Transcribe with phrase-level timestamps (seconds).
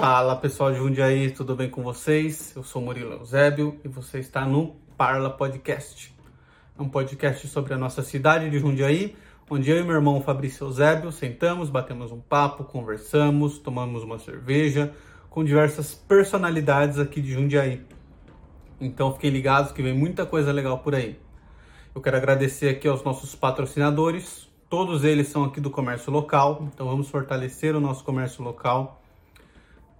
[0.00, 2.56] Fala pessoal de Jundiaí, tudo bem com vocês?
[2.56, 6.16] Eu sou Murilo Eusébio e você está no Parla Podcast.
[6.78, 9.14] É um podcast sobre a nossa cidade de Jundiaí,
[9.50, 14.90] onde eu e meu irmão Fabrício Eusébio sentamos, batemos um papo, conversamos, tomamos uma cerveja
[15.28, 17.82] com diversas personalidades aqui de Jundiaí.
[18.80, 21.20] Então fiquem ligados que vem muita coisa legal por aí.
[21.94, 26.86] Eu quero agradecer aqui aos nossos patrocinadores, todos eles são aqui do comércio local, então
[26.86, 28.99] vamos fortalecer o nosso comércio local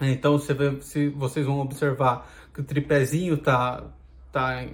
[0.00, 3.82] Então, você se vocês vão observar que o tripézinho tá,
[4.30, 4.64] tá,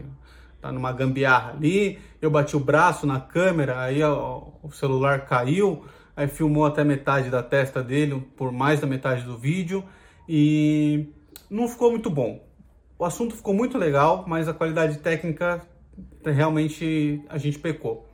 [0.60, 1.99] tá numa gambiarra ali.
[2.21, 5.84] Eu bati o braço na câmera, aí ó, o celular caiu,
[6.15, 9.83] aí filmou até metade da testa dele, por mais da metade do vídeo.
[10.28, 11.09] E
[11.54, 12.44] não ficou muito bom.
[12.98, 15.65] O assunto ficou muito legal, mas a qualidade técnica
[16.25, 18.09] realmente a gente pecou.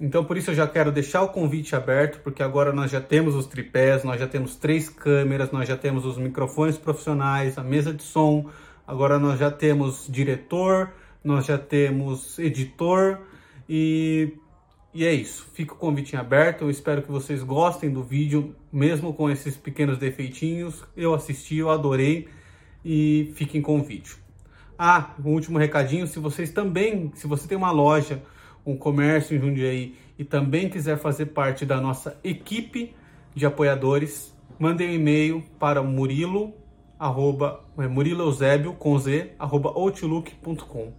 [0.00, 3.36] Então por isso eu já quero deixar o convite aberto, porque agora nós já temos
[3.36, 7.94] os tripés, nós já temos três câmeras, nós já temos os microfones profissionais, a mesa
[7.94, 8.50] de som,
[8.84, 10.90] agora nós já temos diretor,
[11.22, 13.20] nós já temos editor
[13.68, 14.34] e,
[14.92, 15.46] e é isso.
[15.54, 19.98] Fica o convite aberto, eu espero que vocês gostem do vídeo, mesmo com esses pequenos
[19.98, 20.82] defeitinhos.
[20.96, 22.28] Eu assisti, eu adorei
[22.88, 24.16] e fiquem com o vídeo.
[24.78, 28.22] Ah, um último recadinho, se vocês também, se você tem uma loja,
[28.64, 32.94] um comércio em Jundiaí e também quiser fazer parte da nossa equipe
[33.34, 36.54] de apoiadores, mandem um e-mail para murilo,
[36.96, 40.92] arroba, é, Murilo Eusébio, com z, arroba outlook.com.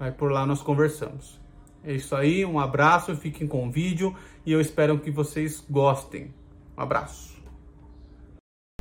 [0.00, 1.40] Aí por lá nós conversamos.
[1.84, 6.34] É isso aí, um abraço, fiquem com o vídeo e eu espero que vocês gostem.
[6.76, 7.38] Um abraço.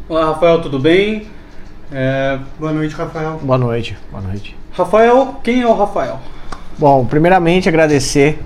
[0.09, 1.27] Olá, Rafael, tudo bem?
[1.91, 2.37] É...
[2.59, 3.39] Boa noite, Rafael.
[3.41, 4.55] Boa noite, boa noite.
[4.73, 6.19] Rafael, quem é o Rafael?
[6.77, 8.39] Bom, primeiramente agradecer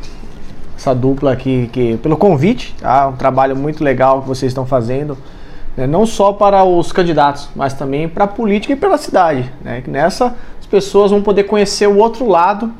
[0.78, 3.08] essa dupla aqui que, pelo convite, tá?
[3.08, 5.18] Um trabalho muito legal que vocês estão fazendo,
[5.76, 5.86] né?
[5.86, 9.52] não só para os candidatos, mas também para a política e pela cidade.
[9.62, 9.82] Né?
[9.82, 12.72] Que nessa as pessoas vão poder conhecer o outro lado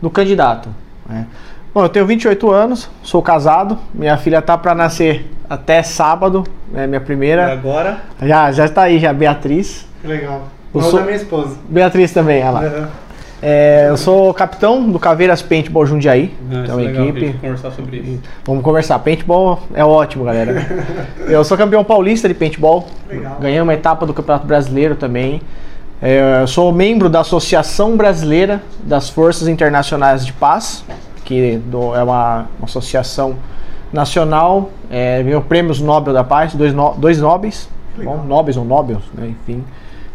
[0.00, 0.68] do candidato.
[1.08, 1.26] Né?
[1.74, 6.86] Bom, eu tenho 28 anos, sou casado, minha filha tá para nascer até sábado, né,
[6.86, 7.48] minha primeira.
[7.48, 7.98] E agora?
[8.22, 9.86] Já, já está aí, já, Beatriz.
[10.00, 10.42] Que legal.
[10.72, 11.00] O sou...
[11.00, 11.56] da minha esposa.
[11.68, 12.60] Beatriz também, olha lá.
[12.60, 12.86] Uhum.
[13.42, 16.34] É, eu sou capitão do Caveiras Paintball Jundiaí.
[16.50, 17.26] Ah, então, legal, equipe.
[17.26, 18.20] Vamos conversar sobre isso.
[18.44, 18.98] Vamos conversar.
[18.98, 20.66] Paintball é ótimo, galera.
[21.28, 22.86] eu sou campeão paulista de paintball.
[23.08, 23.36] Legal.
[23.40, 25.42] Ganhei uma etapa do Campeonato Brasileiro também.
[26.00, 30.84] É, eu sou membro da Associação Brasileira das Forças Internacionais de Paz,
[31.24, 31.60] que
[31.94, 33.36] é uma, uma associação
[33.92, 34.70] nacional.
[34.90, 37.68] É, ganhou prêmios Nobel da Paz, dois, no, dois Nobels,
[38.02, 39.64] bom, Nobels ou Nobels, né, enfim.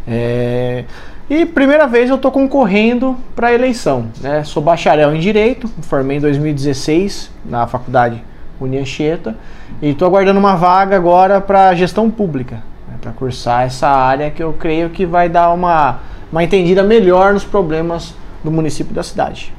[0.08, 0.86] É,
[1.30, 4.08] e primeira vez eu estou concorrendo para a eleição.
[4.20, 4.44] Né?
[4.44, 8.22] Sou bacharel em Direito, formei em 2016 na Faculdade
[8.60, 9.36] Unianchieta
[9.82, 12.56] e estou aguardando uma vaga agora para gestão pública,
[12.88, 12.96] né?
[13.00, 17.46] para cursar essa área que eu creio que vai dar uma, uma entendida melhor nos
[17.46, 18.14] problemas
[18.44, 19.54] do município e da cidade.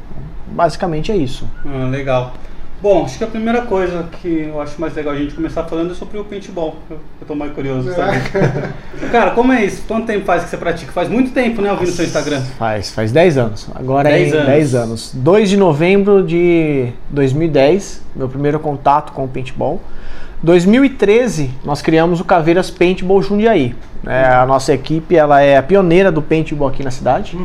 [0.48, 1.48] Basicamente é isso.
[1.64, 2.34] Ah, legal.
[2.82, 5.92] Bom, acho que a primeira coisa que eu acho mais legal a gente começar falando
[5.92, 6.78] é sobre o paintball.
[6.90, 8.18] Eu, eu tô mais curioso, sabe?
[9.12, 9.84] Cara, como é isso?
[9.86, 10.90] Quanto tempo faz que você pratica?
[10.90, 11.70] Faz muito tempo, né?
[11.70, 12.40] Eu vi no seu Instagram.
[12.58, 13.68] Faz, faz 10 anos.
[13.72, 14.46] Agora 10 é anos.
[14.48, 15.12] 10 anos.
[15.14, 19.80] 2 de novembro de 2010, meu primeiro contato com o paintball.
[20.42, 23.74] 2013, nós criamos o Caveiras Paintball Jundiaí.
[24.04, 27.38] É, a nossa equipe ela é a pioneira do paintball aqui na cidade.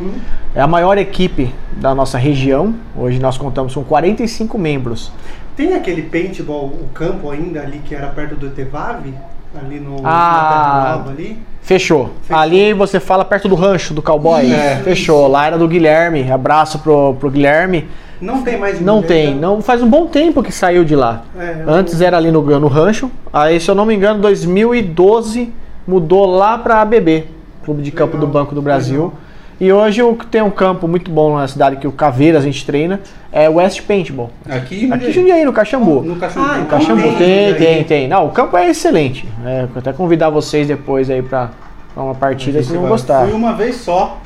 [0.54, 2.74] É a maior equipe da nossa região.
[2.96, 5.12] Hoje nós contamos com 45 membros.
[5.56, 9.14] Tem aquele paintball, o campo ainda ali que era perto do Tevave?
[9.60, 10.96] Ali no Ah.
[10.98, 11.38] Nova ali?
[11.62, 12.10] Fechou.
[12.22, 12.36] Fechou.
[12.42, 14.52] Ali você fala perto do rancho do cowboy.
[14.52, 14.80] É.
[14.82, 15.28] Fechou.
[15.28, 16.30] Lá era do Guilherme.
[16.30, 17.86] Abraço pro, pro Guilherme.
[18.20, 19.34] Não tem mais Não ninguém, tem.
[19.34, 19.40] né?
[19.40, 21.22] Não faz um bom tempo que saiu de lá.
[21.38, 23.10] É, Antes era ali no, no rancho.
[23.32, 25.52] Aí, se eu não me engano, 2012
[25.86, 27.24] mudou lá para ABB,
[27.64, 29.04] Clube de Campo Legal, do Banco do Brasil.
[29.04, 29.12] legal.
[29.60, 32.44] E hoje o que tem um campo muito bom na cidade que o Caveiras a
[32.46, 33.00] gente treina
[33.32, 34.30] é o West Paintball.
[34.48, 36.02] Aqui, Aqui em Jundiaí, no Caxambu.
[36.02, 36.46] no Caxambu.
[36.48, 38.08] Ah, No então Caxambu tem, tem, tem, tem.
[38.08, 39.26] Não, o campo é excelente.
[39.44, 41.50] É, vou até convidar vocês depois aí pra,
[41.92, 43.24] pra uma partida, vocês vão gostar.
[43.24, 44.18] Fui uma vez só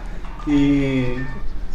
[0.47, 1.17] e.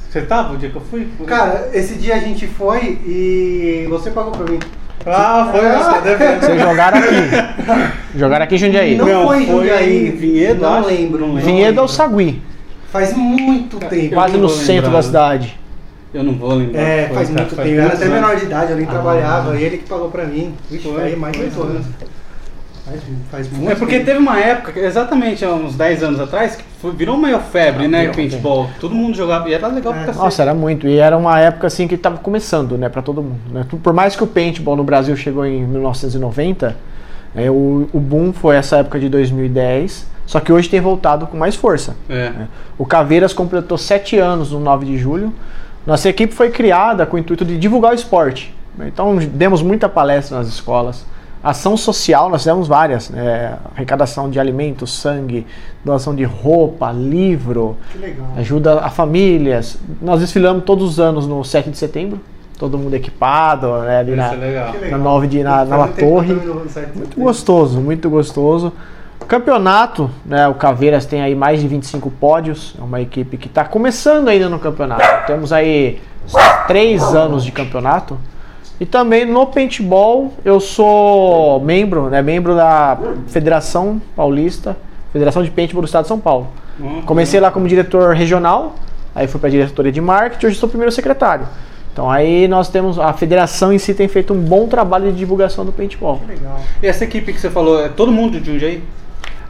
[0.09, 1.07] Você tava o dia que eu fui?
[1.25, 4.59] Cara, esse dia a gente foi e você pagou pra mim.
[5.05, 5.79] Ah, foi, Ah.
[5.79, 6.39] você devendo.
[6.41, 7.87] Vocês jogaram aqui.
[8.17, 8.95] jogaram aqui em Jundiaí.
[8.95, 10.09] Não, Não, foi em Jundiaí.
[10.11, 10.87] Vinhedo, Não acho.
[10.87, 11.27] lembro.
[11.27, 11.81] não Vinhedo lembro.
[11.81, 12.41] ao Sagui,
[12.91, 14.13] Faz muito tempo.
[14.15, 14.97] Quase no centro lembrar.
[14.97, 15.59] da cidade.
[16.13, 16.81] Eu não vou lembrar.
[16.81, 17.67] É, Foi, faz cara, muito tempo.
[17.67, 18.89] Eu era até menor de idade, eu nem Ah.
[18.89, 19.57] trabalhava.
[19.57, 20.53] Ele que pagou pra mim.
[20.71, 21.47] Vixe, Foi, aí mais de foi.
[21.47, 21.85] oito anos.
[22.87, 23.01] Faz,
[23.31, 24.05] faz muito É porque tempo.
[24.05, 27.87] teve uma época, exatamente há uns 10 anos atrás, que foi- virou meio febre, Ah,
[27.87, 28.07] né?
[28.09, 28.69] Paintball.
[28.79, 29.97] Todo mundo jogava e era legal É.
[29.97, 30.23] pra cacete.
[30.23, 30.87] Nossa, era muito.
[30.87, 33.39] E era uma época assim que tava começando, né, para todo mundo.
[33.51, 33.65] né?
[33.83, 36.75] Por mais que o paintball no Brasil chegou em 1990,
[37.35, 40.07] é, o, o boom foi essa época de 2010.
[40.25, 41.95] Só que hoje tem voltado com mais força.
[42.09, 42.31] É.
[42.77, 45.33] O Caveiras completou sete anos no 9 de julho.
[45.85, 48.53] Nossa equipe foi criada com o intuito de divulgar o esporte.
[48.79, 51.05] Então demos muita palestra nas escolas.
[51.43, 53.09] Ação social, nós fizemos várias.
[53.09, 53.57] né?
[53.75, 55.45] arrecadação de alimentos, sangue,
[55.85, 58.27] doação de roupa, livro, Que legal.
[58.37, 59.77] ajuda a famílias.
[60.01, 62.19] Nós desfilamos todos os anos no 7 de setembro,
[62.57, 64.45] todo mundo equipado, né, ali na, é na
[64.75, 64.99] legal.
[64.99, 66.33] 9 de na, na eu torre.
[66.95, 68.73] Muito gostoso, muito gostoso.
[69.27, 73.65] Campeonato, né, o Caveiras tem aí mais de 25 pódios, é uma equipe que está
[73.65, 75.27] começando ainda no campeonato.
[75.27, 76.01] Temos aí
[76.67, 78.17] três anos de campeonato.
[78.79, 82.97] E também no paintball eu sou membro, né, membro da
[83.27, 84.77] Federação Paulista,
[85.11, 86.47] Federação de Paintball do Estado de São Paulo.
[86.79, 88.75] Hum, Comecei lá como diretor regional,
[89.15, 91.47] aí fui para a diretoria de marketing, hoje sou primeiro secretário.
[91.91, 95.65] Então aí nós temos a federação em si tem feito um bom trabalho de divulgação
[95.65, 96.19] do paintball.
[96.19, 96.59] Que legal.
[96.83, 98.83] E essa equipe que você falou, é todo mundo de Jundiaí?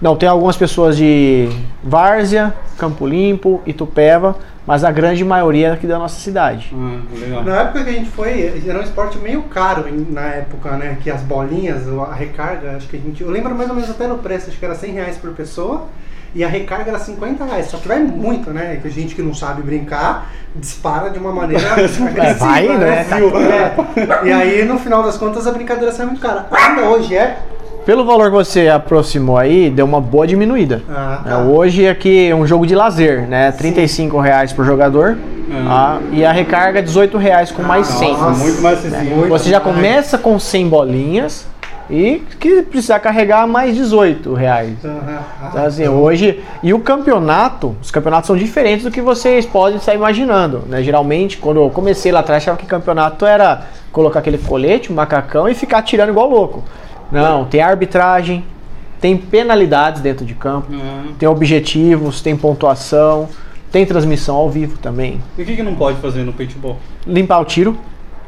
[0.02, 1.50] Não, tem algumas pessoas de
[1.84, 4.36] Várzea, Campo Limpo, Itupeva,
[4.66, 6.76] mas a grande maioria é aqui da nossa cidade.
[7.20, 7.44] Legal.
[7.44, 10.98] Na época que a gente foi, era um esporte meio caro na época, né?
[11.02, 13.24] Que as bolinhas, a recarga, acho que a gente.
[13.24, 15.88] Eu lembro mais ou menos até no preço, acho que era 100 reais por pessoa.
[16.36, 17.68] E a recarga era 50 reais.
[17.68, 18.78] Só que vai muito, né?
[18.82, 22.78] Que a gente que não sabe brincar dispara de uma maneira agressiva, É, vai indo,
[22.78, 23.06] né?
[23.06, 24.28] Tá É.
[24.28, 26.46] E aí, no final das contas, a brincadeira sai muito cara.
[26.52, 27.40] Ainda hoje é.
[27.88, 30.82] Pelo valor que você aproximou aí, deu uma boa diminuída.
[30.90, 31.38] Ah, É, tá.
[31.44, 33.50] hoje aqui é um jogo de lazer, né?
[33.54, 35.18] 35 reais por jogador.
[35.50, 36.00] Ah.
[36.02, 36.08] tá?
[36.12, 38.12] E a recarga é 18 reais com mais 100.
[38.12, 39.16] Nossa, muito mais acessível.
[39.16, 41.48] muito Você já começa com 100 bolinhas
[41.90, 44.74] e que precisar carregar mais 18 reais.
[44.84, 46.44] Então, assim, hoje.
[46.62, 50.64] E o campeonato, os campeonatos são diferentes do que vocês podem estar imaginando.
[50.68, 50.84] Né?
[50.84, 53.62] Geralmente, quando eu comecei lá atrás, achava que campeonato era
[53.94, 56.66] colocar aquele colete, um macacão e ficar atirando igual louco.
[57.12, 58.44] Não, tem arbitragem,
[59.00, 61.06] tem penalidades dentro de campo, Ah.
[61.18, 63.30] tem objetivos, tem pontuação,
[63.72, 65.22] tem transmissão ao vivo também.
[65.38, 66.78] E o que, que não pode fazer no paintball?
[67.06, 67.78] Limpar o tiro,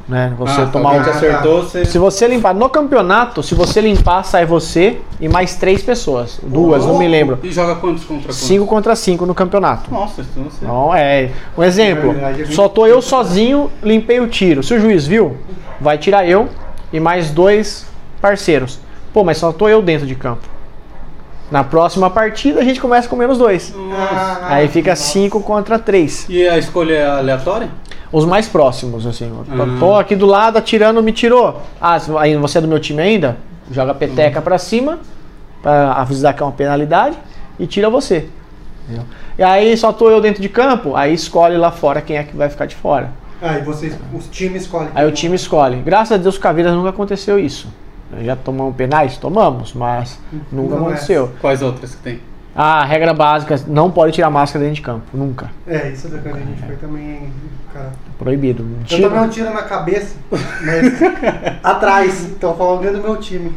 [0.07, 0.33] né?
[0.37, 1.15] Você ah, tomar alguém um.
[1.15, 1.85] acertou, você...
[1.85, 6.39] Se você limpar no campeonato, se você limpar, sai você e mais três pessoas.
[6.43, 7.39] Duas, não me lembro.
[7.43, 8.37] E joga quantos contra quantos?
[8.37, 9.91] 5 contra 5 no campeonato.
[9.91, 10.65] Nossa, então você...
[10.65, 11.31] Não, é.
[11.57, 12.11] Um exemplo.
[12.11, 14.61] Verdade, é muito Só tô eu sozinho, limpei o tiro.
[14.63, 15.37] Se o juiz viu,
[15.79, 16.49] vai tirar eu
[16.91, 17.88] e mais dois
[18.19, 18.79] parceiros.
[19.13, 20.47] Pô, mas só tô eu dentro de campo.
[21.51, 23.73] Na próxima partida a gente começa com menos dois.
[23.91, 26.27] Ah, Aí fica 5 contra 3.
[26.29, 27.69] E a escolha é aleatória?
[28.11, 29.31] Os mais próximos, assim.
[29.31, 29.79] Uhum.
[29.79, 31.61] Tô aqui do lado atirando, me tirou.
[31.81, 33.37] Ah, aí você é do meu time ainda?
[33.71, 34.99] Joga a peteca pra cima,
[35.61, 37.17] pra avisar que é uma penalidade,
[37.59, 38.27] e tira você.
[38.85, 39.05] Entendeu?
[39.37, 42.35] E aí só tô eu dentro de campo, aí escolhe lá fora quem é que
[42.35, 43.11] vai ficar de fora.
[43.41, 44.89] Aí vocês, os times escolhem.
[44.93, 45.77] Aí o time escolhe.
[45.77, 47.67] Graças a Deus, Caveiras nunca aconteceu isso.
[48.23, 49.17] Já tomamos penais?
[49.17, 50.19] Tomamos, mas
[50.51, 50.87] nunca Não é.
[50.89, 51.31] aconteceu.
[51.41, 52.19] Quais outras que tem?
[52.55, 55.49] A regra básica, não pode tirar máscara dentro de campo, nunca.
[55.67, 57.31] É, isso da quando a gente foi também,
[57.73, 57.91] cara.
[58.17, 58.63] Proibido.
[58.81, 60.99] Eu Tira- tomei um tiro na cabeça, mas
[61.63, 62.25] atrás.
[62.25, 63.53] Então falando do meu time.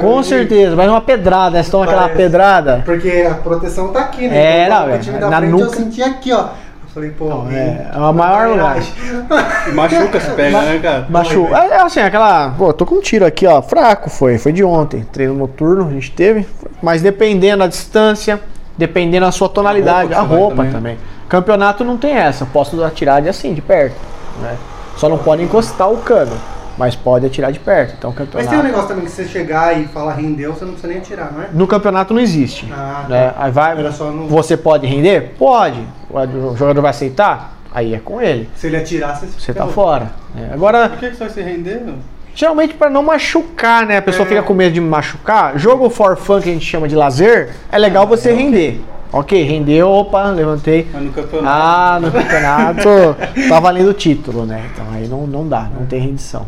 [0.00, 1.62] Com certeza, mas uma pedrada, né?
[1.62, 2.82] Você toma aquela pedrada.
[2.84, 4.36] Porque a proteção tá aqui, né?
[4.36, 5.76] É, então, não, o é, time da na frente eu nuca.
[5.76, 6.48] senti aqui, ó.
[6.94, 8.76] Falei, pô, Não, é, é o maior lugar.
[9.72, 11.06] Machuca se pega, né, cara?
[11.10, 11.46] Machu.
[11.46, 12.50] É, é assim, aquela.
[12.50, 13.62] Pô, tô com um tiro aqui, ó.
[13.62, 14.36] Fraco foi.
[14.36, 15.02] Foi de ontem.
[15.10, 16.46] Treino noturno, a gente teve.
[16.82, 18.38] Mas dependendo da distância,
[18.76, 20.98] dependendo da sua tonalidade, A a roupa roupa, que você vai também.
[21.30, 22.44] Campeonato não tem essa.
[22.44, 23.96] Posso atirar de assim, de perto.
[24.42, 24.54] Né?
[24.98, 26.36] Só não pode encostar o cano.
[26.78, 27.94] Mas pode atirar de perto.
[27.98, 28.50] Então, Mas campeonato.
[28.50, 31.32] tem um negócio também que você chegar e falar rendeu, você não precisa nem atirar,
[31.32, 31.48] não é?
[31.52, 32.66] No campeonato não existe.
[32.72, 33.32] Ah, né?
[33.36, 33.78] Aí vai.
[33.78, 35.34] Era só no- Você pode render?
[35.38, 35.80] Pode.
[36.10, 37.58] O jogador vai aceitar?
[37.74, 38.48] Aí é com ele.
[38.54, 40.10] Se ele atirar, você, Você tá fora.
[40.34, 40.50] né?
[40.52, 41.80] Agora, Por que que você vai se render?
[41.84, 41.94] meu?
[42.34, 43.98] Geralmente para não machucar, né?
[43.98, 44.28] A pessoa É.
[44.28, 45.58] fica com medo de machucar.
[45.58, 48.80] Jogo for fun que a gente chama de lazer, é legal você render.
[49.12, 50.88] Ok, rendeu, opa, levantei.
[50.90, 51.54] Mas no campeonato.
[51.54, 52.88] Ah, no campeonato
[53.48, 54.64] tá valendo o título, né?
[54.72, 56.46] Então aí não, não dá, não tem rendição.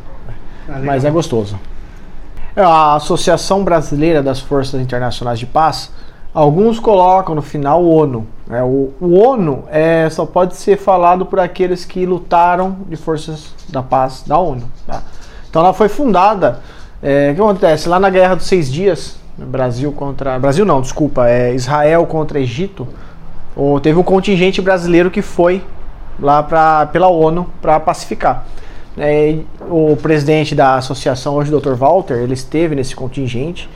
[0.68, 0.80] Ah.
[0.82, 1.58] Mas é gostoso.
[2.56, 5.90] É, A Associação Brasileira das Forças Internacionais de Paz,
[6.32, 8.26] alguns colocam no final o ONU.
[8.46, 8.62] né?
[8.62, 13.82] O, o ONU é, só pode ser falado por aqueles que lutaram de forças da
[13.82, 14.64] paz da ONU.
[14.86, 15.02] tá?
[15.50, 16.60] Então ela foi fundada.
[17.02, 17.88] é, o que acontece?
[17.88, 20.38] Lá na Guerra dos Seis Dias, Brasil contra.
[20.38, 22.86] Brasil não, desculpa, é Israel contra Egito.
[23.56, 25.62] ou teve um contingente brasileiro que foi
[26.20, 28.44] lá pra, pela ONU para pacificar.
[28.96, 31.74] É, o presidente da associação hoje, o Dr.
[31.74, 33.68] Walter, ele esteve nesse contingente.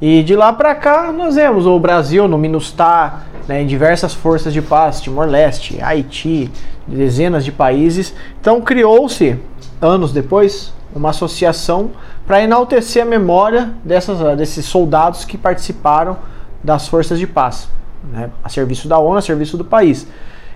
[0.00, 4.52] E de lá para cá nós vemos o Brasil no MINUSTAH, né, em diversas forças
[4.52, 6.50] de paz, Timor-Leste, Haiti,
[6.86, 8.14] dezenas de países.
[8.38, 9.38] Então criou-se,
[9.80, 11.90] anos depois, uma associação
[12.26, 16.18] para enaltecer a memória dessas, desses soldados que participaram
[16.62, 17.68] das forças de paz,
[18.12, 20.06] né, a serviço da ONU, a serviço do país.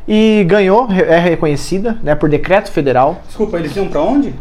[0.09, 4.35] E ganhou, é reconhecida né, por decreto federal Desculpa, eles iam pra onde?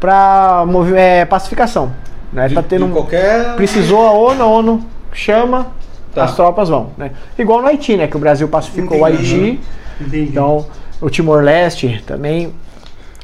[0.00, 0.64] para
[0.96, 1.92] é, pacificação.
[2.32, 2.48] Né?
[2.48, 3.54] De, tá tendo qualquer.
[3.56, 5.68] Precisou a ONU, a ONU chama,
[6.14, 6.24] Tá.
[6.24, 6.90] as tropas vão.
[6.96, 7.10] Né?
[7.38, 8.06] Igual no Haiti, né?
[8.06, 9.34] Que o Brasil pacificou o Entendi.
[9.34, 9.60] Haiti.
[10.00, 10.30] Entendi.
[10.30, 10.66] Então,
[11.00, 12.52] o Timor-Leste também,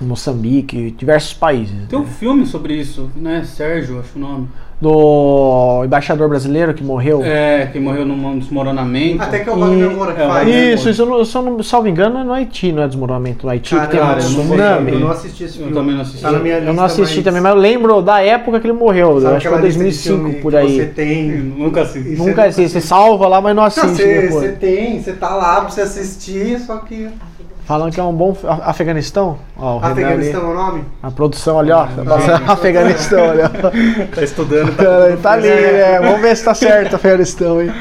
[0.00, 1.86] Moçambique, diversos países.
[1.88, 2.08] Tem um né?
[2.18, 3.44] filme sobre isso, né?
[3.44, 4.48] Sérgio, acho o nome.
[4.80, 7.22] Do embaixador brasileiro que morreu.
[7.22, 9.22] É, que morreu num desmoronamento.
[9.22, 10.48] Até que é o Wagner Moura que é, faz.
[10.48, 10.72] Né?
[10.72, 13.44] Isso, isso eu não, se eu não salvo engano, é no Haiti, não é desmoronamento
[13.44, 14.92] no Haiti, Cara, que tem um eu não tsunami.
[14.92, 15.74] Eu não assisti esse Eu filme.
[15.74, 16.22] também não assisti.
[16.22, 19.16] Tá na minha Eu não assisti também, mas eu lembro da época que ele morreu.
[19.16, 20.76] Eu sabe acho que foi aquela lista de 2005 filme por aí.
[20.76, 21.28] Você tem.
[21.28, 22.16] Nunca assisti.
[22.16, 22.70] Nunca assisti.
[22.70, 24.32] Você salva lá, mas não Não, assiste você, depois.
[24.32, 27.06] você tem, você tá lá pra você assistir, só que.
[27.70, 29.38] Falando que é um bom Afeganistão.
[29.56, 30.84] Ó, o Renan ali, Afeganistão é o nome?
[31.00, 31.86] a produção ali, ó.
[32.04, 33.48] Nossa, Afeganistão, olha.
[34.12, 36.00] Tá estudando, tá tá ali, né?
[36.00, 37.72] Vamos ver se tá certo Afeganistão, hein?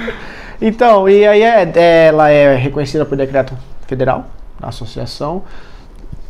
[0.61, 4.25] Então, e aí é, é- ela é reconhecida por decreto federal
[4.59, 5.41] da associação.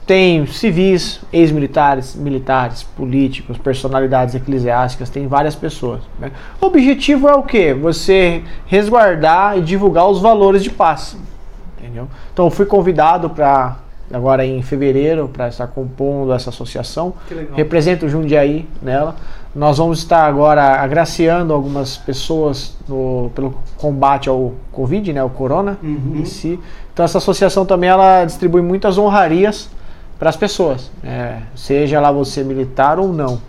[0.08, 6.00] Tem civis, ex-militares, militares, políticos, personalidades eclesiásticas, tem várias pessoas.
[6.18, 6.32] né?
[6.62, 7.74] O objetivo é o quê?
[7.74, 11.18] Você resguardar e divulgar os valores de paz.
[11.90, 12.08] Entendeu?
[12.34, 13.78] Então eu fui convidado para
[14.14, 17.14] agora em fevereiro para estar compondo essa associação.
[17.56, 19.16] Represento o Jundiaí nela.
[19.56, 25.78] Nós vamos estar agora agraciando algumas pessoas no- pelo combate ao Covid, né, o Corona
[25.82, 26.14] Uhum.
[26.18, 26.60] em si.
[26.94, 29.70] Então essa associação também ela distribui muitas honrarias
[30.20, 33.40] para as pessoas, é, seja lá você militar ou não.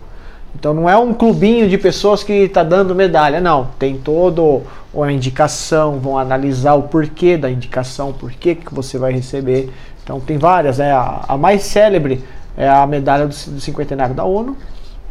[0.53, 3.69] Então não é um clubinho de pessoas que está dando medalha, não.
[3.79, 4.61] Tem todo
[4.93, 9.71] uma indicação, vão analisar o porquê da indicação, por que você vai receber.
[10.03, 10.91] Então tem várias, né?
[10.91, 12.23] A, a mais célebre
[12.57, 14.57] é a medalha do, do cinquentenário da ONU,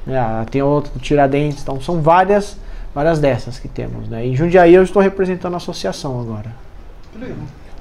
[0.06, 0.18] né?
[0.18, 2.56] A- tem outra do Tiradentes, então são várias,
[2.94, 4.26] várias dessas que temos, né?
[4.26, 6.54] Em Jundiaí eu estou representando a associação agora.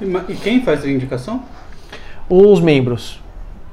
[0.01, 1.43] E E quem faz a indicação?
[2.29, 3.19] Os membros,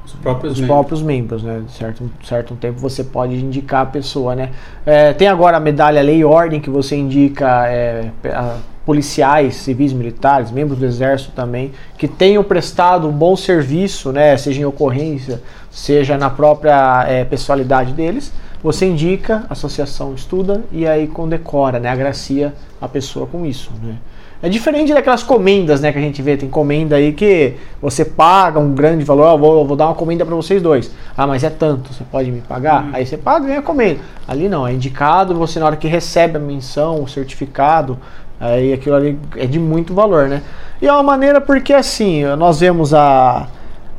[0.06, 0.76] Os próprios os membros.
[0.76, 1.62] próprios membros, né?
[1.66, 4.50] De certo, certo tempo você pode indicar a pessoa, né?
[4.86, 9.92] É, tem agora a medalha Lei e Ordem que você indica é, a- policiais, civis,
[9.92, 14.36] militares, membros do exército também, que tenham prestado um bom serviço, né?
[14.36, 18.32] Seja em ocorrência, seja na própria é, pessoalidade deles.
[18.62, 21.88] Você indica, a associação estuda e aí condecora, né?
[21.88, 23.96] Agracia a pessoa com isso, né?
[24.42, 26.36] É diferente daquelas comendas, né, que a gente vê.
[26.36, 29.24] Tem comenda aí que você paga um grande valor.
[29.24, 30.92] ó, vou, vou dar uma comenda para vocês dois.
[31.16, 32.88] Ah, mas é tanto, você pode me pagar?
[32.92, 34.00] Aí você paga e ganha a comenda.
[34.28, 35.34] Ali não, é indicado.
[35.36, 37.98] Você, na hora que recebe a menção, o certificado,
[38.38, 40.42] aí aquilo ali é de muito valor, né?
[40.82, 43.48] E é uma maneira porque, assim, nós vemos a.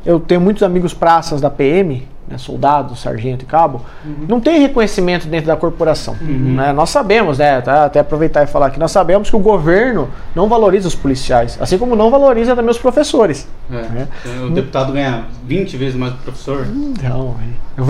[0.06, 4.26] Eu tenho muitos amigos praças da PM né, soldado, sargento e cabo, uhum.
[4.28, 6.16] não tem reconhecimento dentro da corporação.
[6.20, 6.54] Uhum.
[6.56, 6.72] Né?
[6.72, 10.48] Nós sabemos, né, tá, até aproveitar e falar que nós sabemos que o governo não
[10.48, 13.48] valoriza os policiais, assim como não valoriza também os professores.
[13.70, 13.74] É.
[13.74, 14.08] Né?
[14.46, 16.66] O deputado ganha 20 vezes mais que o professor.
[16.66, 17.36] Não,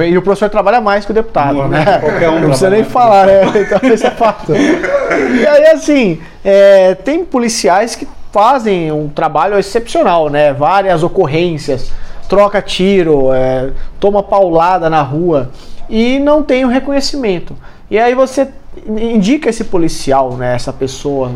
[0.06, 1.98] e o professor trabalha mais que o deputado, não, né?
[1.98, 3.42] Qualquer um não precisa nem falar, né?
[3.58, 4.52] Então esse é fato.
[4.54, 10.52] e aí, assim, é, tem policiais que fazem um trabalho excepcional, né?
[10.52, 11.90] Várias ocorrências
[12.28, 15.50] troca tiro, é, toma paulada na rua
[15.88, 17.56] e não tem o reconhecimento.
[17.90, 18.48] E aí você
[18.86, 21.32] indica esse policial, né, essa pessoa,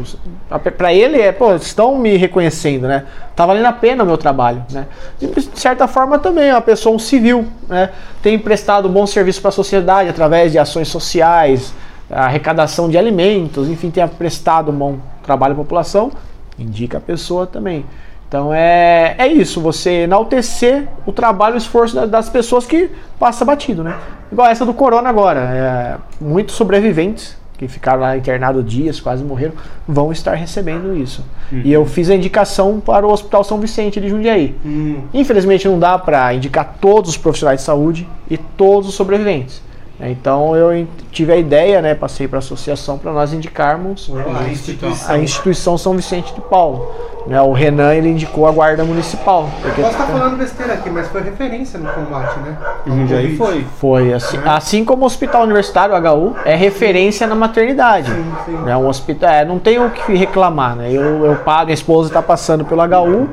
[0.76, 3.06] para ele é, pô, estão me reconhecendo, né?
[3.34, 4.86] Tá valendo a pena o meu trabalho, né?
[5.20, 7.90] E, de certa forma também é uma pessoa um civil, né?
[8.22, 11.74] Tem prestado bom serviço para a sociedade através de ações sociais,
[12.10, 16.12] arrecadação de alimentos, enfim, tem prestado um bom trabalho à população,
[16.58, 17.84] indica a pessoa também.
[18.32, 23.44] Então é, é isso, você enaltecer o trabalho e o esforço das pessoas que passa
[23.44, 23.94] batido, né?
[24.32, 25.40] Igual essa do Corona agora.
[25.40, 29.52] É, muitos sobreviventes que ficaram lá internados dias, quase morreram,
[29.86, 31.22] vão estar recebendo isso.
[31.52, 31.60] Uhum.
[31.62, 34.56] E eu fiz a indicação para o Hospital São Vicente de Jundiaí.
[34.64, 35.02] Uhum.
[35.12, 39.60] Infelizmente não dá para indicar todos os profissionais de saúde e todos os sobreviventes.
[40.00, 45.14] Então eu tive a ideia, né, passei para a associação para nós indicarmos a instituição.
[45.14, 46.92] a instituição São Vicente de Paulo.
[47.26, 49.48] Né, o Renan ele indicou a guarda municipal.
[49.60, 49.80] Porque...
[49.80, 52.56] Posso estar falando besteira aqui, mas foi referência no combate, né?
[52.84, 53.64] Jundiaí foi.
[53.78, 54.48] Foi assim, é.
[54.48, 58.10] assim como o Hospital Universitário HU é referência na maternidade.
[58.10, 58.56] Sim, sim.
[58.56, 60.90] Né, um hospital, é, não tenho o que reclamar, né?
[60.90, 63.28] Eu, eu pago, minha esposa está passando pelo HU,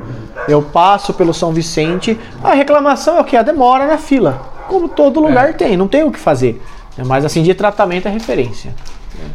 [0.46, 2.18] eu passo pelo São Vicente.
[2.44, 4.40] A reclamação é o que a demora na fila,
[4.70, 5.52] como todo lugar é.
[5.52, 6.62] tem, não tem o que fazer.
[7.04, 8.72] Mas assim de tratamento é referência.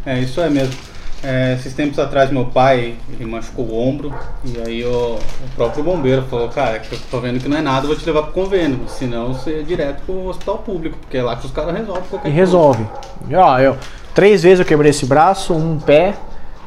[0.06, 0.74] É isso é mesmo.
[1.22, 4.13] É, esses tempos atrás meu pai ele machucou o ombro
[4.44, 7.62] e aí o, o próprio bombeiro falou, cara, que eu tô vendo que não é
[7.62, 11.24] nada, vou te levar pro convênio, senão você é direto pro hospital público, porque é
[11.24, 12.36] lá que os caras resolvem qualquer e coisa.
[12.36, 12.86] resolve.
[13.34, 13.75] Ó, eu,
[14.13, 16.13] três vezes eu quebrei esse braço, um pé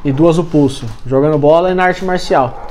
[0.03, 2.67] e duas o pulso, jogando bola e na arte marcial.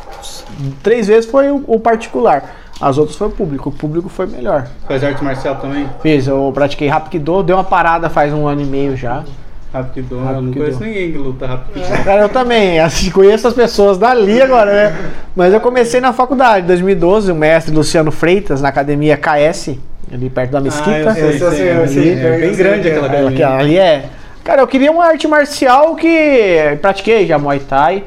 [0.83, 2.55] Três vezes foi o, o particular.
[2.81, 3.71] As outras foi o público.
[3.71, 4.69] O público foi melhor.
[4.87, 5.89] Faz arte marcial também?
[6.01, 9.25] Fiz, eu pratiquei Rapkido, deu uma parada faz um ano e meio já.
[9.73, 12.05] Rapkido, eu não conheço ninguém que luta Rapkido.
[12.05, 14.97] Cara, eu também, assim, conheço as pessoas dali agora, né?
[15.35, 19.77] Mas eu comecei na faculdade, em 2012, o mestre Luciano Freitas, na academia KS,
[20.13, 21.11] ali perto da mesquita.
[21.11, 23.49] Ah, eu sei, sei, eu sei, é bem grande aquela academia.
[23.51, 24.07] Ali é.
[24.43, 28.05] Cara, eu queria uma arte marcial que pratiquei já Muay Thai.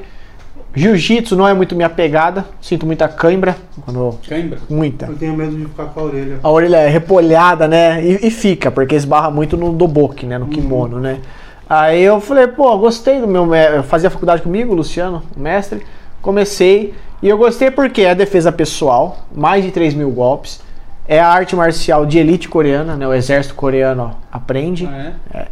[0.73, 3.57] Jiu-jitsu não é muito minha pegada, sinto muita cãibra.
[3.83, 4.17] Quando...
[4.27, 4.59] Cãibra?
[4.69, 5.07] Muita.
[5.07, 6.39] Eu tenho medo de ficar com a orelha.
[6.41, 8.03] A orelha é repolhada, né?
[8.03, 10.37] E, e fica, porque esbarra muito no doboque, né?
[10.37, 11.01] No kimono, uhum.
[11.01, 11.19] né?
[11.69, 13.53] Aí eu falei, pô, gostei do meu.
[13.55, 15.85] Eu fazia faculdade comigo, Luciano, mestre.
[16.21, 16.93] Comecei.
[17.21, 20.61] E eu gostei porque é a defesa pessoal, mais de 3 mil golpes.
[21.07, 23.07] É a arte marcial de elite coreana, né?
[23.07, 24.85] O exército coreano aprende.
[24.85, 25.37] Ah, é?
[25.37, 25.47] É.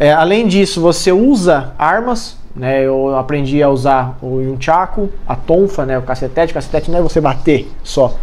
[0.00, 2.38] É, além disso, você usa armas.
[2.54, 2.84] Né?
[2.84, 5.98] Eu aprendi a usar o yunchaku, a tonfa, né?
[5.98, 6.52] o cacetete.
[6.52, 8.14] O cacetete não é você bater só.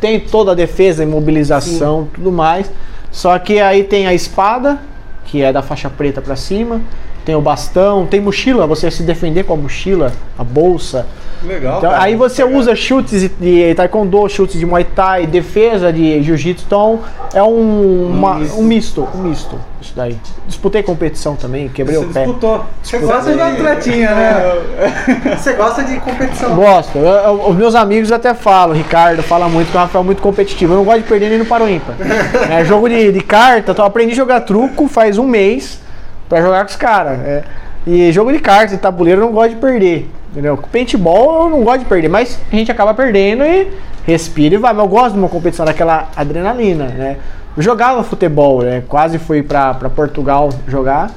[0.00, 2.10] Tem toda a defesa, imobilização, Sim.
[2.14, 2.70] tudo mais.
[3.10, 4.78] Só que aí tem a espada,
[5.24, 6.80] que é da faixa preta para cima.
[7.24, 11.06] Tem o bastão, tem mochila, você se defender com a mochila, a bolsa.
[11.42, 11.78] Legal.
[11.78, 16.64] Então, aí você usa chutes de taekwondo, chutes de muay thai, defesa de jiu-jitsu.
[16.66, 17.00] Então
[17.32, 19.58] é um, uma, um misto, um misto.
[19.80, 20.18] Isso daí.
[20.46, 22.24] Disputei competição também, quebrei você o pé.
[22.24, 22.64] Disputou.
[22.82, 24.42] Você gosta de atletinha, né?
[25.36, 26.54] você gosta de competição.
[26.54, 26.98] Gosto.
[26.98, 30.20] Eu, eu, os meus amigos até falam, Ricardo fala muito que o Rafael é muito
[30.20, 30.74] competitivo.
[30.74, 31.94] Eu não gosto de perder nem no Paro Ímpar.
[32.50, 35.80] é, jogo de, de carta, então aprendi a jogar truco faz um mês
[36.28, 37.18] para jogar com os caras.
[37.20, 37.44] É.
[37.86, 40.10] E jogo de cartas e tabuleiro eu não gosto de perder.
[40.30, 40.56] Entendeu?
[40.56, 43.68] Paintball eu não gosto de perder, mas a gente acaba perdendo e
[44.04, 44.72] respira e vai.
[44.72, 47.16] Mas eu gosto de uma competição daquela adrenalina, né?
[47.56, 48.82] Eu jogava futebol, né?
[48.88, 51.10] Quase fui para Portugal jogar.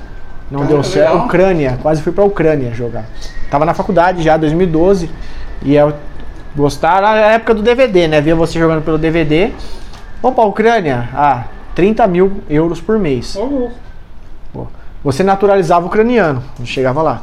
[0.49, 1.11] Não Cara, deu certo.
[1.11, 1.25] Legal.
[1.25, 3.05] Ucrânia, quase fui pra Ucrânia jogar.
[3.51, 5.09] Tava na faculdade já, 2012.
[5.61, 5.93] E eu
[6.55, 8.19] gostava, na época do DVD, né?
[8.19, 9.51] Via você jogando pelo DVD.
[10.21, 11.09] Vamos pra Ucrânia?
[11.13, 11.43] Ah,
[11.75, 13.35] 30 mil euros por mês.
[13.35, 13.69] Oh,
[15.03, 17.21] você naturalizava ucraniano, chegava lá.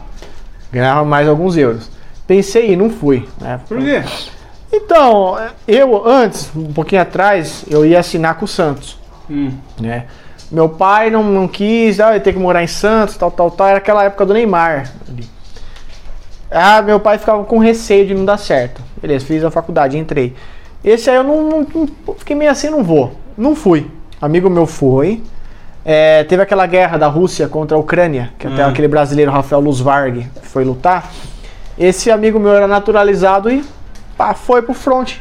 [0.73, 1.91] Ganhava mais alguns euros.
[2.27, 3.29] Pensei e não fui.
[3.41, 3.61] Né?
[3.69, 4.03] Por quê?
[4.73, 8.97] Então, eu antes, um pouquinho atrás, eu ia assinar com o Santos.
[9.29, 9.53] Hum.
[9.81, 10.07] Né?
[10.51, 13.67] Meu pai não, não quis, ah, eu ter que morar em Santos, tal, tal, tal.
[13.67, 14.93] Era aquela época do Neymar.
[16.51, 18.83] Ah, meu pai ficava com receio de não dar certo.
[19.01, 20.35] Beleza, fiz a faculdade, entrei.
[20.85, 23.13] Esse aí eu não, não, não fiquei meio assim, não vou.
[23.37, 23.89] Não fui.
[24.21, 25.23] Amigo meu foi.
[25.85, 28.69] É, teve aquela guerra da Rússia contra a Ucrânia, que até hum.
[28.69, 31.11] aquele brasileiro Rafael Luzvarg foi lutar.
[31.79, 33.65] Esse amigo meu era naturalizado e
[34.17, 35.15] pá, foi pro front.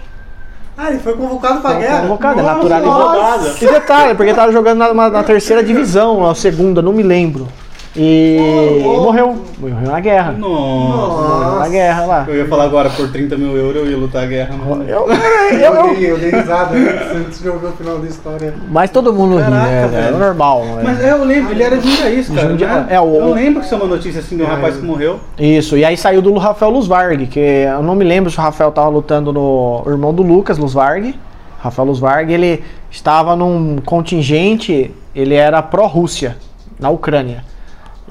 [0.78, 2.02] Ah, ele foi convocado pra Foi guerra?
[2.02, 3.18] convocado, é Nossa, naturalizado.
[3.18, 3.66] nossa.
[3.66, 7.48] E detalhe, porque tava jogando na, na- na terceira divisão, ou segunda, não me lembro.
[7.96, 8.38] E
[8.86, 9.36] Ô, morreu.
[9.58, 10.32] Morreu na guerra.
[10.34, 11.28] Nossa.
[11.38, 12.26] Morreu na guerra lá.
[12.28, 14.56] Eu ia falar agora, por 30 mil euros eu ia lutar a guerra.
[14.58, 18.08] mas- Eu, eu, Eu, eu- dei, eu dei risada antes, de ouvir o final da
[18.08, 18.54] história.
[18.70, 19.84] mas todo mundo ri, Caraca, né?
[19.84, 20.18] É velho.
[20.20, 20.64] normal.
[20.66, 20.82] né?
[20.84, 22.50] Mas é, eu lembro, ele era de Jundiaí, cara.
[22.50, 22.86] Jundiaí- né?
[22.92, 24.50] é, o- Eu lembro que isso é uma notícia assim de um É.
[24.50, 25.20] rapaz que morreu.
[25.40, 28.72] Isso, e aí saiu do Rafael Lusvarg, que eu não me lembro se o Rafael
[28.72, 31.16] tava lutando no o irmão do Lucas Lusvarg.
[31.60, 36.38] Rafael Lusvarg, ele estava num contingente, ele era pró-Rússia,
[36.80, 37.44] na Ucrânia.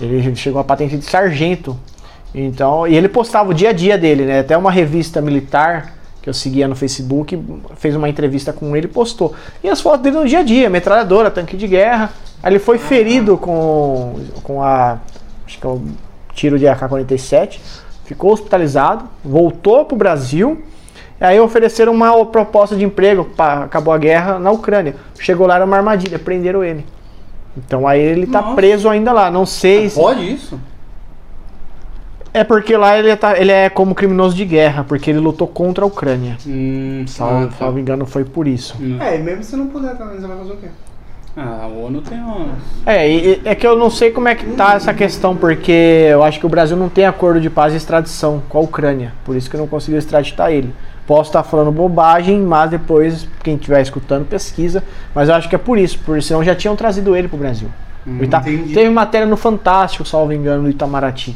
[0.01, 1.77] Ele chegou a patente de sargento.
[2.35, 4.41] Então, e ele postava o dia a dia dele, né?
[4.41, 7.43] Até uma revista militar que eu seguia no Facebook
[7.77, 9.35] fez uma entrevista com ele e postou.
[9.63, 12.13] E as fotos dele no dia a dia, metralhadora, tanque de guerra.
[12.43, 14.99] Aí ele foi ferido com, com a.
[15.47, 15.83] Acho que é o
[16.35, 17.59] tiro de AK-47.
[18.05, 20.63] Ficou hospitalizado, voltou pro Brasil.
[21.21, 24.95] E aí ofereceram uma proposta de emprego, pá, acabou a guerra na Ucrânia.
[25.19, 26.87] Chegou lá, era uma armadilha, prenderam ele.
[27.57, 28.55] Então aí ele tá Nossa.
[28.55, 29.31] preso ainda lá.
[29.31, 29.97] Não sei se.
[29.99, 30.59] Pode isso?
[32.33, 35.83] É porque lá ele, tá, ele é como criminoso de guerra, porque ele lutou contra
[35.83, 36.37] a Ucrânia.
[36.47, 37.53] Hum, Salvo, tá.
[37.59, 38.77] salvo engano, foi por isso.
[38.81, 38.99] Hum.
[39.01, 40.69] É, e mesmo se não puder também, você vai fazer o quê?
[41.37, 42.49] Ah, a ONU tem umas.
[42.85, 45.73] É, e- é que eu não sei como é que tá essa questão, porque
[46.11, 49.15] eu acho que o Brasil não tem acordo de paz e extradição com a Ucrânia.
[49.25, 50.73] Por isso que eu não conseguiu extraditar ele.
[51.09, 54.85] Posso estar falando bobagem, mas depois, quem estiver escutando, pesquisa.
[55.15, 57.71] Mas eu acho que é por isso, por senão já tinham trazido ele pro Brasil.
[58.07, 58.43] O Ita-.
[58.43, 61.35] Teve matéria no Fantástico, salvo engano, do Itamaraty.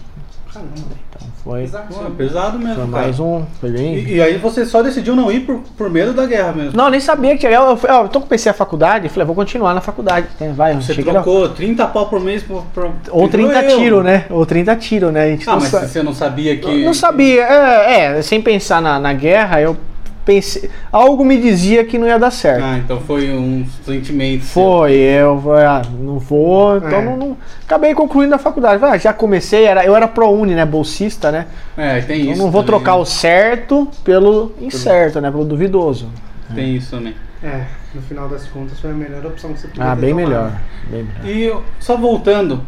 [0.53, 1.02] Caramba.
[1.45, 2.05] Então foi.
[2.05, 3.03] Pô, pesado mesmo, foi cara.
[3.03, 3.43] mais um.
[3.61, 3.95] Foi bem.
[3.97, 6.73] E, e aí você só decidiu não ir por, por medo da guerra mesmo.
[6.77, 7.47] Não, eu nem sabia que.
[7.47, 10.29] Eu, eu, eu, então comecei a faculdade, falei, vou continuar na faculdade.
[10.41, 12.63] né, Vai, Você cheguei trocou 30 pau por mês por.
[12.75, 13.77] por Ou 30 eu.
[13.79, 14.25] tiro, né?
[14.31, 15.25] Ou 30 tiro, né?
[15.25, 16.85] A gente Ah, não mas sa- você não sabia que.
[16.85, 19.77] Não sabia, é, é, sem pensar na, na guerra, eu
[20.25, 20.71] pensei.
[20.91, 22.63] Algo me dizia que não ia dar certo.
[22.65, 24.45] Ah, então foi um sentimento.
[24.45, 24.63] seu.
[24.63, 27.05] Foi, eu falei, ah, não vou, então É.
[27.05, 28.85] não, não- Acabei concluindo a faculdade.
[28.85, 30.65] Ah, já comecei, era, eu era ProUni, né?
[30.67, 31.47] Bolsista, né?
[31.77, 32.43] É, tem Então isso.
[32.43, 33.03] não vou também, trocar né?
[33.03, 35.31] o certo pelo incerto, né?
[35.31, 36.09] Pelo duvidoso.
[36.55, 37.15] Tem isso também.
[37.43, 40.15] É, no final das contas foi a melhor opção que você podia Ah, ter bem
[40.15, 40.53] melhor.
[40.89, 41.25] Bem melhor.
[41.37, 42.61] E eu- só voltando,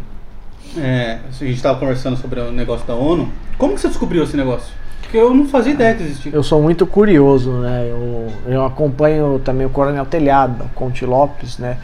[0.78, 3.28] é, a gente estava conversando sobre o negócio da ONU.
[3.58, 4.72] Como que você descobriu esse negócio?
[5.14, 6.32] Porque eu não fazia ideia que existia.
[6.34, 7.86] Eu sou muito curioso, né?
[7.88, 11.76] Eu, eu acompanho também o Coronel Telhado, o Conte Lopes, né?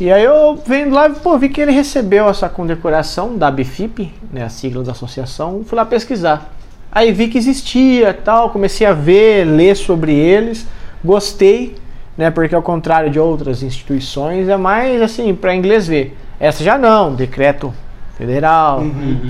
[0.00, 4.42] E aí eu vendo lá, pô, vi que ele recebeu essa condecoração da BFIP, né,
[4.42, 6.52] a sigla da associação, fui lá pesquisar.
[6.90, 10.66] Aí vi que existia tal, comecei a ver, ler sobre eles,
[11.04, 11.76] gostei,
[12.18, 16.18] né, porque ao contrário de outras instituições, é mais assim, para inglês ver.
[16.40, 17.72] Essa já não, decreto
[18.18, 18.82] federal,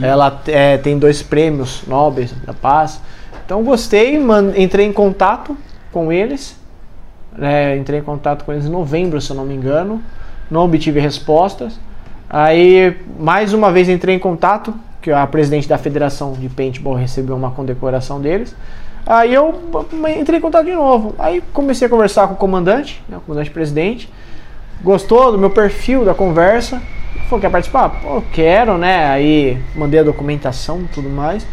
[0.02, 3.02] ela é, tem dois prêmios nobres da paz.
[3.44, 4.18] Então gostei,
[4.57, 5.57] entrei em contato
[5.92, 6.59] com eles,
[7.37, 10.00] né, entrei em contato com eles em novembro, se eu não me engano,
[10.50, 11.78] não obtive respostas.
[12.28, 17.37] Aí, mais uma vez, entrei em contato, que a presidente da Federação de Paintball recebeu
[17.37, 18.57] uma condecoração deles.
[19.07, 19.61] Aí eu
[20.18, 21.14] entrei em contato de novo.
[21.18, 24.11] Aí comecei a conversar com o comandante, né, o comandante presidente.
[24.83, 26.80] Gostou do meu perfil, da conversa.
[27.28, 27.90] Falou, quer participar?
[27.90, 29.07] Pô, quero, né?
[29.07, 31.46] Aí mandei a documentação e tudo mais.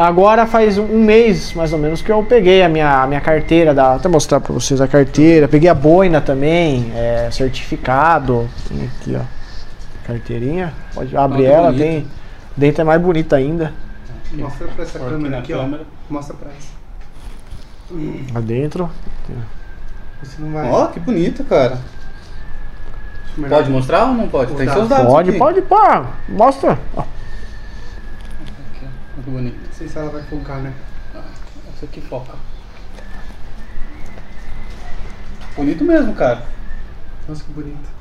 [0.00, 3.74] Agora faz um mês, mais ou menos, que eu peguei a minha, a minha carteira,
[3.74, 5.46] da, até mostrar pra vocês a carteira.
[5.46, 8.48] Peguei a boina também, é, certificado.
[8.66, 9.20] Tem aqui, ó.
[10.06, 10.72] Carteirinha.
[10.94, 11.82] Pode abrir que ela, bonito.
[11.82, 12.06] tem.
[12.56, 13.74] Dentro é mais bonita ainda.
[14.32, 15.82] Mostra pra essa Aqui câmera aqui, câmera.
[15.82, 16.14] ó.
[16.14, 16.80] Mostra pra essa.
[18.32, 18.90] Lá dentro.
[20.22, 20.70] Você não vai.
[20.70, 21.76] Ó, que bonito, cara.
[23.50, 24.54] Pode mostrar ou não pode?
[24.54, 25.06] Tem seus dados.
[25.06, 25.38] Pode, aqui.
[25.38, 26.06] pode, pá.
[26.26, 26.78] Mostra.
[26.96, 27.02] Ó.
[29.14, 29.56] Que bonito.
[29.66, 30.72] Não sei se ela vai focar, né?
[31.74, 32.34] Essa aqui foca.
[35.56, 36.42] Bonito mesmo, cara.
[37.28, 38.00] Nossa, que bonito.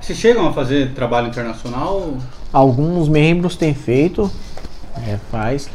[0.00, 2.16] Vocês chegam a fazer trabalho internacional?
[2.52, 4.30] Alguns membros têm feito.
[5.06, 5.68] É, faz.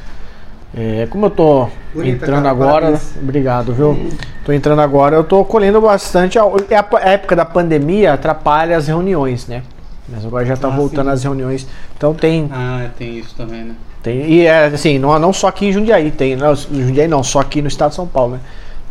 [0.74, 3.18] É, como eu tô Bonita, entrando cara, agora, parabéns.
[3.22, 4.10] obrigado, viu?
[4.46, 6.40] Tô entrando agora, eu tô colhendo bastante.
[6.40, 9.64] A é a época da pandemia atrapalha as reuniões, né?
[10.12, 11.12] Mas agora já tá Ah, voltando sim.
[11.14, 11.68] às reuniões.
[11.98, 13.76] Então tem, Ah, tem isso também, né?
[14.04, 17.40] tem e é assim, não, não só aqui em Jundiaí, tem, não, Jundiaí não, só
[17.40, 18.40] aqui no estado de São Paulo, né?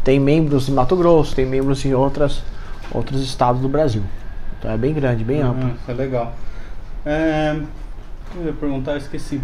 [0.02, 2.42] Tem membros em Mato Grosso, tem membros em outras,
[2.90, 4.02] outros estados do Brasil.
[4.58, 5.68] Então é bem grande, bem amplo.
[5.68, 6.34] Ah, isso é legal.
[7.04, 7.56] É,
[8.36, 9.40] eu ia perguntar, eu esqueci.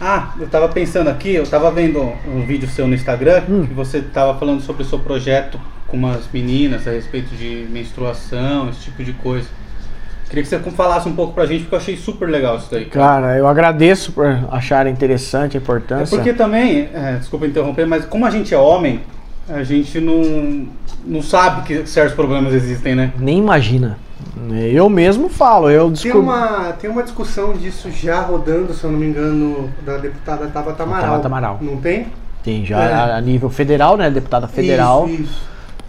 [0.00, 3.66] Ah, eu tava pensando aqui, eu tava vendo um vídeo seu no Instagram, Hum.
[3.66, 8.70] que você tava falando sobre o seu projeto com umas meninas a respeito de menstruação,
[8.70, 9.46] esse tipo de coisa.
[10.30, 12.84] Queria que você falasse um pouco pra gente, porque eu achei super legal isso daí.
[12.86, 16.16] Cara, eu agradeço por acharem interessante a É importância.
[16.16, 19.00] porque também, é, desculpa interromper, mas como a gente é homem,
[19.48, 20.68] a gente não,
[21.04, 23.12] não sabe que certos problemas existem, né?
[23.18, 23.98] Nem imagina.
[24.72, 26.18] Eu mesmo falo, eu Tem descobri.
[26.20, 30.84] uma, tem uma discussão disso já rodando, se eu não me engano, da deputada Tabata
[30.84, 31.02] Amaral.
[31.10, 31.58] Tabata Amaral.
[31.60, 32.06] Não tem?
[32.44, 33.12] Tem já É.
[33.16, 34.08] a nível federal, né?
[34.08, 35.08] Deputada federal.
[35.08, 35.42] Isso, isso.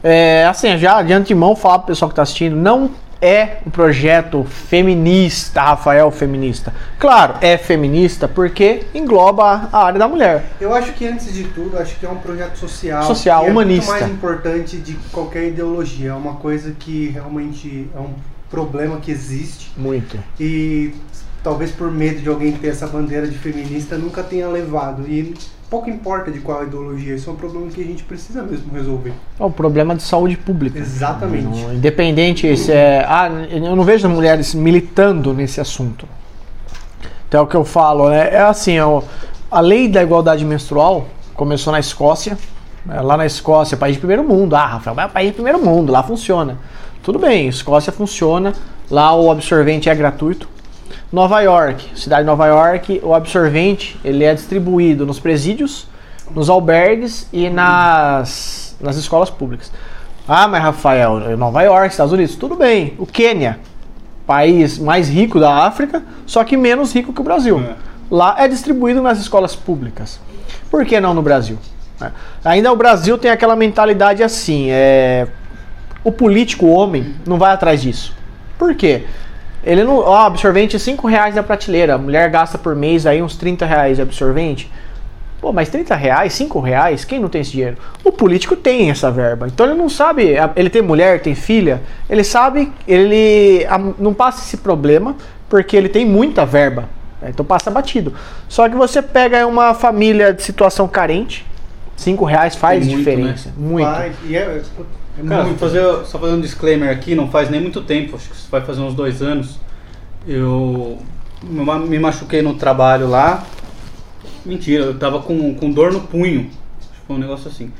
[0.03, 2.89] É, assim, já de antemão falar pro pessoal que tá assistindo, não
[3.21, 6.73] é um projeto feminista, Rafael feminista.
[6.97, 10.43] Claro, é feminista porque engloba a área da mulher.
[10.59, 13.03] Eu acho que antes de tudo, acho que é um projeto social.
[13.03, 13.91] Social, humanista.
[13.91, 16.09] É muito mais importante de qualquer ideologia.
[16.09, 18.13] É uma coisa que realmente é um
[18.49, 20.19] problema que existe Muito.
[20.37, 20.93] e
[21.41, 25.07] talvez por medo de alguém ter essa bandeira de feminista nunca tenha levado.
[25.07, 25.33] E
[25.71, 29.13] pouco importa de qual ideologia, isso é um problema que a gente precisa mesmo resolver.
[29.39, 30.77] É um problema de saúde pública.
[30.77, 31.45] Exatamente.
[31.45, 33.05] Não- Independente se é.
[33.07, 36.05] Ah, eu não vejo as mulheres militando nesse assunto.
[37.27, 38.29] Então é o que eu falo, né?
[38.33, 39.01] É assim, ó,
[39.49, 42.37] a lei da igualdade menstrual começou na Escócia.
[42.85, 42.99] né?
[42.99, 44.53] Lá na Escócia, país de primeiro mundo.
[44.55, 46.57] Ah, Rafael, mas é país de primeiro mundo, lá funciona.
[47.01, 48.53] Tudo bem, Escócia funciona.
[48.89, 50.49] Lá o absorvente é gratuito.
[51.11, 55.87] Nova York, cidade de Nova York, o absorvente ele é distribuído nos presídios,
[56.33, 59.71] nos albergues e nas, nas escolas públicas.
[60.25, 62.93] Ah, mas Rafael, Nova York, Estados Unidos, tudo bem.
[62.97, 63.59] O Quênia,
[64.25, 67.59] país mais rico da África, só que menos rico que o Brasil.
[67.59, 67.75] É.
[68.09, 70.17] Lá é distribuído nas escolas públicas.
[70.69, 71.57] Por que não no Brasil?
[71.99, 72.13] né?
[72.45, 75.27] Ainda o Brasil tem aquela mentalidade assim, é,
[76.03, 78.15] o político o homem não vai atrás disso.
[78.57, 79.05] Por quê?
[79.63, 79.97] Ele não.
[79.97, 81.95] Ó, absorvente 5 reais na prateleira.
[81.95, 84.71] A mulher gasta por mês aí uns 30 reais de absorvente.
[85.39, 87.75] Pô, mas 30 reais, 5 reais, quem não tem esse dinheiro?
[88.03, 89.47] O político tem essa verba.
[89.47, 90.35] Então ele não sabe.
[90.55, 91.81] Ele tem mulher, tem filha.
[92.09, 92.71] Ele sabe.
[92.87, 95.15] Ele a- não passa esse problema
[95.49, 96.89] porque ele tem muita verba.
[97.21, 97.29] né?
[97.29, 98.13] Então passa batido.
[98.47, 101.45] Só que você pega uma família de situação carente.
[101.95, 103.53] 5 reais faz muito, diferença.
[103.57, 103.85] Muito.
[103.87, 104.61] Vai, e é,
[105.23, 108.51] é Cara, fazer, só fazer um disclaimer aqui, não faz nem muito tempo, acho que
[108.51, 109.59] vai fazer uns dois anos.
[110.27, 110.99] Eu
[111.43, 113.43] me ma- me machuquei no trabalho lá.
[114.45, 116.49] Mentira, eu tava com, com dor no punho.
[117.07, 117.71] Foi um negócio assim.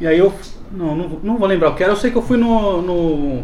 [0.00, 0.32] E aí eu.
[0.70, 1.92] Não, não, vou- não vou lembrar o que era.
[1.92, 2.82] Eu sei que eu fui no.
[2.82, 3.42] no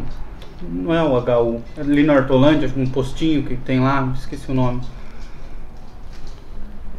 [0.68, 4.54] não é o HU, é ali na Hortolândia, um postinho que tem lá, esqueci o
[4.54, 4.80] nome.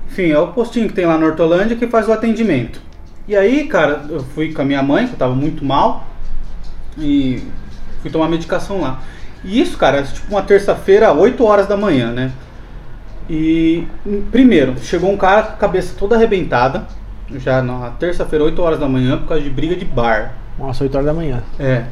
[0.07, 2.79] Enfim, é o postinho que tem lá na Hortolândia que faz o atendimento.
[3.27, 6.05] E aí, cara, eu fui com a minha mãe, que eu tava muito mal,
[6.97, 7.43] e
[8.01, 9.01] fui tomar medicação lá.
[9.43, 12.31] E isso, cara, é tipo uma terça-feira, 8 horas da manhã, né?
[13.29, 13.87] E
[14.31, 16.87] primeiro, chegou um cara com a cabeça toda arrebentada,
[17.37, 20.33] já na terça-feira, 8 horas da manhã, por causa de briga de bar.
[20.57, 21.43] Nossa, 8 horas da manhã.
[21.59, 21.85] É.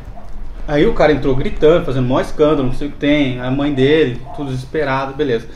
[0.67, 3.73] Aí o cara entrou gritando, fazendo maior escândalo, não sei o que tem, a mãe
[3.73, 5.47] dele, tudo desesperado, beleza.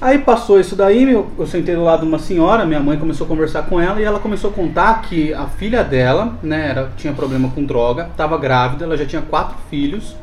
[0.00, 3.26] Aí passou isso daí, meu, eu sentei do lado de uma senhora, minha mãe começou
[3.26, 6.90] a conversar com ela e ela começou a contar que a filha dela, né, era,
[6.96, 10.16] tinha problema com droga, estava grávida, ela já tinha quatro filhos,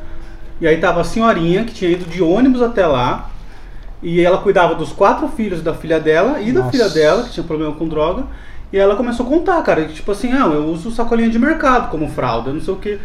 [0.60, 3.30] e aí tava a senhorinha que tinha ido de ônibus até lá,
[4.02, 6.72] e ela cuidava dos quatro filhos da filha dela e da Nossa.
[6.72, 8.24] filha dela, que tinha problema com droga.
[8.70, 11.90] E ela começou a contar, cara, que, tipo assim, ah, eu uso sacolinha de mercado
[11.90, 12.98] como fralda, não sei o quê.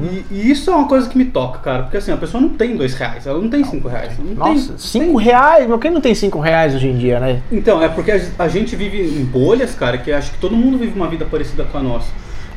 [0.00, 2.48] E, e isso é uma coisa que me toca, cara, porque assim, a pessoa não
[2.48, 4.12] tem dois reais, ela não tem cinco reais.
[4.18, 5.68] Não Nossa, tem, 5 reais?
[5.68, 7.42] Meu, quem não tem 5 reais hoje em dia, né?
[7.52, 10.78] Então, é porque a, a gente vive em bolhas, cara, que acho que todo mundo
[10.78, 12.08] vive uma vida parecida com a nossa.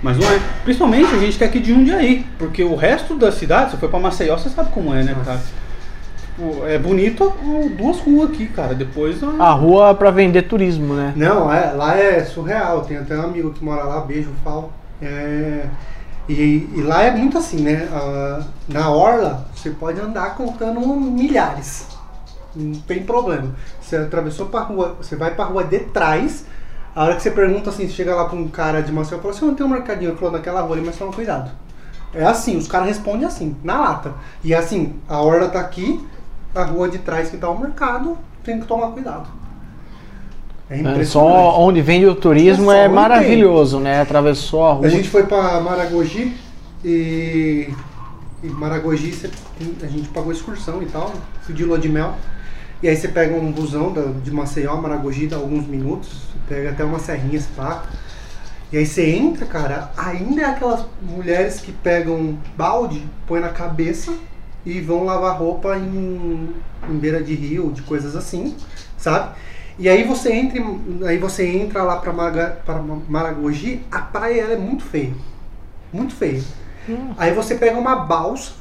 [0.02, 0.40] Mas não é.
[0.64, 3.90] Principalmente a gente que é aqui de Jundiaí, porque o resto da cidade, se for
[3.90, 5.42] pra Maceió, você sabe como é, né, cara?
[6.38, 7.34] Tipo, é bonito
[7.76, 8.76] duas ruas aqui, cara.
[8.76, 9.21] Depois.
[9.23, 11.12] ó, A rua pra vender turismo, né?
[11.15, 12.82] Não, é, lá é surreal.
[12.82, 14.71] Tem até um amigo que mora lá, beijo, falo.
[15.02, 15.65] É,
[16.30, 17.88] e, e lá é muito assim, né?
[17.91, 21.88] Ah, na orla, você pode andar contando milhares.
[22.56, 23.56] Não tem problema.
[23.82, 26.45] Você atravessou pra rua, você vai pra rua de trás.
[26.95, 29.21] A hora que você pergunta assim, você chega lá pra um cara de Maceió e
[29.21, 30.15] fala assim, não tem um mercadinho.
[30.15, 31.50] Falou naquela rua ali, mas toma cuidado.
[32.13, 34.13] É assim, os caras respondem assim, na lata.
[34.43, 36.04] E assim, a orla tá aqui,
[36.58, 39.28] a rua de trás que tá o mercado, tem que tomar cuidado.
[40.70, 41.06] É É.
[41.06, 44.02] Só onde vende o turismo É é maravilhoso, né?
[44.02, 44.88] Atravessou a rua.
[44.88, 46.36] A gente foi pra Maragogi
[46.84, 47.70] e,
[48.43, 49.13] e Maragogi
[49.82, 52.15] a gente pagou excursão e tal, fui de lua de mel.
[52.84, 53.93] E aí você pega um busão
[54.24, 56.10] de Maceió a Maragogi, dá alguns minutos,
[56.48, 57.84] pega até uma serrinha, pá.
[58.72, 64.13] E aí você entra, cara, ainda é aquelas mulheres que pegam balde, põe na cabeça
[64.67, 66.53] e vão lavar roupa em,
[66.89, 68.53] em beira de rio, de coisas assim,
[68.97, 69.34] sabe?
[69.80, 70.62] E aí você entra,
[71.06, 72.12] aí você entra lá pra
[73.08, 75.13] Maragogi, a praia é muito feia.
[75.93, 76.43] Muito feia.
[77.17, 78.51] Aí você pega uma balsa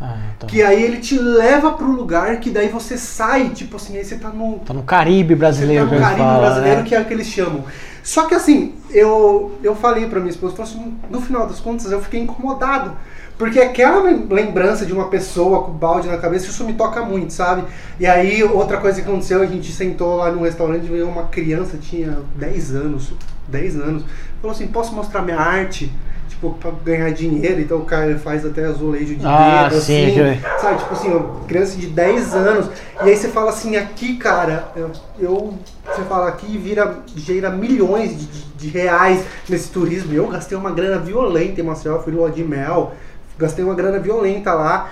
[0.00, 0.46] Ah, tá.
[0.46, 4.04] Que aí ele te leva para um lugar que daí você sai, tipo assim, aí
[4.04, 4.58] você tá no.
[4.58, 5.88] Tá no Caribe brasileiro.
[5.88, 6.86] Você tá no Caribe fala, brasileiro, né?
[6.86, 7.64] que é o que eles chamam.
[8.02, 12.02] Só que assim, eu, eu falei para minha esposa, assim, no final das contas eu
[12.02, 12.96] fiquei incomodado.
[13.38, 17.62] Porque aquela lembrança de uma pessoa com balde na cabeça, isso me toca muito, sabe?
[18.00, 21.24] E aí, outra coisa que aconteceu, a gente sentou lá num restaurante e veio uma
[21.28, 23.12] criança, tinha 10 anos,
[23.46, 24.04] 10 anos,
[24.42, 25.90] falou assim, posso mostrar minha arte?
[26.38, 30.14] tipo, pra ganhar dinheiro, então o cara faz até azulejo de ah, dedo, sim, assim,
[30.14, 30.60] que...
[30.60, 30.78] sabe?
[30.78, 32.70] Tipo assim, criança de 10 anos,
[33.04, 38.10] e aí você fala assim, aqui, cara, eu, eu você fala aqui vira, gira milhões
[38.10, 42.30] de, de, de, reais nesse turismo, eu gastei uma grana violenta em Maceió, fui lua
[42.30, 42.92] de mel,
[43.38, 44.90] gastei uma grana violenta lá,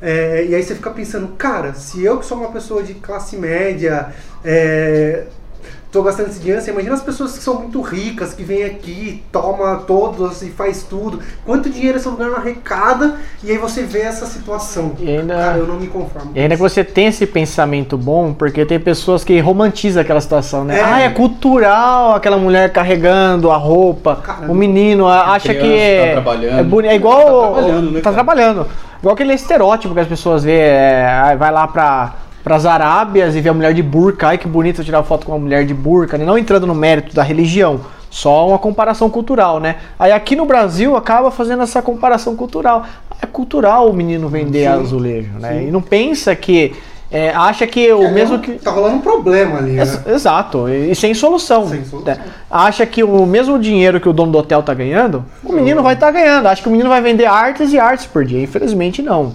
[0.00, 3.36] é, e aí você fica pensando, cara, se eu que sou uma pessoa de classe
[3.36, 4.12] média,
[4.44, 5.24] é,
[5.90, 9.22] tô gastando esse dinheiro, você imagina as pessoas que são muito ricas, que vêm aqui,
[9.32, 11.20] toma todos e faz tudo.
[11.46, 14.92] Quanto dinheiro esse lugar não arrecada e aí você vê essa situação.
[14.98, 16.32] E ainda, Cara, eu não me conformo.
[16.34, 20.64] E ainda que você tem esse pensamento bom, porque tem pessoas que romantizam aquela situação,
[20.64, 20.78] né?
[20.78, 20.82] É.
[20.82, 24.52] Ah, é cultural aquela mulher carregando a roupa, Caramba.
[24.52, 26.90] o menino acha que é, tá é bonito.
[26.90, 27.54] É igual.
[27.54, 28.00] Tá trabalhando, né?
[28.00, 28.66] Tá trabalhando.
[29.00, 32.14] Igual aquele estereótipo que as pessoas vê, é, vai lá pra
[32.48, 34.28] para as Arábias e ver a mulher de burca.
[34.28, 36.24] Ai que bonito tirar foto com uma mulher de burca, né?
[36.24, 39.76] não entrando no mérito da religião, só uma comparação cultural, né?
[39.98, 42.86] Aí aqui no Brasil acaba fazendo essa comparação cultural.
[43.20, 45.58] É cultural o menino vender sim, azulejo, né?
[45.58, 45.68] Sim.
[45.68, 46.74] E não pensa que
[47.10, 48.52] é, acha que o é, mesmo que.
[48.52, 49.72] Tá rolando um problema ali.
[49.72, 49.84] Né?
[50.06, 51.68] exato, e, e, sem solução.
[51.68, 52.14] Sem solução.
[52.14, 52.18] Né?
[52.50, 55.92] Acha que o mesmo dinheiro que o dono do hotel tá ganhando, o menino vai
[55.92, 56.46] estar tá ganhando.
[56.46, 58.42] Acha que o menino vai vender artes e artes por dia.
[58.42, 59.34] Infelizmente, não.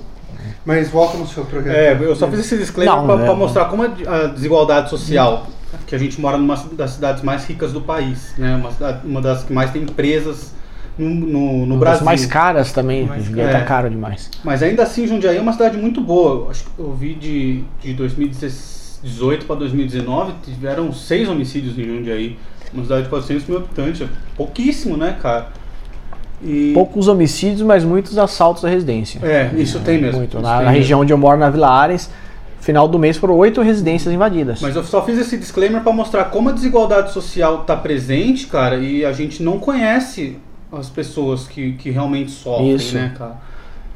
[0.65, 1.75] Mas volta no seu projeto.
[1.75, 5.47] É, eu só fiz esse disclaimer para é, mostrar como a desigualdade social,
[5.85, 8.55] que a gente mora numa das cidades mais ricas do país, né?
[8.55, 10.53] Uma, cidade, uma das que mais tem empresas
[10.97, 12.05] no, no, no Brasil.
[12.05, 13.59] mais caras também, mais, Jundiaí tá é.
[13.59, 14.29] tá caro demais.
[14.43, 16.49] Mas ainda assim, Jundiaí é uma cidade muito boa.
[16.49, 22.37] Acho que eu vi de, de 2018 para 2019, tiveram seis homicídios em Jundiaí.
[22.73, 25.49] Uma cidade de 400 mil habitantes, é pouquíssimo, né, cara?
[26.43, 26.71] E...
[26.73, 29.19] Poucos homicídios, mas muitos assaltos à residência.
[29.23, 30.19] É, isso tem mesmo.
[30.19, 30.37] Muito.
[30.37, 32.09] Isso na, na região onde eu moro, na Vila Ares,
[32.59, 34.61] final do mês foram oito residências invadidas.
[34.61, 38.77] Mas eu só fiz esse disclaimer para mostrar como a desigualdade social está presente, cara,
[38.77, 40.37] e a gente não conhece
[40.71, 42.95] as pessoas que, que realmente sofrem, isso.
[42.95, 43.37] né, cara?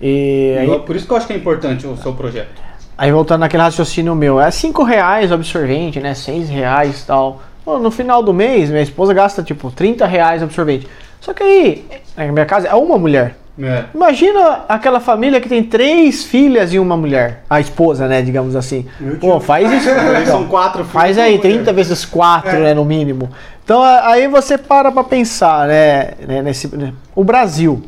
[0.01, 0.79] E aí...
[0.79, 2.61] Por isso que eu acho que é importante o seu projeto.
[2.97, 6.13] Aí voltando naquele raciocínio meu, é cinco reais o absorvente, né?
[6.13, 7.41] Seis reais e tal.
[7.65, 10.87] no final do mês, minha esposa gasta tipo 30 reais absorvente.
[11.21, 13.35] Só que aí, na minha casa, é uma mulher.
[13.59, 13.85] É.
[13.93, 17.43] Imagina aquela família que tem três filhas e uma mulher.
[17.49, 18.21] A esposa, né?
[18.21, 18.85] Digamos assim.
[19.19, 19.89] Pô, faz isso.
[20.29, 20.91] São quatro filhos.
[20.91, 22.59] Faz aí, 30 vezes quatro, é.
[22.59, 22.73] né?
[22.73, 23.29] No mínimo.
[23.63, 26.11] Então aí você para pra pensar, né?
[26.25, 27.83] né nesse, né, o Brasil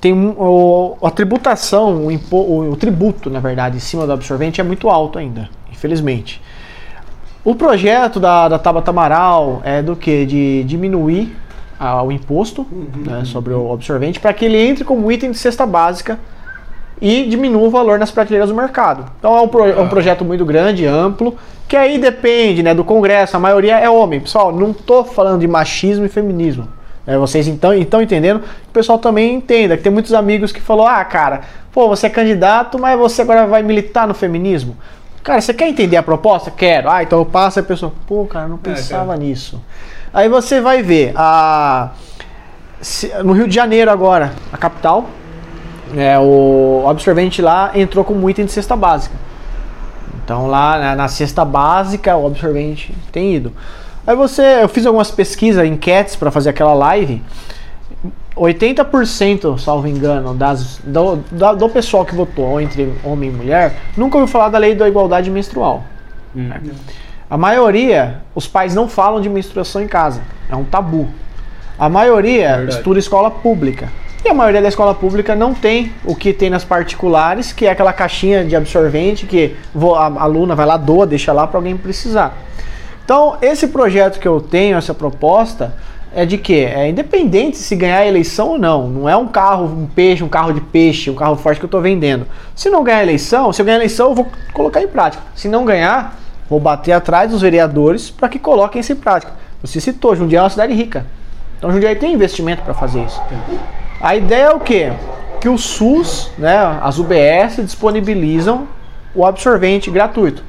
[0.00, 4.60] tem o, a tributação, o, impo, o, o tributo, na verdade, em cima do absorvente
[4.60, 6.42] é muito alto ainda, infelizmente.
[7.42, 10.26] O projeto da, da Tabata Amaral é do que?
[10.26, 11.34] De diminuir
[11.78, 13.04] ao imposto uhum.
[13.06, 16.18] né, sobre o absorvente para que ele entre como item de cesta básica
[17.00, 19.04] e diminua o valor nas prateleiras do mercado.
[19.18, 21.36] Então é um, pro, é um projeto muito grande, amplo,
[21.68, 24.20] que aí depende né, do Congresso, a maioria é homem.
[24.20, 26.68] Pessoal, não estou falando de machismo e feminismo.
[27.06, 28.42] É, vocês então estão entendendo?
[28.68, 31.40] O pessoal também entenda que tem muitos amigos que falou: ah, cara,
[31.72, 34.76] pô, você é candidato, mas você agora vai militar no feminismo.
[35.22, 36.50] Cara, você quer entender a proposta?
[36.50, 36.90] Quero.
[36.90, 39.58] Ah, então eu passo a pessoa, pô, cara, não é, pensava é, nisso.
[40.12, 41.90] Aí você vai ver a
[43.24, 45.08] no Rio de Janeiro agora, a capital,
[45.96, 49.16] é, o absorvente lá entrou como item de cesta básica.
[50.24, 53.52] Então lá na, na cesta básica o absorvente tem ido.
[54.06, 57.22] Aí você, eu fiz algumas pesquisas, enquetes para fazer aquela live.
[58.36, 64.16] 80%, salvo engano, das, do, do, do, pessoal que votou entre homem e mulher nunca
[64.16, 65.82] ouviu falar da lei da igualdade menstrual.
[66.36, 66.50] Hum.
[67.30, 70.22] A maioria, os pais não falam de menstruação em casa.
[70.48, 71.08] É um tabu.
[71.78, 72.76] A maioria Verdade.
[72.76, 73.90] estuda escola pública.
[74.24, 77.70] E a maioria da escola pública não tem o que tem nas particulares, que é
[77.70, 79.54] aquela caixinha de absorvente que
[79.96, 82.36] a aluna vai lá, doa, deixa lá para alguém precisar.
[83.04, 85.74] Então, esse projeto que eu tenho, essa proposta,
[86.14, 88.88] é de que é independente se ganhar a eleição ou não.
[88.88, 91.68] Não é um carro, um peixe, um carro de peixe, um carro forte que eu
[91.68, 92.26] estou vendendo.
[92.56, 95.22] Se não ganhar a eleição, se eu ganhar a eleição, eu vou colocar em prática.
[95.34, 99.32] Se não ganhar, Vou bater atrás dos vereadores para que coloquem isso em prática.
[99.62, 101.04] Você citou, Jundiaí é uma cidade rica.
[101.58, 103.20] Então Jundiaí tem investimento para fazer isso.
[104.00, 104.92] A ideia é o quê?
[105.40, 108.66] Que o SUS, né, as UBS disponibilizam
[109.14, 110.42] o absorvente gratuito.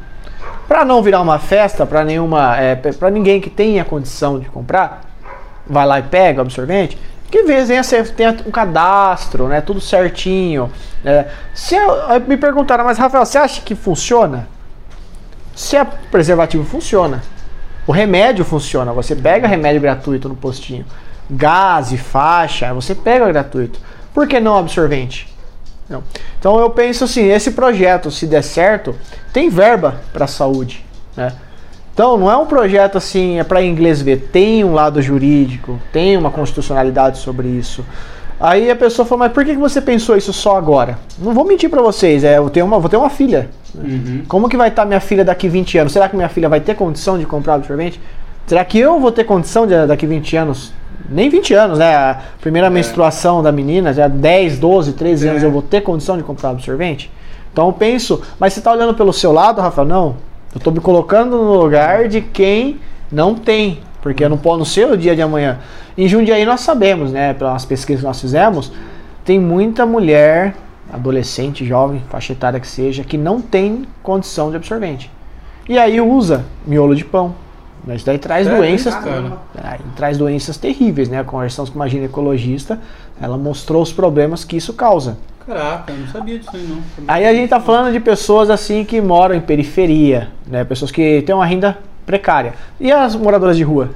[0.67, 5.01] Para não virar uma festa para nenhuma, é, para ninguém que tenha condição de comprar,
[5.67, 6.97] vai lá e pega o absorvente.
[7.29, 9.61] que ser, tenha um cadastro, né?
[9.61, 10.71] Tudo certinho.
[11.03, 11.91] É, se eu,
[12.27, 14.47] me perguntaram, mas Rafael, você acha que funciona?
[15.59, 17.21] Se é preservativo, funciona.
[17.85, 18.93] O remédio funciona.
[18.93, 20.85] Você pega remédio gratuito no postinho.
[21.29, 23.77] Gás e faixa, você pega gratuito.
[24.13, 25.27] Por que não absorvente?
[25.89, 26.01] Não.
[26.39, 28.95] Então eu penso assim, esse projeto, se der certo,
[29.33, 30.85] tem verba para a saúde.
[31.17, 31.33] Né?
[31.93, 36.15] Então não é um projeto assim, é para inglês ver, tem um lado jurídico, tem
[36.15, 37.83] uma constitucionalidade sobre isso.
[38.39, 40.97] Aí a pessoa fala, mas por que você pensou isso só agora?
[41.17, 43.49] Não vou mentir para vocês, é, eu tenho uma, vou ter uma filha.
[43.75, 44.23] Uhum.
[44.27, 45.93] Como que vai estar tá minha filha daqui 20 anos?
[45.93, 47.99] Será que minha filha vai ter condição de comprar absorvente?
[48.47, 50.73] Será que eu vou ter condição de daqui 20 anos?
[51.09, 51.95] Nem 20 anos, né?
[51.95, 52.69] A primeira é.
[52.69, 55.29] menstruação da menina, já 10, 12, 13 é.
[55.31, 57.11] anos, eu vou ter condição de comprar absorvente?
[57.51, 59.87] Então eu penso, mas você está olhando pelo seu lado, Rafael?
[59.87, 60.15] Não.
[60.53, 62.79] Eu estou me colocando no lugar de quem
[63.11, 65.59] não tem, porque eu não posso, não ser o dia de amanhã.
[65.97, 68.71] Em Jundiaí nós sabemos, né, pelas pesquisas que nós fizemos,
[69.25, 70.55] tem muita mulher,
[70.91, 75.11] adolescente, jovem, faixa etária que seja, que não tem condição de absorvente.
[75.67, 77.35] E aí usa miolo de pão.
[77.85, 81.23] Mas daí traz é, doenças, é, traz doenças terríveis, né?
[81.23, 82.79] Conversamos com uma ginecologista,
[83.21, 85.17] ela mostrou os problemas que isso causa.
[85.45, 86.81] Caraca, eu não sabia disso aí não.
[87.07, 90.63] Aí a gente tá falando de pessoas assim que moram em periferia, né?
[90.63, 91.77] Pessoas que têm uma renda
[92.09, 92.55] precária.
[92.79, 93.91] E as moradoras de rua?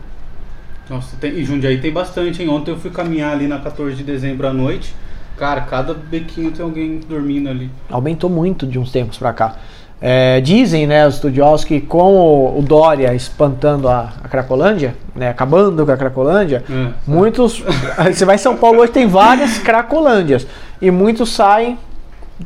[0.87, 2.49] Nossa, tem, e Jundiaí tem bastante, hein?
[2.49, 4.93] Ontem eu fui caminhar ali na 14 de dezembro à noite.
[5.35, 7.71] Cara, cada bequinho tem alguém dormindo ali.
[7.89, 9.55] Aumentou muito de uns tempos pra cá.
[9.99, 15.83] É, dizem né, os estudiosos que com o, Dória espantando a, a Cracolândia, né, acabando
[15.83, 17.63] com a Cracolândia, é, muitos.
[18.13, 20.45] você vai em São Paulo hoje tem várias Cracolândias.
[20.79, 21.79] E muitos saem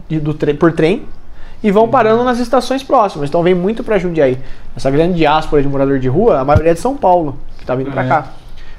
[0.07, 1.03] de, do por trem
[1.63, 3.29] e vão parando nas estações próximas.
[3.29, 4.37] Então vem muito para Jundiaí.
[4.75, 7.75] Essa grande diáspora de morador de rua, a maioria é de São Paulo, que está
[7.75, 8.07] vindo para é.
[8.07, 8.27] cá.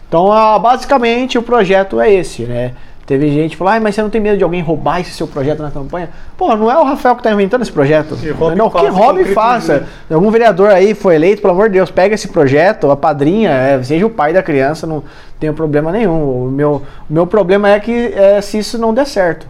[0.08, 0.28] Então,
[0.60, 2.72] basicamente, o projeto é esse, né?
[3.08, 5.26] Teve gente que falou, ah, mas você não tem medo de alguém roubar esse seu
[5.26, 6.10] projeto na campanha?
[6.36, 8.14] Pô, não é o Rafael que está inventando esse projeto.
[8.16, 9.86] Que não, que roube e faça.
[10.10, 13.82] Algum vereador aí foi eleito, pelo amor de Deus, pega esse projeto, a padrinha, é,
[13.82, 15.02] seja o pai da criança, não
[15.40, 16.48] tem problema nenhum.
[16.48, 19.46] O meu, o meu problema é que é, se isso não der certo.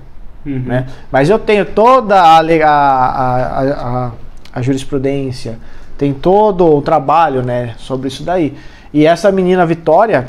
[0.48, 0.62] Uhum.
[0.64, 0.86] Né?
[1.12, 4.12] Mas eu tenho toda a, a, a,
[4.54, 5.58] a, jurisprudência,
[5.98, 8.56] tem todo o trabalho né, sobre isso daí.
[8.92, 10.26] E essa menina Vitória,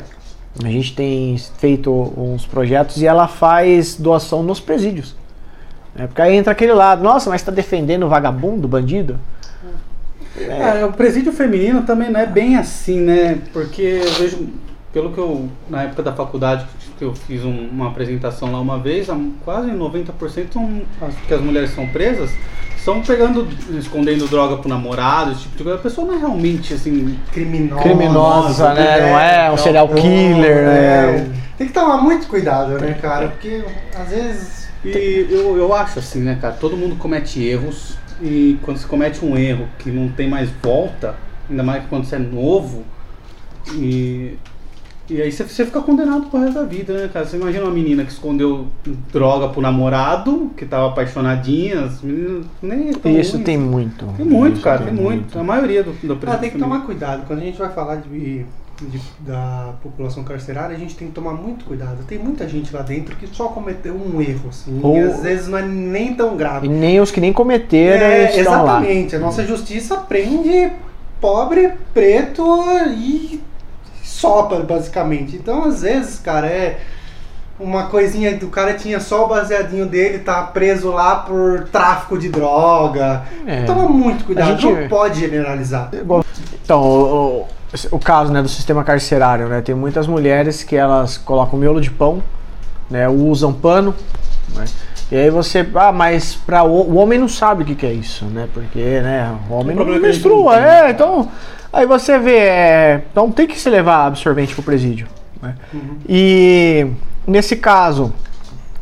[0.62, 5.16] a gente tem feito uns projetos e ela faz doação nos presídios.
[5.96, 9.18] É, porque aí entra aquele lado, nossa, mas está defendendo o vagabundo, bandido?
[10.36, 10.80] É.
[10.80, 10.84] é.
[10.84, 13.38] o presídio feminino também não é bem assim, né?
[13.52, 14.48] Porque eu vejo,
[14.92, 16.66] pelo que eu, na época da faculdade,
[17.00, 19.08] que eu fiz um, uma apresentação lá uma vez,
[19.42, 22.30] quase 90% são, as, que as mulheres são presas
[22.76, 23.46] estão pegando,
[23.78, 25.78] escondendo droga pro namorado, esse tipo de coisa.
[25.78, 29.00] A pessoa não é realmente assim criminosa, criminosa né?
[29.00, 30.78] Não é um serial killer, né?
[30.78, 31.30] É.
[31.58, 33.28] Tem que tomar muito cuidado, né, cara?
[33.28, 33.62] Porque
[33.94, 34.70] às vezes.
[34.82, 36.54] E eu, eu acho assim, né, cara?
[36.54, 37.98] Todo mundo comete erros.
[38.22, 41.16] E quando se comete um erro que não tem mais volta,
[41.48, 42.84] ainda mais quando você é novo,
[43.74, 44.38] e
[45.10, 47.26] e aí você, você fica condenado pro resto da vida, né, cara?
[47.26, 48.68] Você imagina uma menina que escondeu
[49.12, 53.44] droga pro namorado, que tava apaixonadinha, as meninas nem é Isso ruim.
[53.44, 54.06] tem muito.
[54.16, 55.20] Tem muito, Isso cara, tem, tem muito.
[55.22, 55.38] muito.
[55.38, 57.26] A maioria do, do ah, tem que tomar cuidado.
[57.26, 58.44] Quando a gente vai falar de,
[58.80, 62.04] de, da população carcerária, a gente tem que tomar muito cuidado.
[62.06, 64.96] Tem muita gente lá dentro que só cometeu um erro, assim, Ou...
[64.96, 66.68] e às vezes não é nem tão grave.
[66.68, 69.16] E nem os que nem cometeram é, Exatamente.
[69.16, 69.20] Lá.
[69.20, 70.70] A nossa justiça prende
[71.20, 72.44] pobre, preto
[72.96, 73.42] e
[74.20, 75.34] só, basicamente.
[75.36, 76.80] Então, às vezes, cara, é
[77.58, 82.28] uma coisinha do cara tinha só o baseadinho dele, tá preso lá por tráfico de
[82.28, 83.22] droga.
[83.46, 83.64] É.
[83.64, 84.80] Toma muito cuidado, gente...
[84.80, 85.90] não pode generalizar.
[86.62, 87.46] Então, o,
[87.90, 89.62] o, caso né, do sistema carcerário, né?
[89.62, 92.22] Tem muitas mulheres que elas colocam miolo de pão,
[92.90, 93.08] né?
[93.08, 93.94] Usam pano,
[94.54, 94.64] né?
[95.10, 97.92] E aí você, ah, mas para o, o homem não sabe o que, que é
[97.92, 98.48] isso, né?
[98.54, 101.28] Porque, né, o homem não menstrua, é, então
[101.72, 105.06] Aí você vê, é, então tem que se levar absorvente pro presídio.
[105.40, 105.54] Né?
[105.72, 105.96] Uhum.
[106.08, 106.86] E
[107.26, 108.12] nesse caso,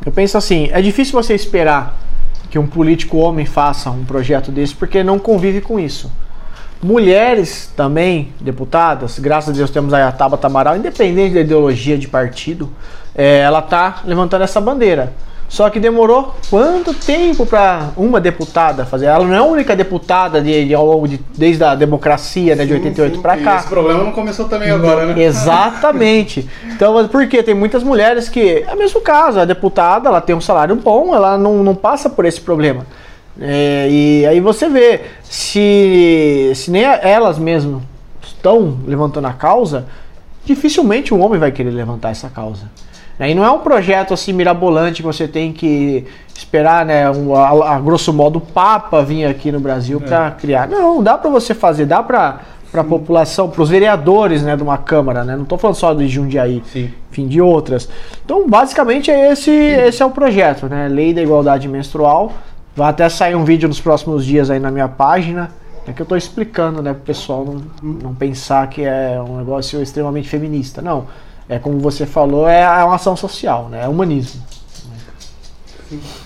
[0.05, 1.97] eu penso assim, é difícil você esperar
[2.49, 6.11] que um político homem faça um projeto desse porque não convive com isso.
[6.81, 12.07] Mulheres também, deputadas, graças a Deus temos aí a Tabata Amaral, independente da ideologia de
[12.07, 12.71] partido,
[13.13, 15.13] é, ela está levantando essa bandeira.
[15.49, 19.07] Só que demorou quanto tempo para uma deputada fazer?
[19.07, 22.65] Ela não é a única deputada de, de ao longo de desde a democracia né,
[22.65, 23.57] de 88 para cá.
[23.57, 25.23] Esse problema não começou também agora, né?
[25.23, 26.47] Exatamente.
[26.67, 30.41] Então, porque tem muitas mulheres que é o mesmo caso, a deputada ela tem um
[30.41, 32.85] salário bom, ela não, não passa por esse problema.
[33.41, 37.81] É, e aí você vê se, se nem elas mesmas
[38.21, 39.87] estão levantando a causa,
[40.45, 42.69] dificilmente um homem vai querer levantar essa causa.
[43.27, 47.75] E não é um projeto assim mirabolante que você tem que esperar, né, um, a,
[47.75, 50.31] a, grosso modo, o Papa vir aqui no Brasil para é.
[50.31, 50.67] criar.
[50.69, 52.39] Não, dá para você fazer, dá para
[52.71, 55.35] para a população, para os vereadores né, de uma Câmara, né?
[55.35, 56.91] Não estou falando só de Jundiaí, Sim.
[57.11, 57.89] enfim, de outras.
[58.23, 60.87] Então, basicamente, é esse, esse é o projeto, né?
[60.87, 62.31] Lei da Igualdade Menstrual.
[62.75, 65.49] Vai até sair um vídeo nos próximos dias aí na minha página.
[65.87, 69.37] É que eu estou explicando, né, para o pessoal não, não pensar que é um
[69.37, 70.81] negócio extremamente feminista.
[70.81, 71.07] Não.
[71.49, 73.83] É como você falou, é, é uma ação social, né?
[73.83, 74.41] É humanismo.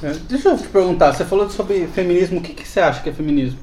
[0.03, 3.09] É, deixa eu te perguntar, você falou sobre feminismo, o que, que você acha que
[3.09, 3.57] é feminismo?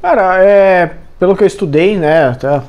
[0.00, 2.62] Cara, é, pelo que eu estudei, né, até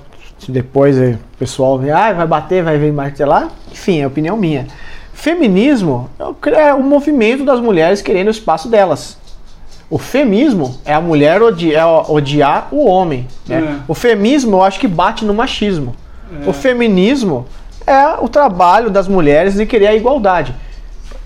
[0.50, 4.66] depois o pessoal vem, ah, vai bater, vai vir martelar, enfim, é opinião minha.
[5.14, 6.10] Feminismo
[6.56, 9.18] é o movimento das mulheres querendo o espaço delas.
[9.90, 13.28] O feminismo é a mulher odiar, é odiar o homem.
[13.48, 13.58] Né?
[13.58, 13.84] É.
[13.88, 15.96] O feminismo eu acho que bate no machismo.
[16.46, 16.50] É.
[16.50, 17.46] O feminismo
[17.88, 20.54] é o trabalho das mulheres de querer a igualdade.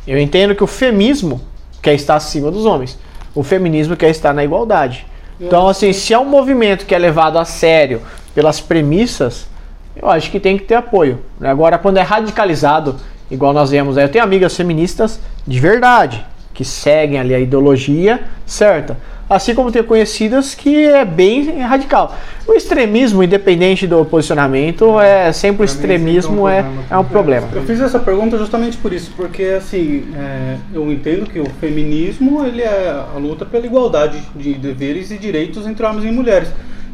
[0.07, 1.41] Eu entendo que o feminismo
[1.81, 2.97] quer estar acima dos homens.
[3.33, 5.05] O feminismo quer estar na igualdade.
[5.39, 8.01] Então, assim, se é um movimento que é levado a sério
[8.35, 9.47] pelas premissas,
[9.95, 11.19] eu acho que tem que ter apoio.
[11.41, 12.95] Agora, quando é radicalizado,
[13.29, 18.97] igual nós vemos eu tenho amigas feministas de verdade, que seguem ali a ideologia certa
[19.31, 22.13] assim como ter conhecidas que é bem radical.
[22.45, 27.47] O extremismo, independente do posicionamento, é sempre o extremismo é, é um problema.
[27.53, 32.45] Eu fiz essa pergunta justamente por isso, porque assim, é, eu entendo que o feminismo
[32.45, 36.49] ele é a luta pela igualdade de deveres e direitos entre homens e mulheres.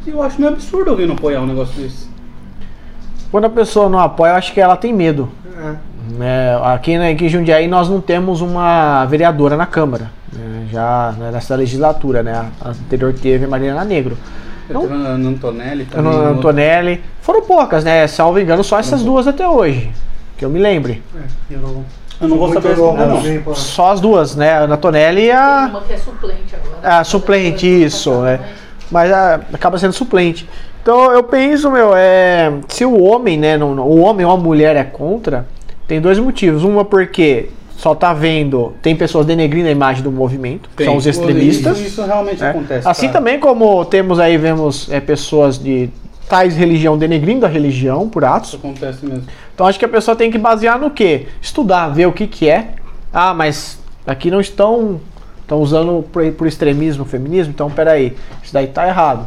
[0.06, 2.06] E eu acho meio absurdo alguém não apoiar um negócio desse.
[3.32, 5.28] Quando a pessoa não apoia, eu acho que ela tem medo.
[5.60, 5.74] É.
[6.20, 11.14] É, aqui, né, aqui em Jundiaí nós não temos uma vereadora na Câmara, né, já
[11.18, 12.50] né, nessa legislatura, né?
[12.60, 14.16] A anterior teve Mariana Negro.
[14.68, 16.12] Então, no Antonelli também.
[16.12, 17.02] No Antonelli.
[17.22, 18.06] Foram poucas, né?
[18.06, 19.90] Salvo engano, só essas duas até hoje.
[20.36, 21.02] Que eu me lembre.
[21.16, 21.84] É, eu não,
[22.20, 23.54] eu não vou saber não, não.
[23.54, 24.52] Só as duas, né?
[24.52, 25.68] A Antonelli e a.
[25.70, 26.78] Uma que é suplente agora.
[26.82, 28.24] Ah, suplente, isso.
[28.26, 28.40] É.
[28.90, 30.48] Mas a, ah, acaba sendo suplente.
[30.82, 32.52] Então eu penso, meu, é.
[32.68, 33.56] Se o homem, né?
[33.56, 35.46] Não, o homem ou a mulher é contra,
[35.88, 36.62] tem dois motivos.
[36.62, 40.86] Uma porque só tá vendo, tem pessoas denegrindo a imagem do movimento, tem.
[40.86, 41.80] são os extremistas.
[41.80, 42.50] Isso, realmente é.
[42.50, 42.86] acontece.
[42.86, 43.18] Assim cara.
[43.18, 45.88] também como temos aí, vemos é, pessoas de
[46.28, 48.50] tais religião denegrindo a religião por atos.
[48.50, 49.24] Isso acontece mesmo.
[49.54, 51.26] Então acho que a pessoa tem que basear no quê?
[51.40, 52.74] Estudar, ver o que que é.
[53.12, 55.00] Ah, mas aqui não estão
[55.40, 59.26] estão usando por, por extremismo, feminismo, então peraí, isso daí tá errado.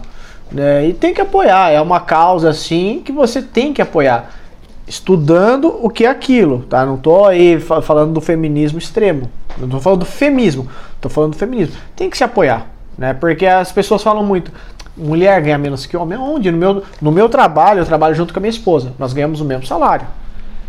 [0.55, 4.40] É, e tem que apoiar, é uma causa assim que você tem que apoiar
[4.87, 6.85] estudando o que é aquilo, tá?
[6.85, 9.29] Não tô aí falando do feminismo extremo.
[9.57, 10.67] Não tô falando do feminismo,
[10.99, 11.75] tô falando do feminismo.
[11.95, 12.67] Tem que se apoiar,
[12.97, 13.13] né?
[13.13, 14.51] Porque as pessoas falam muito,
[14.95, 16.17] mulher ganha menos que homem.
[16.17, 16.51] Onde?
[16.51, 18.93] No meu, no meu trabalho, eu trabalho junto com a minha esposa.
[18.97, 20.05] Nós ganhamos o mesmo salário.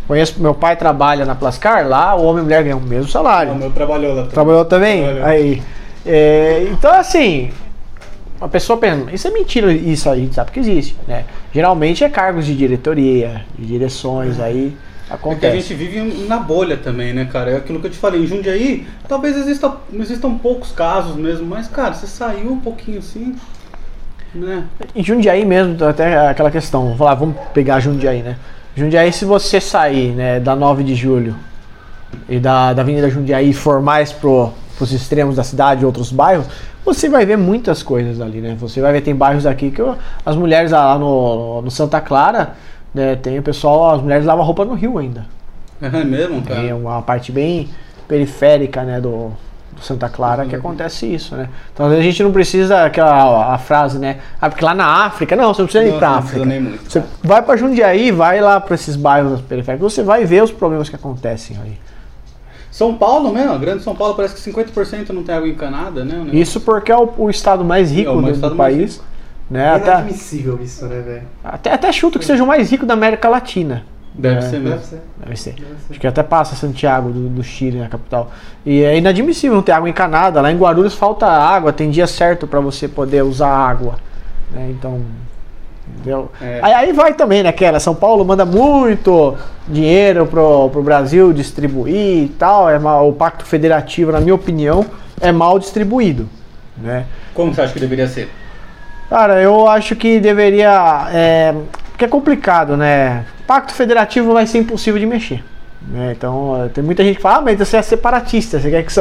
[0.07, 3.09] Conheço, meu pai trabalha na Plascar, lá o homem e a mulher ganham o mesmo
[3.09, 3.53] salário.
[3.53, 4.33] O meu trabalhou lá também.
[4.33, 5.03] Trabalhou também?
[5.03, 5.25] Trabalhou.
[5.25, 5.63] Aí.
[6.05, 7.51] É, então, assim,
[8.43, 11.23] a pessoa pensa, isso é mentira, isso a gente sabe que existe, né?
[11.53, 14.75] Geralmente é cargos de diretoria, de direções, aí
[15.09, 15.45] acontece.
[15.45, 17.51] É que a gente vive na bolha também, né, cara?
[17.51, 21.69] É aquilo que eu te falei, em Jundiaí, talvez exista, existam poucos casos mesmo, mas,
[21.69, 23.33] cara, você saiu um pouquinho assim,
[24.35, 24.65] né?
[24.93, 28.35] Em Jundiaí mesmo, até aquela questão, vamos falar, vamos pegar Jundiaí, né?
[28.75, 31.33] Jundiaí, se você sair né, da 9 de julho
[32.27, 36.11] e da, da Avenida Jundiaí e for mais pro, pros extremos da cidade e outros
[36.11, 36.47] bairros,
[36.85, 38.55] você vai ver muitas coisas ali, né?
[38.59, 39.81] Você vai ver, tem bairros aqui que
[40.25, 42.53] as mulheres lá no, no Santa Clara,
[42.93, 45.25] né, tem o pessoal, as mulheres lavam roupa no rio ainda.
[45.81, 46.61] É mesmo, cara?
[46.61, 47.69] Tem uma parte bem
[48.07, 49.31] periférica, né, do,
[49.71, 51.49] do Santa Clara que acontece isso, né?
[51.73, 54.17] Então a gente não precisa aquela a frase, né?
[54.39, 56.45] Ah, porque lá na África, não, você não precisa ir pra África.
[56.45, 60.51] Muito, você vai para Jundiaí, vai lá para esses bairros periféricos, você vai ver os
[60.51, 61.77] problemas que acontecem aí.
[62.73, 66.25] São Paulo mesmo, grande São Paulo parece que 50% não tem água encanada, né?
[66.33, 68.99] Isso porque é o, o estado mais rico é, do, estado do país.
[69.47, 69.75] Né?
[69.75, 71.23] É inadmissível até, isso, né, velho?
[71.43, 73.85] Até, até chuto que seja o mais rico da América Latina.
[74.15, 74.69] Deve, é, ser mesmo.
[74.69, 75.01] Deve ser.
[75.23, 75.51] Deve ser.
[75.51, 75.91] Deve ser.
[75.91, 78.31] Acho que até passa Santiago do, do Chile, na capital.
[78.65, 80.41] E é inadmissível não ter água encanada.
[80.41, 83.97] Lá em Guarulhos falta água, tem dia certo para você poder usar água.
[84.51, 84.71] Né?
[84.71, 84.99] Então,
[85.87, 86.31] Entendeu?
[86.41, 86.59] É.
[86.61, 89.35] Aí, aí, vai também, né, Aquela São Paulo manda muito
[89.67, 92.69] dinheiro pro, pro Brasil distribuir e tal.
[92.69, 94.85] É mal, o Pacto Federativo, na minha opinião,
[95.19, 96.27] é mal distribuído.
[96.77, 97.05] Né?
[97.33, 98.29] Como você acha que deveria ser?
[99.09, 101.07] Cara, eu acho que deveria.
[101.11, 101.53] É,
[101.91, 103.25] porque é complicado, né?
[103.45, 105.43] Pacto Federativo vai ser impossível de mexer.
[105.87, 106.13] Né?
[106.17, 108.91] Então, tem muita gente que fala, ah, mas você é separatista, você quer que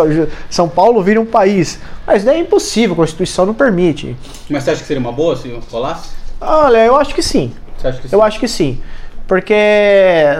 [0.51, 1.81] São Paulo vire um país.
[2.07, 4.17] Mas isso daí é impossível, a Constituição não permite.
[4.51, 6.22] Mas você acha que seria uma boa se rolasse?
[6.45, 7.53] Olha, eu acho que sim.
[7.79, 8.15] Você acha que sim?
[8.17, 8.81] Eu acho que sim.
[9.27, 9.55] Porque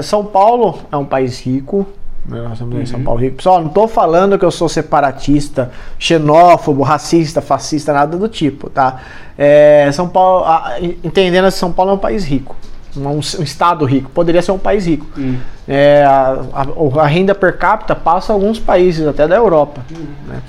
[0.03, 1.87] São Paulo é um país rico,
[2.27, 3.05] né, nós estamos em São Uhum.
[3.05, 3.37] Paulo rico.
[3.37, 9.01] Pessoal, não estou falando que eu sou separatista, xenófobo, racista, fascista, nada do tipo, tá?
[9.39, 12.55] É, São Paulo, a- entendendo que São Paulo é um país rico,
[12.97, 15.07] um, um estado rico, poderia ser um país rico.
[15.17, 15.39] Hum.
[15.67, 19.81] É, a, a- a renda per capita passa alguns países, até da Europa.
[20.29, 20.41] né?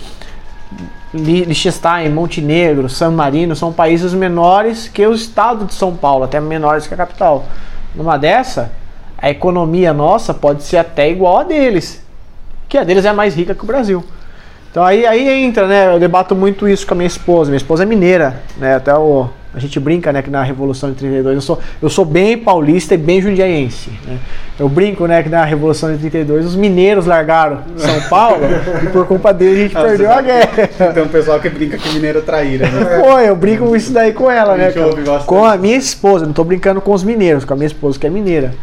[1.14, 6.40] Li- Liechtenstein, Montenegro, San Marino são países menores que o estado de São Paulo, até
[6.40, 7.46] menores que a capital.
[7.96, 8.72] Numa dessa,
[9.18, 12.04] a economia nossa pode ser até igual a deles,
[12.68, 14.04] que a deles é mais rica que o Brasil.
[14.72, 15.94] Então aí, aí entra, né?
[15.94, 17.52] Eu debato muito isso com a minha esposa.
[17.52, 18.76] Minha esposa é mineira, né?
[18.76, 20.22] Até o, a gente brinca, né?
[20.22, 23.92] Que na Revolução de 32 eu sou, eu sou bem paulista e bem jundiaense.
[24.06, 24.18] Né?
[24.60, 25.22] Eu brinco, né?
[25.22, 28.44] Que na Revolução de 32 os mineiros largaram São Paulo
[28.82, 30.94] e por culpa deles a gente Ah, perdeu a guerra.
[30.94, 33.00] Tem um pessoal que brinca que mineiro é traíra, né?
[33.04, 34.72] Foi, eu brinco com isso daí com ela, né?
[34.72, 35.26] bastante.
[35.26, 38.08] Com a minha esposa, não tô brincando com os mineiros, com a minha esposa que
[38.08, 38.54] é mineira.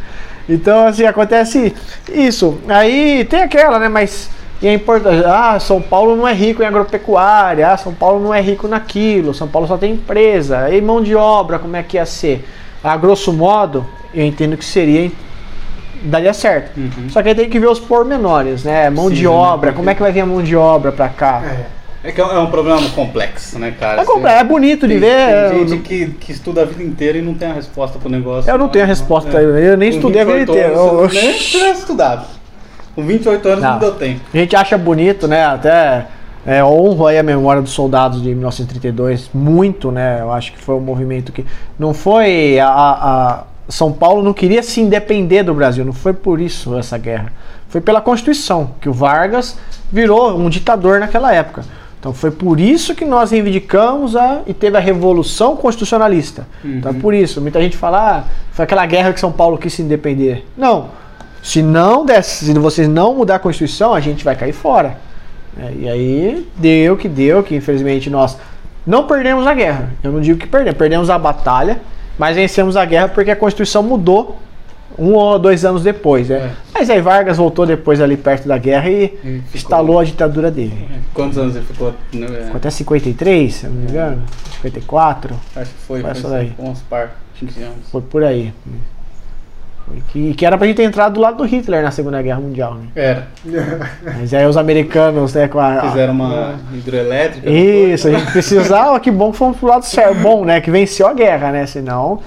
[0.49, 1.73] Então, assim, acontece
[2.13, 2.59] isso.
[2.69, 3.89] Aí tem aquela, né?
[3.89, 4.29] Mas
[4.63, 5.25] e é importante.
[5.25, 7.69] Ah, São Paulo não é rico em agropecuária.
[7.73, 9.33] Ah, São Paulo não é rico naquilo.
[9.35, 10.71] São Paulo só tem empresa.
[10.71, 12.47] E mão de obra, como é que ia ser?
[12.83, 15.11] A grosso modo, eu entendo que seria.
[16.03, 16.81] Daria certo.
[17.11, 18.89] Só que aí tem que ver os pormenores, né?
[18.89, 19.29] Mão Sim, de né?
[19.29, 21.43] obra, como é que vai vir a mão de obra pra cá?
[21.45, 21.81] É.
[22.03, 24.01] É que é um problema complexo, né, cara?
[24.01, 25.51] É, compre- é bonito de Tem, ver.
[25.51, 28.09] tem eu- gente que, que estuda a vida inteira e não tem a resposta pro
[28.09, 28.51] negócio.
[28.51, 29.43] Eu não tenho a resposta, É.
[29.45, 30.75] eu nem Com estudei a vida 28 inteira.
[30.75, 32.25] Eu- Nem estudado.
[32.95, 33.79] Com 28 anos não, Não.
[33.79, 34.21] deu tempo.
[34.33, 35.45] A gente acha bonito, né?
[35.45, 36.07] Até
[36.47, 40.19] é, honro aí a memória dos soldados de 1932, muito, né?
[40.21, 41.45] Eu acho que foi um movimento que
[41.79, 46.41] não foi a, a- São Paulo não queria se independer do Brasil, não foi por
[46.41, 47.33] isso essa guerra.
[47.69, 49.57] Foi pela Constituição que o Vargas
[49.93, 51.63] virou um ditador naquela época.
[52.01, 56.49] Então foi por isso que nós reivindicamos a, e teve a revolução constitucionalista.
[56.65, 57.41] Então é por isso.
[57.41, 60.45] Muita gente fala, ah, foi aquela guerra que São Paulo quis se independer.
[60.57, 60.89] Não.
[61.43, 64.99] Se não desse, se vocês não mudar a Constituição, a gente vai cair fora.
[65.59, 68.37] É, e aí deu que deu, que infelizmente nós
[68.87, 69.91] não perdemos a guerra.
[70.03, 71.81] Eu não digo que perdemos, perdemos a batalha,
[72.19, 74.39] mas vencemos a guerra porque a Constituição mudou
[74.99, 76.29] um ou dois anos depois.
[76.29, 76.37] Né?
[76.37, 76.51] É.
[76.75, 80.89] Mas aí Vargas voltou depois ali perto da guerra e E instalou a ditadura dele.
[81.15, 81.95] Quantos anos ele ficou?
[82.13, 84.23] né, Ficou até 53, se não me engano.
[84.57, 86.53] 54, Acho que foi, foi daí.
[86.59, 87.77] uns par, 15 anos.
[87.91, 88.53] foi por aí.
[90.13, 92.75] Que, que era pra gente ter entrado do lado do Hitler na Segunda Guerra Mundial,
[92.75, 92.87] né?
[92.95, 93.29] Era.
[94.19, 95.83] Mas aí os americanos, né, com a.
[95.83, 97.49] Fizeram uma hidrelétrica.
[97.51, 101.07] Isso, a gente precisava, que bom que fomos pro lado certo, bom, né, que venceu
[101.07, 102.21] a guerra, né, senão...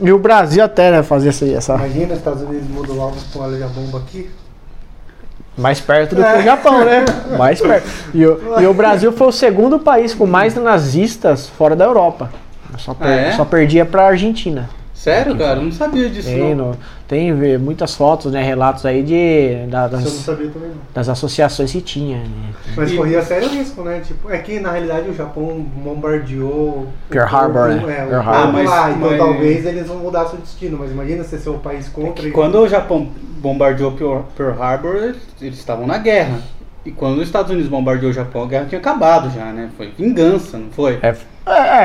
[0.00, 3.42] E o Brasil até, né, fazer essa, essa Imagina os Estados Unidos mudam logo com
[3.44, 4.28] a bomba aqui.
[5.56, 7.04] mais perto do que o Japão, né,
[7.38, 7.88] mais perto.
[8.12, 12.30] E o, e o Brasil foi o segundo país com mais nazistas fora da Europa.
[12.78, 13.32] Só, per- Ah, é?
[13.32, 14.68] só perdia pra Argentina.
[15.02, 15.58] Sério, cara?
[15.58, 16.28] Eu não sabia disso.
[16.28, 16.68] Tem, não.
[16.68, 16.76] no-
[17.08, 20.76] tem muitas fotos, né, relatos aí de, da- Isso eu não das, sabia também não.
[20.94, 22.18] das associações que tinha.
[22.18, 22.52] Né.
[22.76, 24.00] Mas E- corria sério risco, né?
[24.06, 26.86] Tipo, é que na realidade o Japão bombardeou.
[27.10, 27.82] Pearl Harbor, né?
[27.98, 28.32] É, Pearl Harbor.
[28.34, 28.46] Ah, lá,
[28.86, 30.78] mas- então mas- talvez eles vão mudar seu destino.
[30.78, 32.26] Mas imagina ser o país contra.
[32.28, 33.92] e- Quando o Japão bombardeou
[34.36, 36.38] Pearl Harbor, eles- eles estavam na guerra.
[36.86, 39.68] E quando os Estados Unidos bombardeou o Japão, a guerra tinha acabado já, né?
[39.76, 40.98] Foi vingança, não foi?
[41.02, 41.14] É,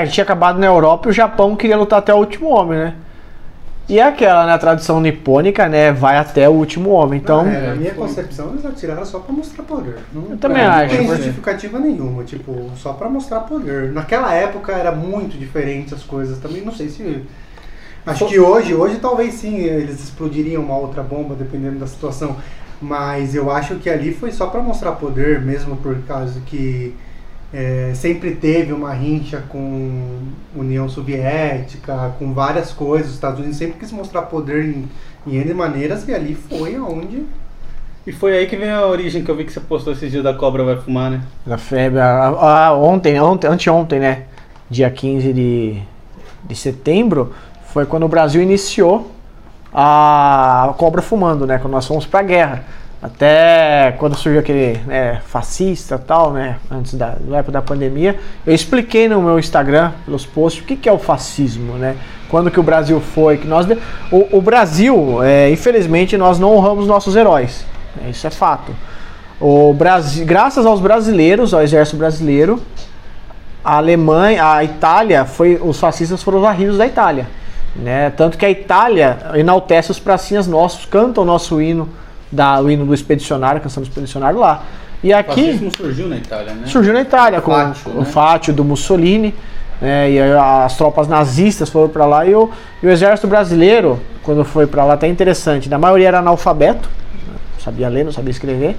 [0.02, 2.94] é, tinha acabado na Europa e o Japão queria lutar até o último homem, né?
[3.90, 7.20] E é aquela, né, a tradição nipônica, né, vai até o último homem.
[7.24, 9.96] Então, É, na minha concepção, eles atiraram só pra mostrar poder.
[10.14, 13.94] Não, Eu também não acho, tem porque- justificativa nenhuma, tipo, só pra mostrar poder.
[13.94, 16.38] Naquela época era muito diferente as coisas.
[16.40, 17.24] Também não sei se.
[18.06, 22.36] Acho que hoje, hoje talvez sim, eles explodiriam uma outra bomba, dependendo da situação.
[22.82, 26.94] Mas eu acho que ali foi só pra mostrar poder, mesmo por causa que
[27.54, 30.20] é, sempre teve uma rincha com
[30.56, 33.10] União Soviética, com várias coisas.
[33.10, 34.88] Os Estados Unidos sempre quis mostrar poder em,
[35.26, 37.24] em N maneiras e ali foi aonde
[38.06, 40.24] E foi aí que vem a origem que eu vi que você postou esses dias
[40.24, 41.22] da cobra vai fumar, né?
[41.46, 42.28] na febre, a-
[42.68, 44.24] a- ontem, ontem, anteontem, né,
[44.70, 45.82] dia 15 de,
[46.44, 47.34] de setembro,
[47.68, 49.12] foi quando o Brasil iniciou
[49.74, 52.64] a cobra fumando, né, quando nós fomos pra guerra.
[53.02, 56.58] Até quando surgiu aquele né, fascista tal, né?
[56.70, 60.76] Antes da, na época da pandemia, eu expliquei no meu Instagram, pelos posts, o que,
[60.76, 61.96] que é o fascismo, né?
[62.28, 63.68] Quando que o Brasil foi, que nós.
[64.12, 67.66] O, o Brasil, é, infelizmente, nós não honramos nossos heróis.
[67.96, 68.72] né, Isso é fato.
[69.40, 72.60] O Brasil, graças aos brasileiros, ao exército brasileiro,
[73.64, 77.28] a Alemanha, a Itália, foi, os fascistas foram varridos da Itália.
[77.76, 78.10] Né?
[78.10, 81.88] Tanto que a Itália enaltece os pracinhas nossos, canta o nosso hino,
[82.32, 84.64] da, o hino do expedicionário, canção do expedicionário lá.
[85.04, 86.64] E O aqui fascismo surgiu na Itália, né?
[86.66, 88.06] surgiu na Itália com Fátio, o né?
[88.06, 89.34] Fátio do Mussolini.
[89.80, 90.10] né?
[90.12, 92.50] e as tropas nazistas foram para lá e o,
[92.82, 95.70] e o exército brasileiro, quando foi para lá, até interessante.
[95.70, 96.90] Na maioria era analfabeto,
[97.54, 98.76] não sabia ler, não sabia escrever.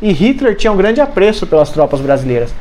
[0.00, 2.52] E Hitler tinha um grande apreço pelas tropas brasileiras.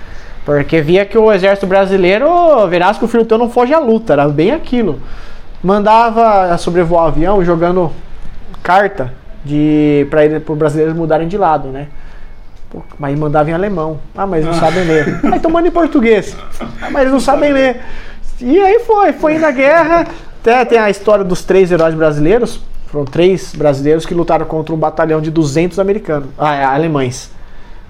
[0.46, 2.28] Porque via que o exército brasileiro,
[2.68, 5.02] verás que o filho teu não foge à luta, era bem aquilo.
[5.62, 7.92] Mandava sobrevoar o avião jogando
[8.64, 9.14] carta
[9.44, 11.88] de para os brasileiros mudarem de lado, né?
[12.70, 14.00] Pô, mas mandava em alemão.
[14.16, 15.20] Ah, mas não sabem ler.
[15.24, 16.36] Aí então manda em português.
[16.82, 17.82] Ah, mas eles não sabem ler.
[18.40, 20.08] E aí foi, foi na guerra.
[20.40, 22.62] Até tem a história dos três heróis brasileiros.
[22.88, 27.32] Foram três brasileiros que lutaram contra um batalhão de 200 americanos, ah, é, alemães.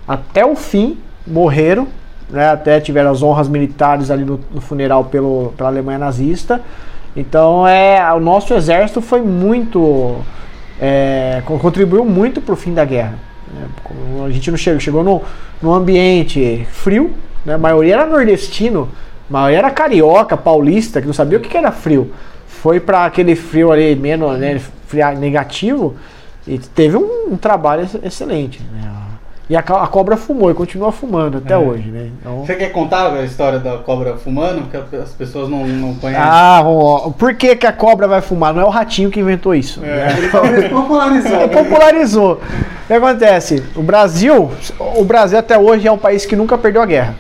[0.08, 1.88] Até o fim, morreram.
[2.30, 6.62] Né, até tiveram as honras militares ali no, no funeral pelo, pela Alemanha nazista.
[7.16, 10.16] Então, é, o nosso exército foi muito.
[10.82, 13.14] É, contribuiu muito para o fim da guerra.
[13.54, 13.68] Né?
[14.26, 15.24] A gente não chegou, chegou
[15.62, 17.12] no ambiente frio,
[17.46, 17.54] né?
[17.54, 18.90] a maioria era nordestino,
[19.30, 22.12] a maioria era carioca, paulista, que não sabia o que era frio.
[22.48, 24.60] Foi para aquele frio ali menos né,
[25.20, 25.96] negativo
[26.48, 28.62] e teve um, um trabalho excelente.
[28.74, 29.01] Né?
[29.52, 31.58] E a, a, cobra fumou e continua fumando até é.
[31.58, 32.10] hoje, né?
[32.18, 32.40] Então...
[32.40, 34.70] Você quer contar a história da cobra fumando?
[34.70, 36.24] Que as pessoas não, não conhecem.
[36.26, 38.54] Ah, ó, por que, que a cobra vai fumar?
[38.54, 39.84] Não é o ratinho que inventou isso.
[39.84, 39.88] É.
[39.88, 40.16] Né?
[40.20, 41.42] Ele popularizou.
[41.42, 42.34] Ele popularizou.
[42.36, 43.62] O que acontece?
[43.76, 44.50] O Brasil,
[44.80, 47.16] o Brasil até hoje é um país que nunca perdeu a guerra.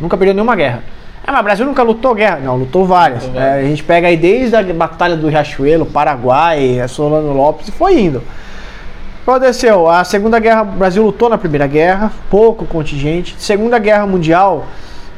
[0.00, 0.82] Nunca perdeu nenhuma guerra.
[1.24, 2.40] Ah, mas o Brasil nunca lutou guerra?
[2.42, 3.22] Não, lutou várias.
[3.22, 3.58] Lutou várias.
[3.58, 8.00] É, a gente pega aí desde a Batalha do Riachuelo, Paraguai, Solano Lopes e foi
[8.00, 8.20] indo
[9.30, 9.88] aconteceu?
[9.88, 13.34] A Segunda Guerra, o Brasil lutou na Primeira Guerra, pouco contingente.
[13.38, 14.66] Segunda Guerra Mundial,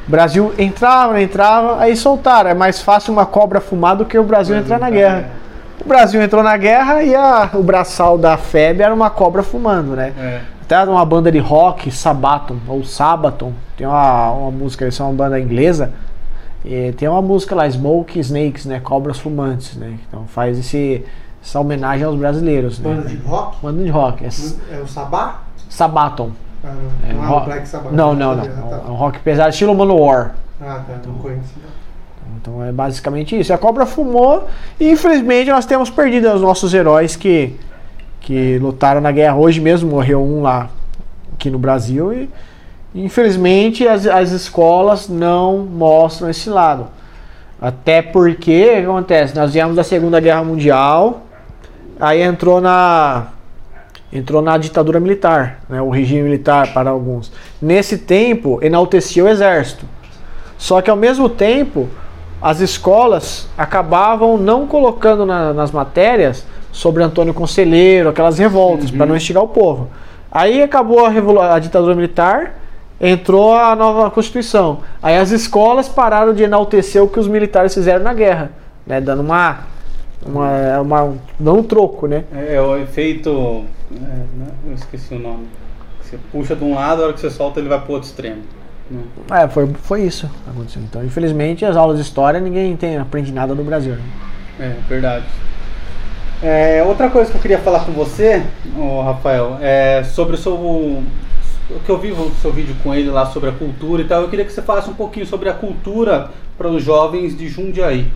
[0.07, 2.51] o Brasil entrava, entrava, aí soltaram.
[2.51, 5.31] É mais fácil uma cobra fumar do que o Brasil, entrar na guerra.
[5.85, 9.97] O Brasil entrou na guerra e a, o braçal da FEB era uma cobra fumando,
[9.97, 10.13] né?
[10.19, 10.41] É.
[10.63, 15.15] Até uma banda de rock, Sabaton, ou Sabaton, tem uma, uma música, eles são uma
[15.15, 15.93] banda inglesa,
[16.65, 18.81] e tem uma música lá, Smoke Snakes, né?
[18.81, 19.95] Cobras fumantes, né?
[20.09, 21.05] Então faz esse
[21.43, 22.79] essa homenagem aos brasileiros.
[22.79, 22.91] Né?
[22.91, 23.11] Banda né?
[23.11, 23.57] de rock?
[23.63, 24.25] Banda de rock.
[24.25, 24.29] É,
[24.77, 25.41] é o Sabá?
[25.69, 26.31] Sabaton.
[26.65, 27.11] Ah, não.
[27.11, 27.93] É, não, é Black Sabbath.
[27.93, 28.45] Não, não, não.
[28.45, 28.83] Ah, tá.
[28.87, 30.35] É um rock pesado, estilo Manowar.
[30.61, 30.95] Ah, tá.
[31.01, 31.53] Então, não conheço.
[32.41, 33.53] Então é basicamente isso.
[33.53, 37.57] A cobra fumou e infelizmente nós temos perdido os nossos heróis que,
[38.21, 39.37] que lutaram na guerra.
[39.37, 40.69] Hoje mesmo morreu um lá
[41.35, 42.29] aqui no Brasil e
[42.95, 46.89] infelizmente as, as escolas não mostram esse lado.
[47.61, 49.37] Até porque, o que acontece?
[49.37, 51.23] Nós viemos da Segunda Guerra Mundial,
[52.01, 53.29] Aí entrou na
[54.13, 57.33] entrou na ditadura militar, né, o regime militar para alguns.
[57.61, 59.87] Nesse tempo, enaltecia o exército.
[60.59, 61.89] Só que ao mesmo tempo,
[62.41, 68.99] as escolas acabavam não colocando na, nas matérias sobre Antônio Conselheiro, aquelas revoltas, uhum.
[68.99, 69.89] para não instigar o povo.
[70.31, 72.59] Aí acabou a, a ditadura militar,
[73.01, 74.81] entrou a nova Constituição.
[75.03, 78.51] Aí as escolas pararam de enaltecer o que os militares fizeram na guerra,
[78.87, 79.72] né, dando uma
[80.27, 82.25] uma, é uma, não um troco, né?
[82.35, 83.65] É, é o efeito.
[83.91, 84.47] É, né?
[84.67, 85.47] eu esqueci o nome.
[86.03, 88.43] Você puxa de um lado, a hora que você solta, ele vai pro outro extremo.
[88.91, 89.03] Né?
[89.31, 90.83] É, foi, foi isso que aconteceu.
[90.83, 93.95] Então, infelizmente, as aulas de história ninguém tem aprende nada no Brasil.
[93.95, 94.03] Né?
[94.61, 95.25] É, verdade.
[96.43, 98.43] É, outra coisa que eu queria falar com você,
[98.77, 100.55] oh, Rafael, é sobre o seu.
[100.55, 104.23] O que eu vi o seu vídeo com ele lá sobre a cultura e tal,
[104.23, 108.11] eu queria que você falasse um pouquinho sobre a cultura para os jovens de Jundiaí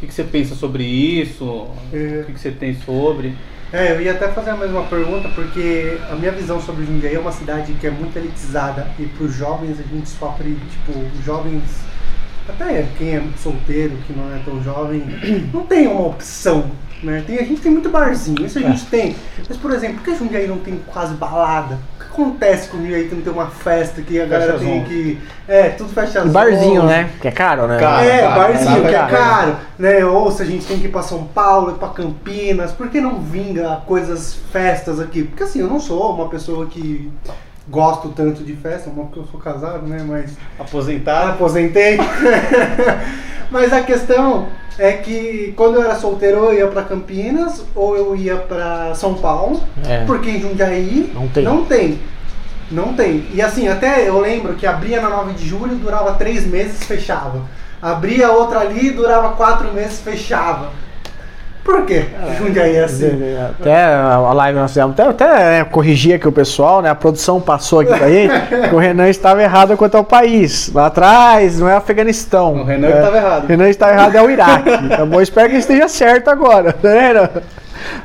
[0.00, 1.68] que, que você pensa sobre isso?
[1.92, 2.22] É.
[2.22, 3.36] O que, que você tem sobre?
[3.72, 7.20] É, eu ia até fazer a mesma pergunta, porque a minha visão sobre Jundiaí é
[7.20, 11.62] uma cidade que é muito elitizada e para os jovens a gente sofre, tipo, jovens,
[12.48, 15.04] até quem é solteiro, que não é tão jovem,
[15.54, 16.72] não tem uma opção,
[17.02, 17.24] né?
[17.26, 18.90] Tem, a gente tem muito barzinho, isso a gente é.
[18.90, 19.16] tem.
[19.48, 21.78] Mas, por exemplo, por que Jundiaí não tem quase balada?
[22.10, 25.18] acontece comigo aí que não tem uma festa que a fecha galera tem que.
[25.48, 27.10] É, tudo fecha as Barzinho, né?
[27.20, 27.78] Que é caro, né?
[27.78, 29.56] Caro, é, caro, barzinho, que é caro.
[29.78, 30.04] Né?
[30.04, 33.00] Ou se a gente tem que ir pra São Paulo, ir pra Campinas, por que
[33.00, 35.24] não vinga coisas, festas aqui?
[35.24, 37.10] Porque assim, eu não sou uma pessoa que
[37.68, 40.04] gosto tanto de festa, uma porque eu sou casado, né?
[40.06, 40.36] Mas.
[40.58, 41.32] Aposentado?
[41.32, 41.98] Aposentei.
[43.50, 44.46] Mas a questão
[44.78, 49.14] é que quando eu era solteiro eu ia para Campinas ou eu ia para São
[49.14, 50.04] Paulo, é.
[50.04, 51.44] porque em Jundiaí não tem.
[51.44, 52.00] não tem.
[52.70, 53.26] Não tem.
[53.34, 57.42] E assim, até eu lembro que abria na 9 de julho, durava três meses, fechava.
[57.82, 60.70] Abria outra ali, durava quatro meses, fechava.
[61.64, 62.06] Por quê?
[62.38, 63.10] Jundiaí é assim.
[63.60, 66.88] Até a live nós fizemos, até, até né, corrigir aqui o pessoal, né?
[66.88, 68.32] A produção passou aqui pra gente
[68.68, 70.72] que o Renan estava errado quanto ao país.
[70.72, 72.54] Lá atrás, não é Afeganistão.
[72.54, 73.44] O Renan é, estava errado.
[73.44, 74.88] O Renan está errado, é o Iraque.
[74.88, 75.20] Tá bom?
[75.20, 77.28] Espero que esteja certo agora, né,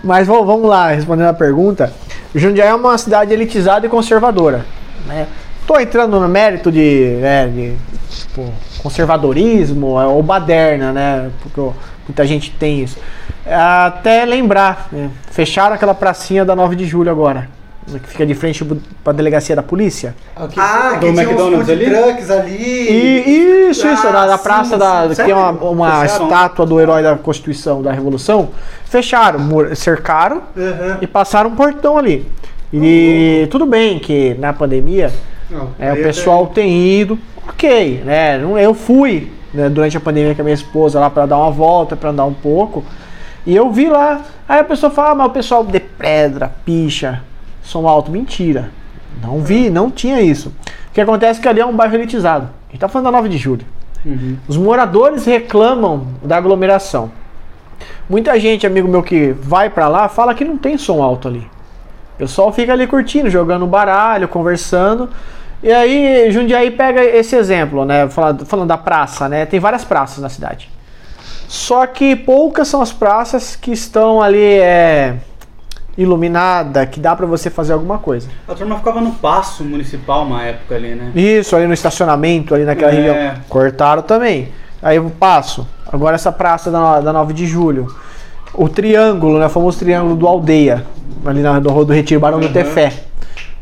[0.03, 1.91] Mas vamos lá, respondendo a pergunta.
[2.33, 4.65] Jundiaí é uma cidade elitizada e conservadora.
[5.07, 5.27] Né?
[5.65, 7.73] Tô entrando no mérito de, né, de
[8.09, 8.51] tipo,
[8.83, 11.29] conservadorismo é, ou baderna, né?
[11.41, 11.77] Porque
[12.07, 12.97] muita gente tem isso.
[13.45, 15.09] Até lembrar, né?
[15.31, 17.47] fecharam aquela pracinha da 9 de julho agora
[17.85, 18.65] que fica de frente
[19.03, 20.15] para a delegacia da polícia.
[20.35, 21.85] Aqui, ah, do que McDonald's ali?
[21.85, 22.57] trucks ali.
[22.57, 25.15] E, isso, ah, isso, na, na praça sim, da, sim.
[25.15, 28.49] que tem uma, uma estátua do herói da Constituição, da Revolução.
[28.85, 29.39] Fecharam,
[29.75, 30.97] cercaram uhum.
[31.01, 32.27] e passaram um portão ali.
[32.73, 33.47] E uhum.
[33.49, 35.13] tudo bem que na pandemia
[35.49, 38.41] Não, é, o pessoal tem ido, ok, né?
[38.59, 41.95] Eu fui né, durante a pandemia com a minha esposa lá para dar uma volta,
[41.95, 42.83] para andar um pouco.
[43.45, 47.21] E eu vi lá, aí a pessoa fala, ah, mas o pessoal de pedra, picha,
[47.61, 48.11] som alto.
[48.11, 48.71] Mentira.
[49.21, 50.49] Não vi, não tinha isso.
[50.89, 52.49] O que acontece é que ali é um bairro elitizado.
[52.67, 53.65] A gente tá falando da 9 de julho.
[54.05, 54.37] Uhum.
[54.47, 57.11] Os moradores reclamam da aglomeração.
[58.09, 61.47] Muita gente, amigo meu que vai para lá, fala que não tem som alto ali.
[62.15, 65.09] O pessoal fica ali curtindo, jogando baralho, conversando.
[65.61, 68.07] E aí, Jundiaí pega esse exemplo, né?
[68.07, 69.45] Falando, falando da praça, né?
[69.45, 70.69] Tem várias praças na cidade.
[71.47, 75.15] Só que poucas são as praças que estão ali é,
[75.97, 78.27] iluminada, que dá para você fazer alguma coisa.
[78.47, 81.11] A turma ficava no passo municipal uma época ali, né?
[81.15, 82.95] Isso, ali no estacionamento, ali naquela é.
[82.95, 83.41] região.
[83.47, 84.51] Cortaram também.
[84.81, 85.67] Aí eu passo.
[85.91, 87.87] Agora essa praça da, da 9 de julho.
[88.53, 89.45] O triângulo, né?
[89.45, 90.85] O famoso triângulo do Aldeia.
[91.25, 92.47] Ali na, do Rodo Retiro, Barão uhum.
[92.47, 92.91] do Tefé.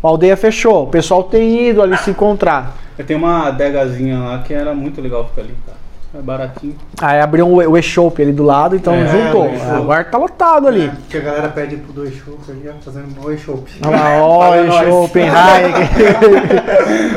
[0.01, 0.83] O Aldeia fechou.
[0.83, 2.75] O pessoal tem ido ali se encontrar.
[3.07, 5.82] Tenho uma adegazinha lá que era muito legal ficar ali, cara.
[6.15, 6.75] É baratinho.
[7.01, 9.49] Aí abriu o, o e-shop ali do lado, então é, juntou.
[9.75, 10.85] Agora tá lotado ali.
[10.85, 13.63] É, que a galera pede pro do e-shop ali, fazendo um e-shop.
[14.21, 15.19] Ó, e-shop,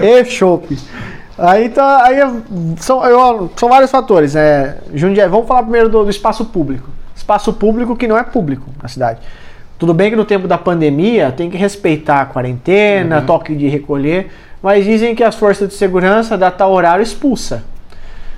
[0.02, 0.78] e-shop.
[1.38, 2.04] Aí tá.
[2.04, 2.16] Aí
[2.78, 4.34] são, eu, são vários fatores.
[4.34, 6.88] É, Jundiaí, vamos falar primeiro do, do espaço público.
[7.14, 9.20] Espaço público que não é público na cidade.
[9.78, 13.26] Tudo bem que no tempo da pandemia tem que respeitar a quarentena, uhum.
[13.26, 14.30] toque de recolher,
[14.62, 17.62] mas dizem que as forças de segurança da tal horário expulsa.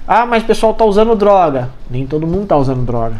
[0.08, 1.68] Ah, mas o pessoal está usando droga.
[1.90, 3.16] Nem todo mundo está usando droga.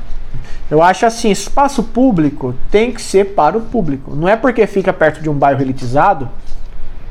[0.70, 4.14] Eu acho assim, espaço público tem que ser para o público.
[4.14, 6.30] Não é porque fica perto de um bairro elitizado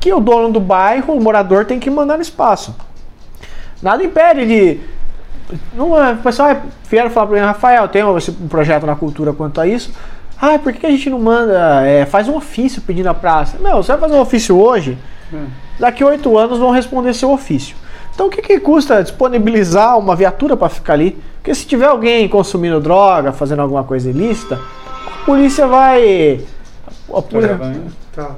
[0.00, 2.74] que o dono do bairro, o morador, tem que mandar no espaço.
[3.80, 4.80] Nada impede de.
[5.72, 6.56] Não, o pessoal
[6.90, 9.92] vieram falar para mim, Rafael, tem um projeto na cultura quanto a isso.
[10.40, 13.58] Ah, por que a gente não manda, é, faz um ofício pedindo a praça?
[13.60, 14.98] Não, você vai fazer um ofício hoje,
[15.32, 15.46] hum.
[15.78, 17.76] daqui oito anos vão responder seu ofício.
[18.18, 21.16] Então o que, que custa disponibilizar uma viatura para ficar ali?
[21.36, 24.58] Porque se tiver alguém consumindo droga, fazendo alguma coisa ilícita,
[25.06, 26.40] a polícia vai.
[27.14, 27.60] A, polícia,
[28.12, 28.34] tá,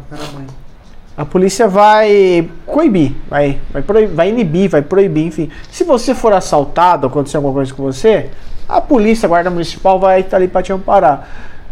[1.17, 5.49] a polícia vai coibir, vai, vai, proibir, vai inibir, vai proibir, enfim.
[5.71, 8.29] Se você for assaltado, acontecer alguma coisa com você,
[8.69, 11.27] a polícia, a guarda municipal vai estar ali para te amparar.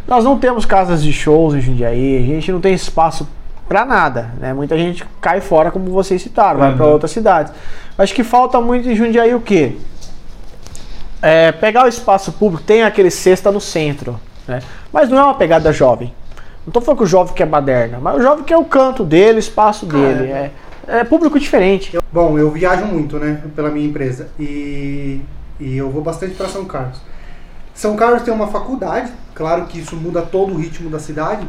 [0.06, 3.28] Nós não temos casas de shows em Jundiaí, a gente não tem espaço
[3.68, 4.54] para nada, né?
[4.54, 6.92] Muita gente cai fora, como vocês citaram, vai para uhum.
[6.92, 7.52] outras cidades.
[7.96, 9.76] Acho que falta muito em Jundiaí o quê?
[11.20, 14.60] É, pegar o espaço público, tem aquele cesta no centro, né?
[14.92, 16.14] Mas não é uma pegada jovem.
[16.64, 19.36] Não estou falando que o jovem quer baderna, mas o jovem quer o canto dele,
[19.36, 20.30] o espaço ah, dele.
[20.30, 20.50] É,
[20.86, 21.98] é, público diferente.
[22.10, 25.20] Bom, eu viajo muito, né, pela minha empresa e,
[25.60, 27.00] e eu vou bastante para São Carlos.
[27.74, 31.46] São Carlos tem uma faculdade, claro que isso muda todo o ritmo da cidade,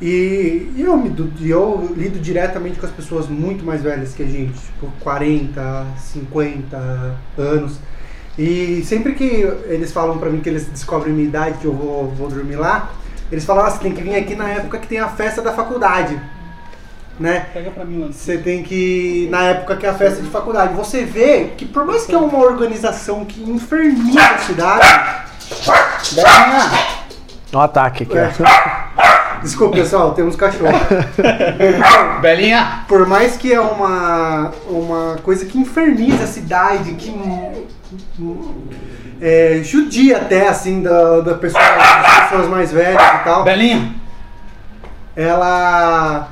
[0.00, 4.26] e, e eu, me, eu lido diretamente com as pessoas muito mais velhas que a
[4.26, 7.78] gente, tipo 40, 50 anos.
[8.38, 9.24] E sempre que
[9.66, 12.90] eles falam pra mim que eles descobrem minha idade, que eu vou, vou dormir lá,
[13.30, 15.52] eles falam, ah, você tem que vir aqui na época que tem a festa da
[15.52, 16.18] faculdade.
[17.18, 17.48] Né?
[17.52, 19.28] Pega pra mim, Você tem que.
[19.30, 20.72] Na época que é a festa de faculdade.
[20.72, 24.86] Você vê que por mais que é uma organização que inferniza a cidade.
[27.52, 28.32] No ataque aqui, é.
[29.42, 30.72] Desculpa, pessoal, temos cachorro.
[32.20, 32.84] Belinha!
[32.86, 37.14] Por mais que é uma, uma coisa que inferniza a cidade, que
[39.20, 43.44] é, judia até, assim, da, da pessoa, das pessoas mais velhas e tal.
[43.44, 43.94] Belinha!
[45.16, 46.28] Ela...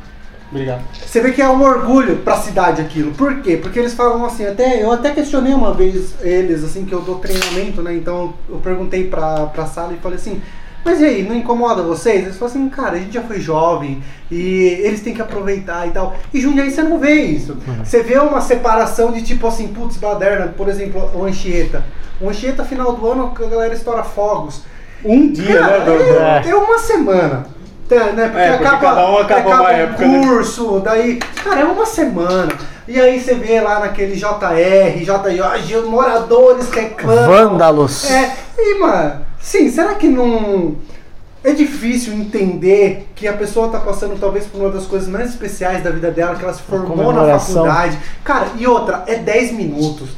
[0.51, 0.83] Obrigado.
[0.95, 3.13] Você vê que é um orgulho pra cidade aquilo.
[3.13, 3.59] Por quê?
[3.59, 7.19] Porque eles falam assim, até eu até questionei uma vez eles, assim, que eu dou
[7.19, 7.95] treinamento, né?
[7.95, 10.41] Então eu perguntei pra, pra sala e falei assim,
[10.89, 12.23] mas e aí, não incomoda vocês?
[12.23, 15.91] Eles falam assim, cara, a gente já foi jovem e eles têm que aproveitar e
[15.91, 16.17] tal.
[16.33, 17.59] E Jundiaí você não vê isso.
[17.67, 17.85] Uhum.
[17.85, 21.85] Você vê uma separação de tipo assim, putz, baderna, por exemplo, o Anchieta.
[22.19, 24.63] O Anchieta, final do ano, a galera estoura fogos.
[25.05, 26.43] Um dia, cara, né?
[26.47, 27.47] É, é uma semana.
[27.87, 28.29] Tá, né?
[28.29, 30.27] Porque, é, porque acaba, cada um acaba, acaba uma época, né?
[30.27, 30.83] curso, né?
[30.85, 32.53] daí, cara, é uma semana.
[32.87, 37.27] E aí você vê lá naquele JR, JJ, moradores reclamam.
[37.27, 38.11] Vândalos.
[38.11, 40.77] É, e mano, Sim, será que não.
[41.43, 45.83] é difícil entender que a pessoa tá passando talvez por uma das coisas mais especiais
[45.83, 47.99] da vida dela, que ela se formou na faculdade.
[48.25, 50.11] Cara, e outra, é 10 minutos.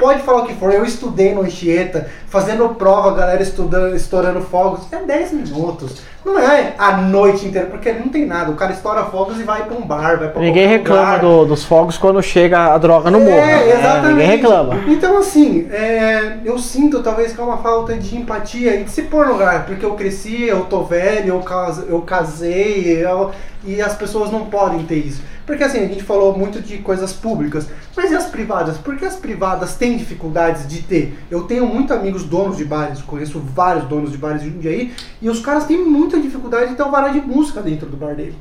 [0.00, 4.40] Pode falar o que for, eu estudei no Anchieta, fazendo prova, a galera estudando, estourando
[4.40, 6.00] fogos, é 10 minutos.
[6.24, 8.50] Não é a noite inteira, porque não tem nada.
[8.50, 11.64] O cara estoura fogos e vai pra um bar, vai pra Ninguém reclama do- dos
[11.64, 13.30] fogos quando chega a droga no morro.
[13.38, 13.68] É, né?
[13.78, 14.08] exatamente.
[14.12, 14.74] Ninguém reclama.
[14.88, 19.02] Então, assim, é, eu sinto talvez que é uma falta de empatia e de se
[19.02, 23.30] pôr no lugar, porque eu cresci, eu tô velho, eu, cas- eu casei, eu-
[23.64, 25.22] e as pessoas não podem ter isso.
[25.50, 28.78] Porque assim, a gente falou muito de coisas públicas, mas e as privadas?
[28.78, 31.18] Por que as privadas têm dificuldades de ter?
[31.28, 35.28] Eu tenho muitos amigos donos de bares, conheço vários donos de bares de Jundiaí, e
[35.28, 38.38] os caras têm muita dificuldade de ter um vará de música dentro do bar dele.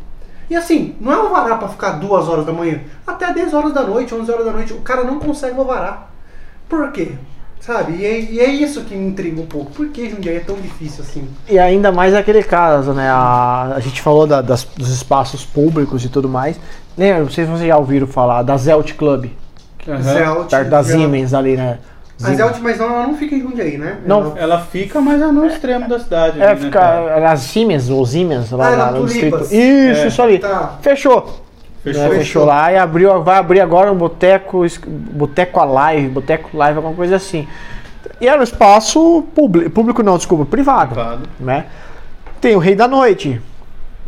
[0.51, 2.79] E assim, não é um vará pra ficar duas horas da manhã.
[3.07, 6.13] Até 10 horas da noite, 11 horas da noite, o cara não consegue varar.
[6.69, 7.13] Por quê?
[7.59, 7.97] Sabe?
[7.97, 9.71] E é, e é isso que me intriga um pouco.
[9.71, 11.27] Por que Jundiaí é tão difícil assim?
[11.49, 13.09] E ainda mais aquele caso, né?
[13.09, 16.57] A, a gente falou da- das- dos espaços públicos e tudo mais.
[16.99, 19.27] Lembra, não sei se vocês já ouviram falar da Zelt Club,
[20.01, 20.83] Zelt, perto da.
[20.83, 21.77] Siemens ali, né?
[22.21, 23.99] A Zelt, mas não, ela não fica em Jundiaí, né?
[24.05, 24.19] Não.
[24.31, 26.41] Ela- Ela fica, mas é no extremo da cidade.
[26.41, 27.31] É, ali, né, fica cara?
[27.31, 29.43] as Siemens ou Siemens lá, Ah, lá era no distrito.
[29.43, 30.07] Isso, É.
[30.07, 30.39] isso ali.
[30.39, 30.73] Tá.
[30.81, 31.39] Fechou.
[31.81, 32.03] Fechou.
[32.03, 36.93] Né, fechou lá e abriu, vai abrir agora um boteco, boteco Alive, boteco live, alguma
[36.93, 37.47] coisa assim.
[38.19, 41.21] E era um espaço público, público não, desculpa, privado, Privado.
[41.39, 41.67] né?
[42.41, 43.41] Tem o Rei da Noite,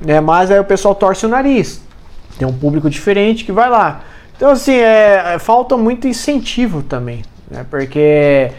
[0.06, 0.20] né?
[0.20, 1.82] Mas aí o pessoal torce o nariz.
[2.42, 4.02] Tem um público diferente que vai lá.
[4.36, 7.22] Então assim, é, é, falta muito incentivo também,
[7.52, 7.64] né?
[7.70, 8.50] Porque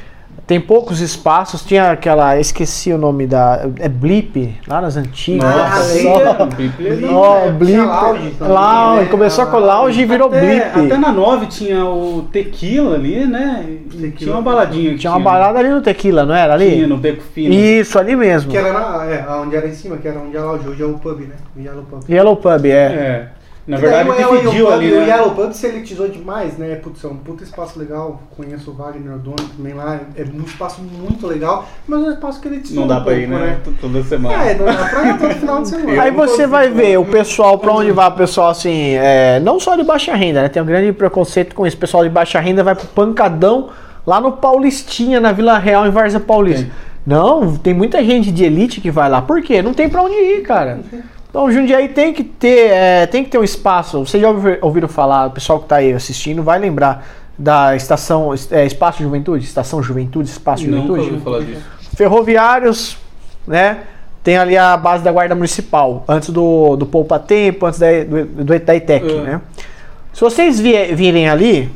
[0.47, 5.45] tem poucos espaços, tinha aquela, esqueci o nome da, é Blip, lá nas antigas.
[5.53, 7.73] Ah, Nossa, aí só- é- Blip é Blip.
[7.73, 9.09] É, tinha lounge também, Lounge, né?
[9.11, 10.87] começou com Ah, lounge e virou até, Blip.
[10.87, 13.65] até na 9 tinha o Tequila ali, né?
[13.69, 14.13] E Tequila.
[14.17, 14.91] Tinha uma baladinha.
[14.93, 16.71] que Tinha uma balada ali no Tequila, não era ali?
[16.71, 17.53] Tinha no Beco Fino.
[17.53, 18.49] Isso, ali mesmo.
[18.49, 20.69] Que era na, é, onde era em cima, que era onde era lounge.
[20.69, 21.35] Hoje é o pub, né?
[21.57, 22.03] O Yellow Pub.
[22.09, 22.71] Yellow Pub, é.
[22.71, 23.29] É.
[23.67, 25.07] Na verdade, daí o Yellow dividiu Pub, ali, O né?
[25.07, 26.75] Yellow Pub se elitizou demais, né?
[26.77, 28.21] Putz, é um puta espaço legal.
[28.37, 30.01] Conheço o Wagner, o dono também lá.
[30.17, 33.15] É um espaço muito legal, mas é um espaço que elitizou Não dá um pra
[33.15, 33.61] ir, pouco, né?
[33.81, 34.45] Toda semana.
[34.45, 36.03] É, não dá pra ir todo final de semana.
[36.03, 39.77] Aí você vai ver o pessoal, pra onde vai o pessoal assim, é, não só
[39.77, 40.49] de baixa renda, né?
[40.49, 41.77] Tem um grande preconceito com isso.
[41.77, 43.71] O pessoal de baixa renda vai pro pancadão
[44.05, 46.65] lá no Paulistinha, na Vila Real, em Várzea Paulista.
[46.65, 46.73] Tem.
[47.07, 49.23] Não, tem muita gente de elite que vai lá.
[49.23, 49.61] Por quê?
[49.63, 50.81] Não tem pra onde ir, cara.
[51.33, 54.05] Então, Jundiaí tem que ter, é, tem que ter um espaço.
[54.05, 57.07] Vocês já ouvi- ouviram falar, o pessoal que tá aí assistindo vai lembrar
[57.39, 61.01] da estação, é, Espaço Juventude, Estação Juventude, Espaço Juventude.
[61.09, 61.63] ouvi falar disso.
[61.97, 62.99] Ferroviários,
[63.47, 63.79] né?
[64.23, 68.25] Tem ali a base da Guarda Municipal, antes do, do Poupa Tempo, antes da, do,
[68.45, 69.21] do, da ITEC, É.
[69.23, 69.41] né?
[70.13, 71.71] Se vocês virem ali,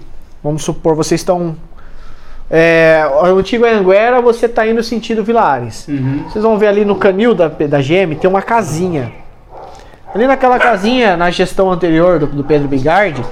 [0.44, 1.56] vamos supor, vocês estão.
[2.50, 5.88] É, o antigo Anguera, você está indo sentido Vilares.
[5.88, 6.24] Uhum.
[6.28, 9.10] Vocês vão ver ali no canil da, da GM, tem uma casinha.
[10.16, 13.22] Ali naquela casinha, na gestão anterior do, do Pedro Bigardi,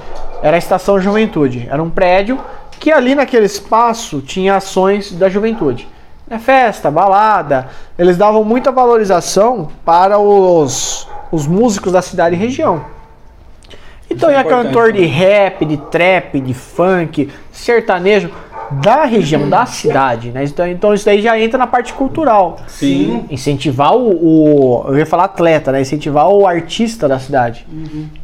[0.43, 1.67] era a Estação Juventude.
[1.67, 2.39] Era um prédio
[2.79, 5.87] que ali naquele espaço tinha ações da juventude.
[6.29, 7.69] É festa, balada.
[7.97, 12.85] Eles davam muita valorização para os, os músicos da cidade e região.
[14.07, 18.29] Então é ia cantor de rap, de trap, de funk, sertanejo
[18.71, 20.43] da região, da cidade, né?
[20.43, 22.57] Então, então isso daí já entra na parte cultural.
[22.67, 23.25] Sim.
[23.29, 25.81] Incentivar o, o- Eu ia falar atleta, né?
[25.81, 27.65] Incentivar o artista da cidade.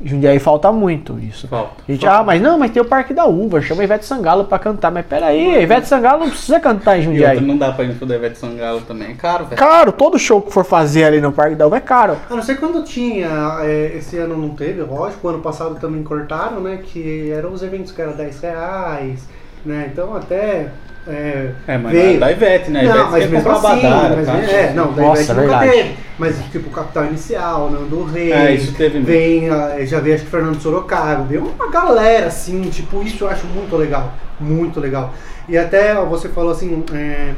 [0.04, 1.48] Jundiaí falta muito isso.
[1.48, 1.72] Falta.
[1.88, 4.58] A gente, ah, mas não, mas tem o Parque da Uva, chama Ivete Sangalo pra
[4.60, 4.92] cantar.
[4.92, 7.36] Mas peraí, a Ivete Sangalo não precisa cantar em Jundiaí.
[7.38, 9.12] outra, não dá pra ir da Ivete Sangalo também.
[9.12, 9.58] É caro, velho.
[9.58, 12.18] Caro, todo show que for fazer ali no Parque da Uva é caro.
[12.30, 13.30] A não ser quando tinha,
[13.62, 16.80] é, esse ano não teve, lógico, ano passado também cortaram, né?
[16.84, 19.28] Que eram os eventos que eram 10 reais,
[19.66, 19.90] né?
[19.92, 20.68] Então até.
[21.08, 22.20] É, É, mas veio.
[22.20, 22.84] da Ivete, né?
[22.84, 24.38] Não, Ivete mas mesmo assim, badara, mas, tá?
[24.38, 25.96] é, não, da Nossa, Ivete nunca teve.
[26.20, 28.32] Mas tipo, Capital Inicial, Nando Rei.
[28.32, 29.08] É, isso teve mesmo.
[29.08, 33.30] Vem, ah, já veio acho que Fernando Sorocaba, veio uma galera assim, tipo, isso eu
[33.30, 34.14] acho muito legal.
[34.40, 35.14] Muito legal.
[35.50, 37.34] E até ó, você falou assim, é,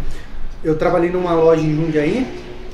[0.63, 2.27] eu trabalhei numa loja em Jundiaí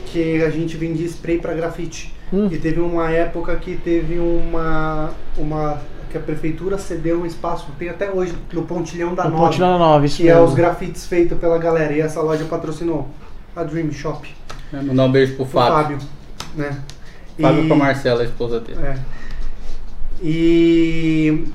[0.08, 2.14] que a gente vendia spray pra grafite.
[2.34, 2.48] Hum.
[2.52, 5.12] E teve uma época que teve uma.
[5.38, 5.80] uma
[6.10, 9.46] que a prefeitura cedeu um espaço, tem até hoje, no Pontilhão da No Nova.
[9.46, 10.48] Ponte 9, isso Que é mesmo.
[10.48, 11.94] os grafites feitos pela galera.
[11.94, 13.08] E essa loja patrocinou
[13.56, 14.28] a Dream Shop,
[14.74, 15.98] É, Mandar um beijo pro o Fábio.
[16.00, 16.08] Fábio.
[16.56, 16.78] né?
[17.42, 18.80] Fábio E- pra Marcela, a esposa dele.
[18.82, 18.98] É.
[20.22, 21.46] E,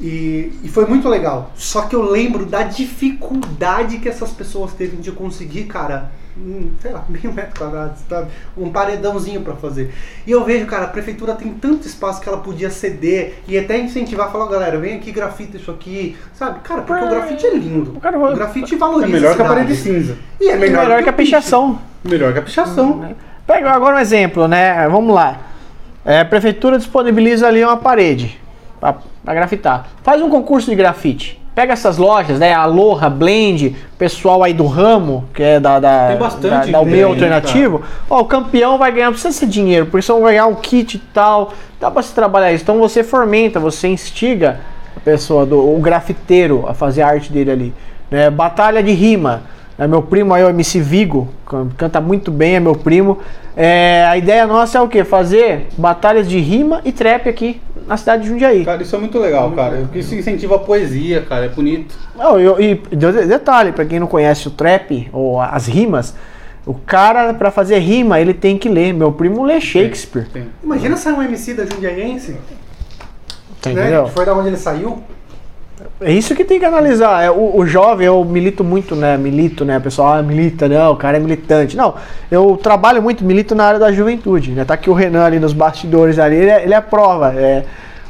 [0.00, 1.52] e, e foi muito legal.
[1.56, 6.10] Só que eu lembro da dificuldade que essas pessoas teve de conseguir, cara,
[6.80, 8.28] sei lá, meio metro quadrado, sabe?
[8.56, 9.92] Um paredãozinho pra fazer.
[10.26, 13.78] E eu vejo, cara, a prefeitura tem tanto espaço que ela podia ceder e até
[13.78, 16.60] incentivar, falar, galera, vem aqui, grafita isso aqui, sabe?
[16.60, 17.92] Cara, porque o grafite é lindo.
[17.96, 20.16] O cara- O grafite É valoriza melhor que a parede cinza.
[20.40, 21.32] E é melhor, Melhor que a o piche.
[21.32, 21.78] pichação.
[22.04, 22.96] Melhor que a pichação.
[22.98, 23.14] né?
[23.46, 24.88] Pega agora um exemplo, né?
[24.88, 25.38] Vamos lá.
[26.04, 28.40] É, a prefeitura disponibiliza ali uma parede
[28.80, 29.88] para grafitar.
[30.02, 31.40] Faz um concurso de grafite.
[31.56, 32.52] Pega essas lojas, né?
[32.52, 37.08] Aloha, Blend, pessoal aí do ramo, que é da, da, Tem bastante da, da meio
[37.08, 37.80] alternativo.
[38.10, 40.98] Ó, o campeão vai ganhar, não precisa ser dinheiro, por isso vão ganhar um kit
[40.98, 41.54] e tal.
[41.80, 42.62] Dá para se trabalhar isso.
[42.62, 44.60] Então você fomenta, você instiga
[44.94, 47.74] a pessoa, do, o grafiteiro, a fazer a arte dele ali.
[48.10, 48.28] Né?
[48.28, 49.44] Batalha de rima.
[49.78, 51.28] É meu primo aí, o MC Vigo,
[51.76, 53.18] canta muito bem, é meu primo.
[53.54, 55.04] É, a ideia nossa é o quê?
[55.04, 58.64] Fazer batalhas de rima e trap aqui na cidade de Jundiaí.
[58.64, 59.88] Cara, isso é muito legal, cara.
[59.94, 61.44] Isso incentiva a poesia, cara.
[61.44, 61.94] É bonito.
[62.16, 62.74] Não, eu, e
[63.26, 66.14] detalhe, para quem não conhece o trap ou as rimas,
[66.64, 68.92] o cara, para fazer rima, ele tem que ler.
[68.92, 70.26] Meu primo lê Shakespeare.
[70.32, 70.52] Tem, tem.
[70.64, 72.36] Imagina sair um MC da Jundiaiense.
[73.60, 73.70] Tá?
[73.70, 74.06] Né?
[74.08, 75.02] Foi da onde ele saiu.
[76.00, 77.22] É isso que tem que analisar.
[77.22, 79.16] É, o, o, jovem, eu milito muito, né?
[79.16, 79.76] Milito, né?
[79.76, 81.76] O pessoal ah, milita, não, o cara é militante.
[81.76, 81.94] Não,
[82.30, 84.52] eu trabalho muito, milito na área da juventude.
[84.52, 84.64] Né?
[84.64, 87.34] Tá aqui o Renan ali nos bastidores ali, ele é, ele é a prova.
[87.34, 87.64] É,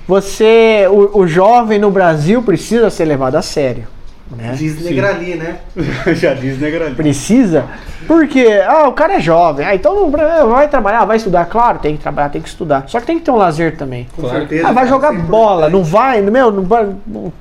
[0.06, 3.95] você, o, o jovem no Brasil precisa ser levado a sério.
[4.30, 4.54] Né?
[4.56, 5.58] Diz Negrali, né?
[6.14, 6.94] Já diz Negrali.
[6.96, 7.64] Precisa?
[8.06, 11.44] Porque, ah, o cara é jovem, ah, então vai trabalhar, vai estudar.
[11.46, 12.84] Claro, tem que trabalhar, tem que estudar.
[12.88, 14.08] Só que tem que ter um lazer também.
[14.16, 14.38] Com claro.
[14.40, 14.68] certeza.
[14.68, 16.88] Ah, vai jogar bola, não vai, meu, não vai,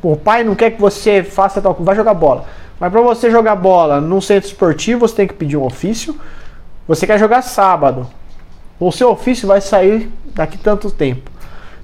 [0.04, 2.46] o pai não quer que você faça tal coisa, vai jogar bola.
[2.80, 6.16] Mas para você jogar bola num centro esportivo, você tem que pedir um ofício.
[6.88, 8.08] Você quer jogar sábado.
[8.80, 11.32] O seu ofício vai sair daqui tanto tempo.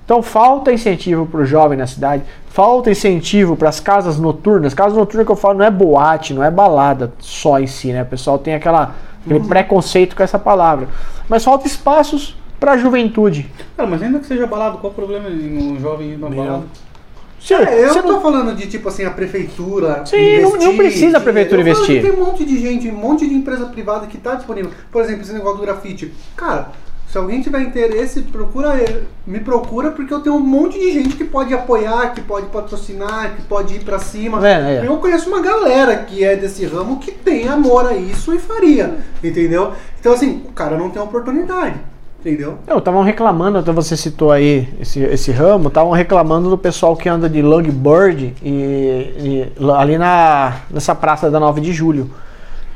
[0.03, 4.73] Então falta incentivo para o jovem na cidade, falta incentivo para as casas noturnas.
[4.73, 8.03] Casas noturnas que eu falo não é boate, não é balada só em si, né?
[8.03, 9.47] O pessoal tem aquela, aquele uhum.
[9.47, 10.87] preconceito com essa palavra.
[11.29, 13.49] Mas falta espaços para a juventude.
[13.75, 16.63] Cara, mas ainda que seja balado, qual o problema em um jovem ir numa balada?
[17.39, 20.05] Sim, é, eu não tô falando de tipo assim, a prefeitura.
[20.05, 22.01] Sim, investir, não, não, precisa a prefeitura investir.
[22.03, 24.69] Tem um monte de gente, um monte de empresa privada que está disponível.
[24.91, 26.13] Por exemplo, esse negócio do grafite.
[26.35, 26.69] Cara,
[27.11, 28.73] se alguém tiver interesse, procura
[29.27, 33.35] me procura porque eu tenho um monte de gente que pode apoiar, que pode patrocinar,
[33.35, 34.47] que pode ir para cima.
[34.47, 34.87] É, é.
[34.87, 38.99] Eu conheço uma galera que é desse ramo que tem amor a isso e faria,
[39.21, 39.73] entendeu?
[39.99, 41.75] Então assim, o cara não tem oportunidade.
[42.21, 42.59] Entendeu?
[42.67, 47.09] Eu estavam reclamando, até você citou aí esse, esse ramo, estavam reclamando do pessoal que
[47.09, 52.11] anda de lugboard e, e, ali na, nessa praça da 9 de julho.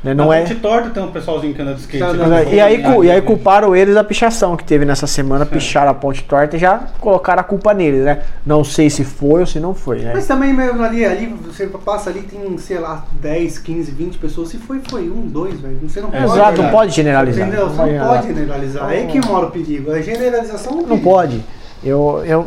[0.06, 0.14] Né?
[0.14, 0.44] Não Na é...
[0.44, 2.16] Torta tem um pessoalzinho que anda de skate.
[2.16, 2.54] Né?
[2.54, 5.46] E, aí, e aí culparam eles da pichação que teve nessa semana, é.
[5.46, 8.22] picharam a ponte torta e já colocaram a culpa neles, né?
[8.46, 10.12] Não sei se foi ou se não foi, né?
[10.14, 14.48] Mas também mesmo ali, ali você passa ali, tem, sei lá, 10, 15, 20 pessoas.
[14.48, 15.76] Se foi, foi um, dois, velho.
[15.82, 16.24] Você não pode.
[16.24, 17.48] Exato, não pode generalizar.
[17.48, 17.68] Entendeu?
[17.68, 18.88] Você não, não pode generalizar.
[18.88, 19.90] Aí que mora o perigo.
[19.90, 21.42] A generalização não, não pode.
[21.82, 22.46] Eu, eu,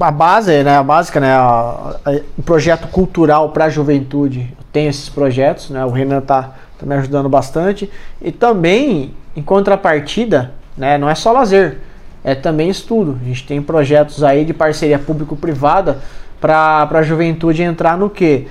[0.00, 4.86] a base, né, a básica, né, a, a, o projeto cultural para a juventude tem
[4.86, 7.90] esses projetos, né, o Renan tá está me ajudando bastante.
[8.20, 11.78] E também, em contrapartida, né, não é só lazer,
[12.24, 13.18] é também estudo.
[13.22, 15.98] A gente tem projetos aí de parceria público-privada
[16.40, 18.46] para a juventude entrar no que?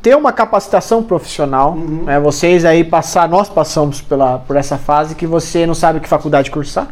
[0.00, 1.72] Ter uma capacitação profissional.
[1.72, 2.04] Uhum.
[2.04, 6.08] Né, vocês aí passar, nós passamos pela, por essa fase que você não sabe que
[6.08, 6.88] faculdade cursar.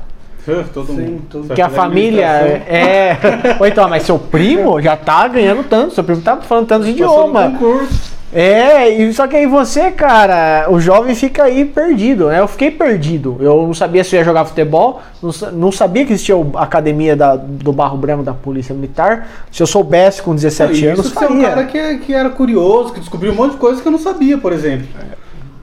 [0.72, 1.54] Todo Sim, mundo.
[1.54, 3.16] Que a família é.
[3.58, 7.52] Ou então, mas seu primo já tá ganhando tanto, seu primo tá falando tantos idiomas.
[8.32, 12.38] É, e só que aí você, cara, o jovem fica aí perdido, né?
[12.38, 13.36] Eu fiquei perdido.
[13.40, 17.16] Eu não sabia se eu ia jogar futebol, não, não sabia que existia a academia
[17.16, 19.28] da, do Barro Branco da Polícia Militar.
[19.50, 21.28] Se eu soubesse com 17 não, anos, isso faria.
[21.28, 23.88] Você é um cara que, que era curioso, que descobriu um monte de coisas que
[23.88, 24.86] eu não sabia, por exemplo.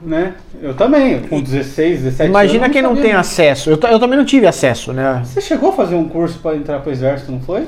[0.02, 0.34] Né?
[0.60, 3.70] Eu também, com 16, 17 Imagina anos, quem não, não tem acesso.
[3.70, 5.22] Eu, eu também não tive acesso, né?
[5.24, 7.66] Você chegou a fazer um curso para entrar para o exército, não foi?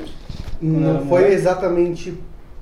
[0.61, 2.13] Não foi exatamente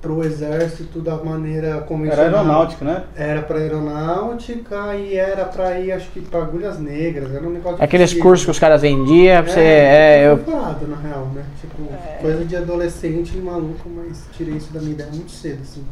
[0.02, 2.26] para o exército da maneira convencional.
[2.26, 3.04] Era aeronáutica, né?
[3.16, 7.34] Era para aeronáutica e era para ir, acho que para agulhas negras.
[7.34, 9.60] Era um negócio Aqueles cursos que os caras vendiam, você.
[9.60, 10.38] É, é eu...
[10.38, 11.44] Falado, na real, né?
[11.60, 12.18] Tipo, é...
[12.22, 15.84] coisa de adolescente e maluco, mas tirei isso da minha ideia muito cedo, assim.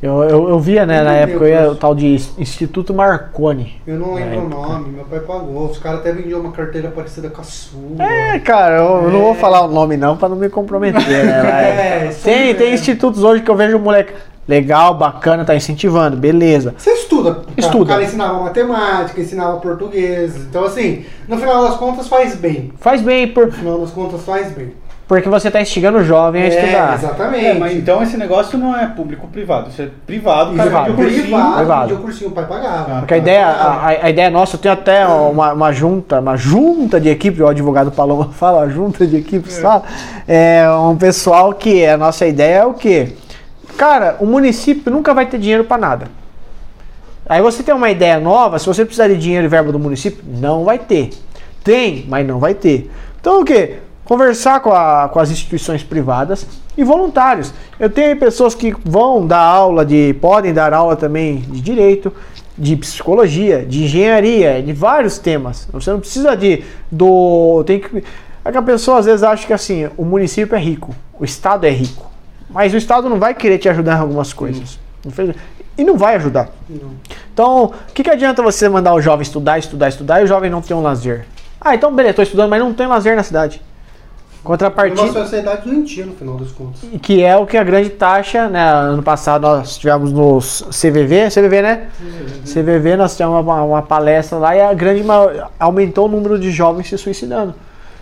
[0.00, 2.06] Eu, eu, eu via, né, na época, eu ia, o tal de
[2.38, 3.82] Instituto Marconi.
[3.84, 5.68] Eu não lembro o nome, meu pai pagou.
[5.68, 7.80] Os caras até vendiam uma carteira parecida com a sua.
[7.98, 9.04] É, cara, eu, é.
[9.06, 12.06] eu não vou falar o nome não pra não me comprometer, né?
[12.06, 14.12] é, tem, tem institutos hoje que eu vejo o moleque
[14.46, 16.74] legal, bacana, tá incentivando, beleza.
[16.78, 17.42] Você estuda.
[17.56, 17.82] Estuda.
[17.82, 20.36] O cara ensinava matemática, ensinava português.
[20.36, 22.72] Então, assim, no final das contas faz bem.
[22.78, 23.46] Faz bem, por.
[23.46, 24.72] No final das contas faz bem.
[25.08, 26.94] Porque você está instigando o jovem a é, estudar.
[26.94, 27.46] Exatamente.
[27.46, 30.94] É, mas então esse negócio não é público-privado, isso é privado, cara, privado.
[30.94, 31.94] Cursinho, privado, privado.
[31.94, 32.98] O cursinho, o pai pagava.
[32.98, 37.00] Porque a ideia, a, a, ideia nossa, eu tenho até uma, uma junta, uma junta
[37.00, 39.52] de equipe, o advogado Paloma fala, junta de equipe, é.
[39.52, 39.82] fala,
[40.28, 43.14] é um pessoal que a nossa ideia é o quê?
[43.78, 46.08] Cara, o município nunca vai ter dinheiro para nada.
[47.26, 50.22] Aí você tem uma ideia nova, se você precisar de dinheiro e verba do município,
[50.26, 51.10] não vai ter.
[51.64, 52.90] Tem, mas não vai ter.
[53.18, 53.87] Então o que?
[54.08, 56.46] Conversar com, a, com as instituições privadas
[56.78, 57.52] e voluntários.
[57.78, 60.14] Eu tenho pessoas que vão dar aula de.
[60.14, 62.10] podem dar aula também de direito,
[62.56, 65.68] de psicologia, de engenharia, de vários temas.
[65.70, 66.64] Você não precisa de.
[66.90, 67.62] do.
[67.66, 68.02] Tem que.
[68.42, 71.66] É que a pessoa às vezes acha que assim, o município é rico, o estado
[71.66, 72.10] é rico.
[72.48, 74.78] Mas o estado não vai querer te ajudar em algumas coisas.
[75.76, 76.48] E não vai ajudar.
[76.66, 76.92] Não.
[77.30, 80.48] Então, o que, que adianta você mandar o jovem estudar, estudar, estudar e o jovem
[80.50, 81.26] não ter um lazer?
[81.60, 83.60] Ah, então beleza, estou estudando, mas não tem lazer na cidade.
[84.48, 86.80] É uma Contrapartida, sociedade doentia, no final das contas.
[87.02, 88.62] que é o que a grande taxa, né?
[88.62, 91.88] Ano passado nós tivemos no CVV, CVV, né?
[92.44, 95.04] CVV, nós tivemos uma, uma palestra lá e a grande
[95.60, 97.54] aumentou o número de jovens se suicidando.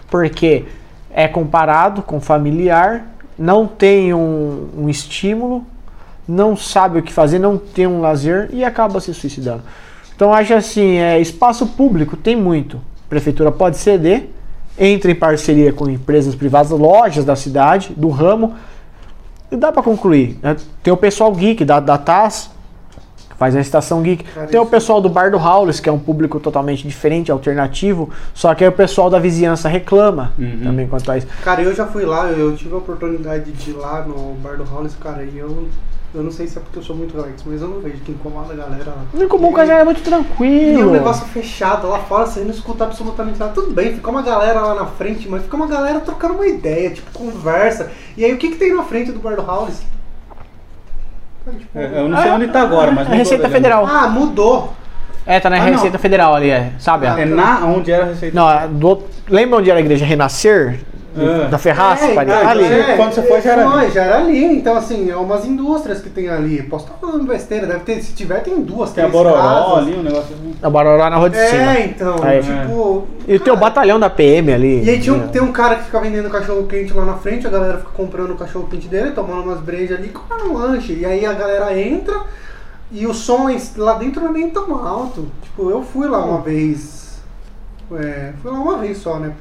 [0.09, 0.66] Porque
[1.10, 3.05] é comparado com familiar,
[3.36, 5.64] não tem um, um estímulo,
[6.28, 9.62] não sabe o que fazer, não tem um lazer e acaba se suicidando.
[10.14, 12.77] Então acho assim, é, espaço público tem muito.
[12.77, 14.28] A prefeitura pode ceder,
[14.78, 18.55] entra em parceria com empresas privadas, lojas da cidade, do ramo,
[19.51, 20.39] e dá para concluir.
[20.43, 20.57] né?
[20.82, 22.51] Tem o pessoal geek da, da TAS,
[23.31, 24.24] que faz a estação geek.
[24.24, 28.11] Cara, Tem o pessoal do Bar do Howlis, que é um público totalmente diferente, alternativo,
[28.35, 30.61] só que aí o pessoal da vizinhança reclama Uhum.
[30.65, 31.27] também quanto a isso.
[31.44, 34.65] Cara, eu já fui lá, eu tive a oportunidade de ir lá no Bar do
[34.65, 35.69] Hollis, cara, e eu,
[36.17, 38.11] eu não sei se é porque eu sou muito relax, mas eu não vejo que
[38.11, 38.93] incomoda a galera
[39.29, 40.81] comum, E- o é muito E tranquilo.
[40.81, 43.53] é um negócio fechado lá fora, você não escuta absolutamente nada.
[43.53, 46.91] Tudo bem, fica uma galera lá na frente, mas fica uma galera trocando uma ideia,
[46.91, 47.91] tipo, conversa.
[48.17, 49.83] E aí o que, que tem na frente do Bar do Hollis?
[51.45, 53.49] Cara, tipo, É, Eu não sei onde tá agora, mas É Receita.
[53.49, 53.87] Federal.
[53.87, 54.73] Ah, mudou.
[55.27, 55.73] É, tá na Ah, não.
[55.73, 57.07] Receita Federal ali, é, sabe?
[57.07, 60.05] Ah, É na onde era a Receita Não, é do lembra onde era a igreja
[60.07, 60.81] Renascer?
[61.19, 61.49] É.
[61.49, 62.03] Da Ferraz?
[62.03, 62.35] É, Faria?
[62.37, 62.65] então, ali.
[62.65, 62.97] é.
[62.97, 63.91] Quando você foi, já era foi, ali.
[63.93, 64.45] já era ali.
[64.57, 66.63] Então, assim, é umas indústrias que tem ali.
[66.65, 69.79] Posso estar falando besteira, deve ter, se tiver, tem duas, Tem a Bororó casas.
[69.79, 70.55] ali, um negócio assim.
[70.63, 71.73] A Barorá na rua de cima.
[71.77, 72.41] É, então, Aí.
[72.43, 73.07] tipo...
[73.27, 74.85] E tem o batalhão da PM ali.
[74.85, 75.29] E aí tinha um- É.
[75.29, 78.33] tem um cara que fica vendendo cachorro quente lá na frente, a galera fica comprando
[78.33, 80.93] o cachorro quente dele, tomando umas brejas ali, comprando um lanche.
[80.93, 82.15] E aí a galera entra
[82.93, 83.49] e o som
[83.79, 85.27] lá dentro não é nem tão alto.
[85.43, 87.21] Tipo, eu fui lá uma vez.
[87.93, 89.33] É, fui lá uma vez só, né?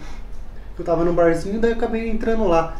[0.77, 2.75] Eu tava no barzinho, daí eu acabei entrando lá.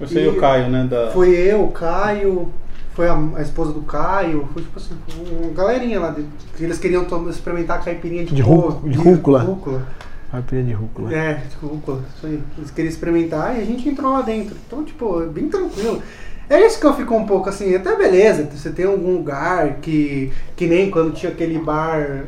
[0.00, 0.86] Você e, E- o Caio, né?
[0.90, 1.10] Da...
[1.12, 2.50] Foi eu, o Caio,
[2.94, 4.94] foi a, a esposa do Caio, foi tipo assim,
[5.40, 6.10] uma galerinha lá.
[6.10, 6.24] De,
[6.60, 9.40] eles queriam experimentar a caipirinha de, De rú- de rúcula.
[9.40, 9.82] rúcula.
[10.30, 11.14] Caipirinha de rúcula.
[11.14, 12.42] É, tipo, rúcula, isso aí.
[12.58, 14.56] Eles queriam experimentar e a gente entrou lá dentro.
[14.66, 16.02] Então, tipo, é bem tranquilo.
[16.50, 20.32] É isso que eu fico um pouco assim, até beleza, você tem algum lugar que.
[20.56, 22.24] Que nem quando tinha aquele bar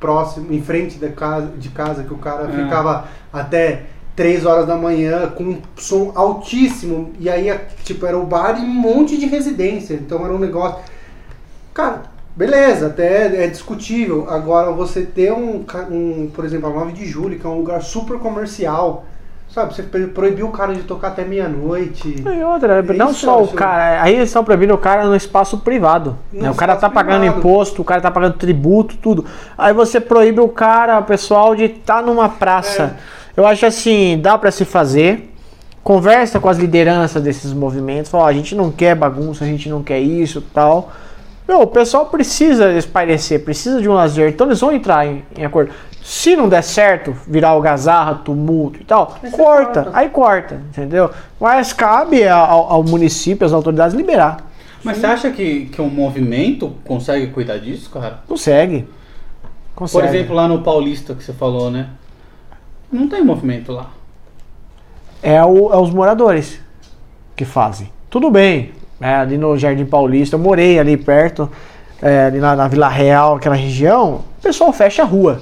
[0.00, 2.64] próximo, em frente da casa, de casa, que o cara É.
[2.64, 3.84] ficava até
[4.16, 7.12] 3 horas da manhã com um som altíssimo.
[7.18, 9.94] E aí, tipo, era o bar e um monte de residência.
[9.94, 10.78] Então era um negócio.
[11.72, 12.02] Cara,
[12.36, 14.26] beleza, até é discutível.
[14.30, 17.82] Agora você ter um, um por exemplo, a 9 de julho, que é um lugar
[17.82, 19.04] super comercial.
[19.50, 22.24] Sabe, você pro- proibiu o cara de tocar até meia-noite.
[22.26, 23.54] E outra, não Isso, só o isso.
[23.54, 26.16] cara, aí eles estão proibindo o cara no espaço privado.
[26.32, 26.50] No né?
[26.50, 27.38] O cara tá pagando privado.
[27.38, 29.24] imposto, o cara tá pagando tributo, tudo.
[29.56, 32.96] Aí você proíbe o cara, o pessoal, de estar numa praça.
[33.36, 35.30] Eu acho assim, dá pra se fazer.
[35.82, 39.68] Conversa com as lideranças desses movimentos, fala, ó, a gente não quer bagunça, a gente
[39.68, 40.90] não quer isso tal.
[41.46, 45.44] Meu, o pessoal precisa espairecer, precisa de um lazer, então eles vão entrar em, em
[45.44, 45.72] acordo.
[46.02, 49.98] Se não der certo, virar algazarra, tumulto e tal, você corta, corta.
[49.98, 51.10] aí corta, entendeu?
[51.38, 54.38] Mas cabe ao, ao município, às autoridades liberar.
[54.82, 58.20] Mas você acha que, que um movimento consegue cuidar disso, cara?
[58.26, 58.86] Consegue.
[59.74, 60.02] Consegue.
[60.02, 61.88] Por exemplo, lá no Paulista que você falou, né?
[62.92, 63.90] Não tem movimento lá.
[65.22, 66.60] é, o- é os moradores
[67.34, 67.90] que fazem.
[68.10, 71.50] Tudo bem, é, ali no Jardim Paulista, eu morei ali perto,
[72.02, 75.40] é, ali na, na Vila Real, aquela região, o pessoal fecha a rua.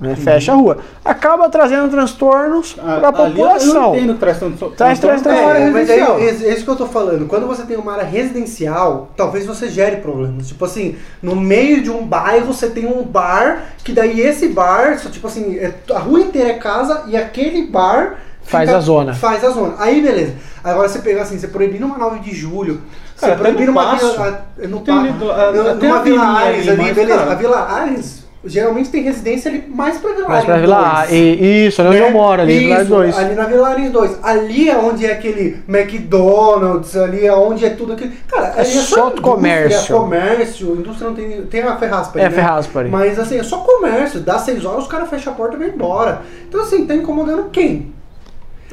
[0.00, 0.16] Né?
[0.16, 0.78] Fecha a rua.
[1.04, 3.90] Acaba trazendo transtornos para a Ah, população.
[3.94, 4.38] Eu entendo que traz.
[4.76, 6.18] Traz- traz- traz- É, área mas aí, residencial.
[6.18, 7.26] é é isso que eu tô falando.
[7.26, 10.48] Quando você tem uma área residencial, talvez você gere problemas.
[10.48, 14.98] Tipo assim, no meio de um bairro você tem um bar, que daí esse bar,
[14.98, 19.14] só, tipo assim, é- a rua inteira é casa e aquele bar Faz a zona.
[19.14, 19.74] Faz a zona.
[19.78, 20.32] Aí beleza.
[20.64, 22.80] Agora você pegar assim, você proibir numa 9 de julho,
[23.14, 24.10] você no numa Paço.
[24.12, 24.44] vila.
[24.64, 27.18] a- No Tem do- a- numa- Vila Ares ali, beleza.
[27.18, 30.44] cara- A Vila Ares geralmente tem residência ali mais pra Vila Ares.
[30.44, 31.00] pra Vila.
[31.00, 32.06] A, e- isso, ali onde Né?
[32.08, 33.18] eu moro, ali, Vila Isso, 2.
[33.18, 34.18] Ali na Vila Ares 2.
[34.22, 38.12] Ali é onde é aquele McDonald's, ali é onde é tudo aquilo.
[38.28, 39.94] Cara, É ali só indústria, comércio.
[39.94, 41.42] É comércio, indústria não tem.
[41.42, 42.24] Tem a Ferraspari.
[42.24, 42.34] É, né?
[42.34, 42.88] Ferraspari.
[42.88, 44.20] Mas assim, é só comércio.
[44.20, 46.22] Dá 6 horas, os caras fecham a porta e vão embora.
[46.48, 47.92] Então assim, tá incomodando quem?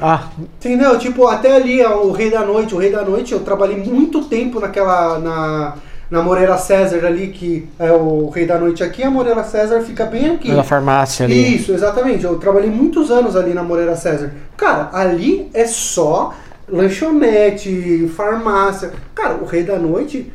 [0.00, 0.96] Ah, Entendeu?
[0.98, 4.24] Tipo, até ali ó, o Rei da Noite, o Rei da Noite, eu trabalhei muito
[4.24, 5.18] tempo naquela.
[5.18, 5.74] Na,
[6.10, 10.06] na Moreira César ali, que é o Rei da Noite aqui, a Moreira César fica
[10.06, 10.50] bem aqui.
[10.50, 11.56] Na farmácia ali.
[11.56, 12.24] Isso, exatamente.
[12.24, 14.32] Eu trabalhei muitos anos ali na Moreira César.
[14.56, 16.34] Cara, ali é só
[16.68, 18.92] lanchonete, farmácia.
[19.14, 20.32] Cara, o Rei da Noite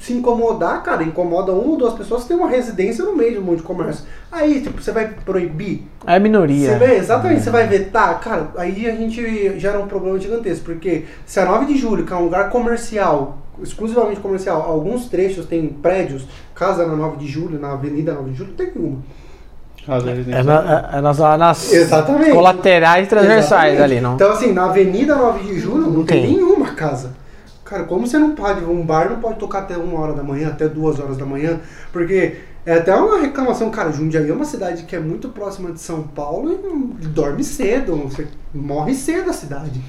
[0.00, 3.38] se incomodar, cara, incomoda uma ou duas pessoas que tem uma residência no meio de
[3.38, 4.04] um monte de comércio.
[4.30, 5.86] Aí, tipo, você vai proibir?
[6.06, 6.72] É minoria.
[6.72, 11.04] Você vê, exatamente, você vai vetar, cara, aí a gente gera um problema gigantesco, porque
[11.24, 15.66] se a 9 de julho, que é um lugar comercial, exclusivamente comercial, alguns trechos tem
[15.68, 18.98] prédios, casa na 9 de julho, na Avenida 9 de julho, não tem nenhuma.
[19.88, 22.32] É, na, é nas, nas Exatamente.
[22.32, 23.82] colaterais transversais Exatamente.
[23.82, 24.14] ali, não?
[24.14, 26.22] Então, assim, na Avenida 9 de Julho não, tem.
[26.22, 26.34] tem.
[26.34, 27.12] nenhuma casa.
[27.64, 30.48] Cara, como você não pode, um bar não pode tocar até uma hora da manhã,
[30.48, 31.60] até duas horas da manhã,
[31.92, 35.80] porque é até uma reclamação, cara, Jundiaí é uma cidade que é muito próxima de
[35.80, 36.52] São Paulo
[37.00, 39.80] e dorme cedo, você morre cedo a cidade.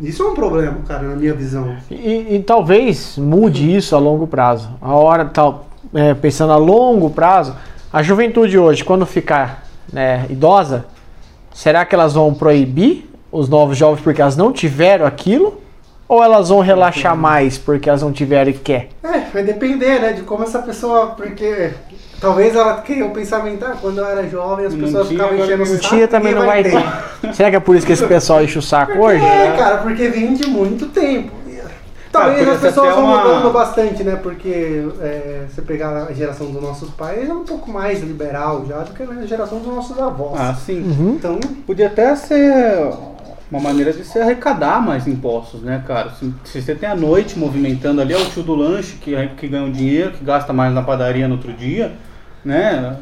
[0.00, 1.76] Isso é um problema, cara, na minha visão.
[1.90, 4.70] E, e talvez mude isso a longo prazo.
[4.80, 7.54] A hora, tal, é, pensando a longo prazo,
[7.92, 10.84] a juventude hoje, quando ficar né, idosa,
[11.52, 15.62] será que elas vão proibir os novos jovens porque elas não tiveram aquilo?
[16.06, 18.90] Ou elas vão relaxar mais porque elas não tiveram e quer?
[19.02, 21.72] É, vai depender, né, de como essa pessoa, porque
[22.24, 25.62] talvez ela tenha o pensamento, ah, quando eu era jovem as pessoas tinha, ficavam enchendo
[25.62, 25.80] o saco.
[25.80, 27.34] Tia também não vai ter.
[27.34, 29.24] Será que é por isso que esse pessoal enche o saco hoje?
[29.24, 31.44] É, cara, porque vem de muito tempo.
[32.10, 34.14] Talvez podia as pessoas vão uma- mudando bastante, né?
[34.22, 38.78] Porque é, você pegar a geração dos nossos pais é um pouco mais liberal já
[38.78, 40.40] do que a geração dos nossos avós.
[40.40, 40.80] Ah, sim.
[40.80, 41.14] Uhum.
[41.18, 42.88] Então, Podia até ser
[43.50, 46.10] uma maneira de se arrecadar mais impostos, né, cara?
[46.10, 49.48] Se, se você tem a noite movimentando ali, é o tio do lanche que, que
[49.48, 51.92] ganha o dinheiro, que gasta mais na padaria no outro dia,
[52.44, 52.96] né?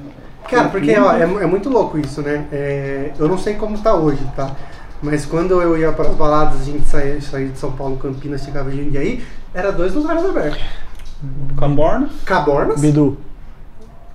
[0.48, 2.44] cara, porque ó, é, é muito louco isso, né?
[2.52, 4.51] É, eu não sei como tá hoje, tá?
[5.02, 8.43] Mas quando eu ia para as baladas, a gente saía, saía de São Paulo, Campinas,
[8.44, 10.62] chegava em Jundiaí, era dois lugares abertos.
[11.59, 12.09] Caborna.
[12.24, 13.16] Cabornas, Bidu.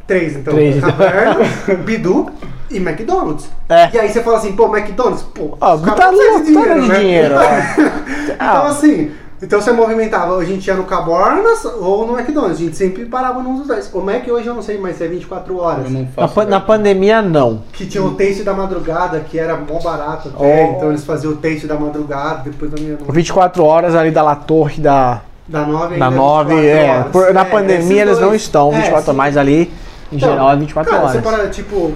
[0.06, 0.54] três então.
[0.54, 0.80] Três.
[0.80, 1.48] Cabornas,
[1.86, 2.30] Bidu
[2.70, 3.49] e McDonald's.
[3.70, 3.90] É.
[3.94, 6.99] E aí você fala assim, pô, McDonald's, pô, caras tá de lotando de né?
[6.99, 7.36] dinheiro.
[7.36, 7.40] ó.
[8.28, 12.64] Então Ah, assim, então você movimentava, a gente ia no Cabornas ou no McDonald's, a
[12.64, 13.89] gente sempre parava num dos dois.
[13.93, 15.85] O Mac hoje eu não sei mais se é 24 horas.
[15.85, 16.61] Eu não na, faço pa- na ideia.
[16.61, 17.61] pandemia, não.
[17.72, 20.76] Que tinha o taste da madrugada, que era mó barato até, Oh.
[20.77, 23.11] então eles faziam o taste da madrugada, depois da meia-noite.
[23.11, 26.68] 24 horas ali da La Torre da, Da 9 da 9.
[26.68, 29.72] É, por- na pandemia eles não estão 24 horas, mas ali
[30.11, 31.15] em geral é 24 cara, horas.
[31.15, 31.93] Você para, tipo,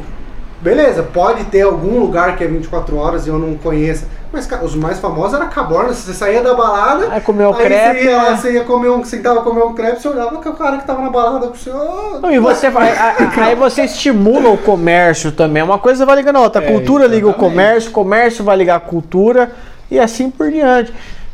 [0.61, 4.05] beleza, pode ter algum lugar que é 24 horas e eu não conheça.
[4.33, 5.97] Mas, cara, os mais famosos era Cabornas.
[5.97, 7.07] Você saía da balada.
[7.11, 8.37] Aí comeu aí crepe, Você ia, lá, né?
[8.37, 11.01] você ia comer um, sentava comer um crepe, você olhava que o cara que tava
[11.01, 12.21] na balada com o senhor.
[12.21, 12.93] Não, e você vai,
[13.41, 15.61] aí você estimula o comércio também.
[15.61, 16.61] Uma coisa vai ligando a outra.
[16.61, 19.51] A É, cultura liga o comércio, o comércio vai ligar a cultura
[19.89, 20.93] e assim por diante.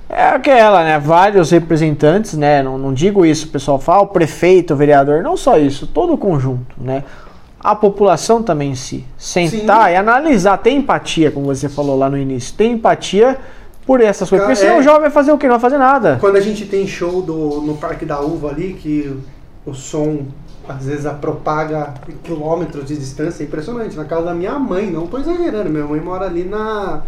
[0.09, 0.97] É aquela, né?
[0.99, 2.63] Vários representantes, né?
[2.63, 6.13] Não, não digo isso, o pessoal fala, o prefeito, o vereador, não só isso, todo
[6.13, 7.03] o conjunto, né?
[7.67, 9.03] A população também em si.
[9.17, 9.91] Sentar Sim.
[9.91, 13.37] e analisar, ter empatia, como você falou lá no início, ter empatia
[13.85, 14.47] por essas coisas.
[14.47, 14.79] Porque senão é.
[14.79, 15.47] o jovem vai fazer o quê?
[15.47, 16.17] Não vai fazer nada.
[16.21, 19.13] Quando a gente tem show do, no Parque da Uva ali, que
[19.65, 20.27] o som
[20.67, 23.95] às vezes a propaga quilômetros de distância, é impressionante.
[23.95, 27.01] Na casa da minha mãe, não tô exagerando, minha mãe mora ali na.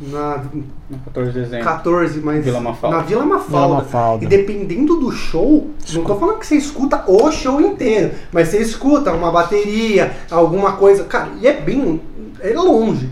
[0.00, 0.44] Na
[0.88, 1.64] No 14 de dezembro.
[1.64, 2.44] 14, mas.
[2.44, 2.96] Vila Mafalda.
[2.96, 3.66] Na Vila Mafalda.
[3.66, 4.24] Vila Mafalda.
[4.24, 8.58] E dependendo do show, não tô falando que você escuta o show inteiro, mas você
[8.58, 11.04] escuta uma bateria, alguma coisa.
[11.04, 12.00] Cara, e é bem.
[12.40, 13.10] É longe.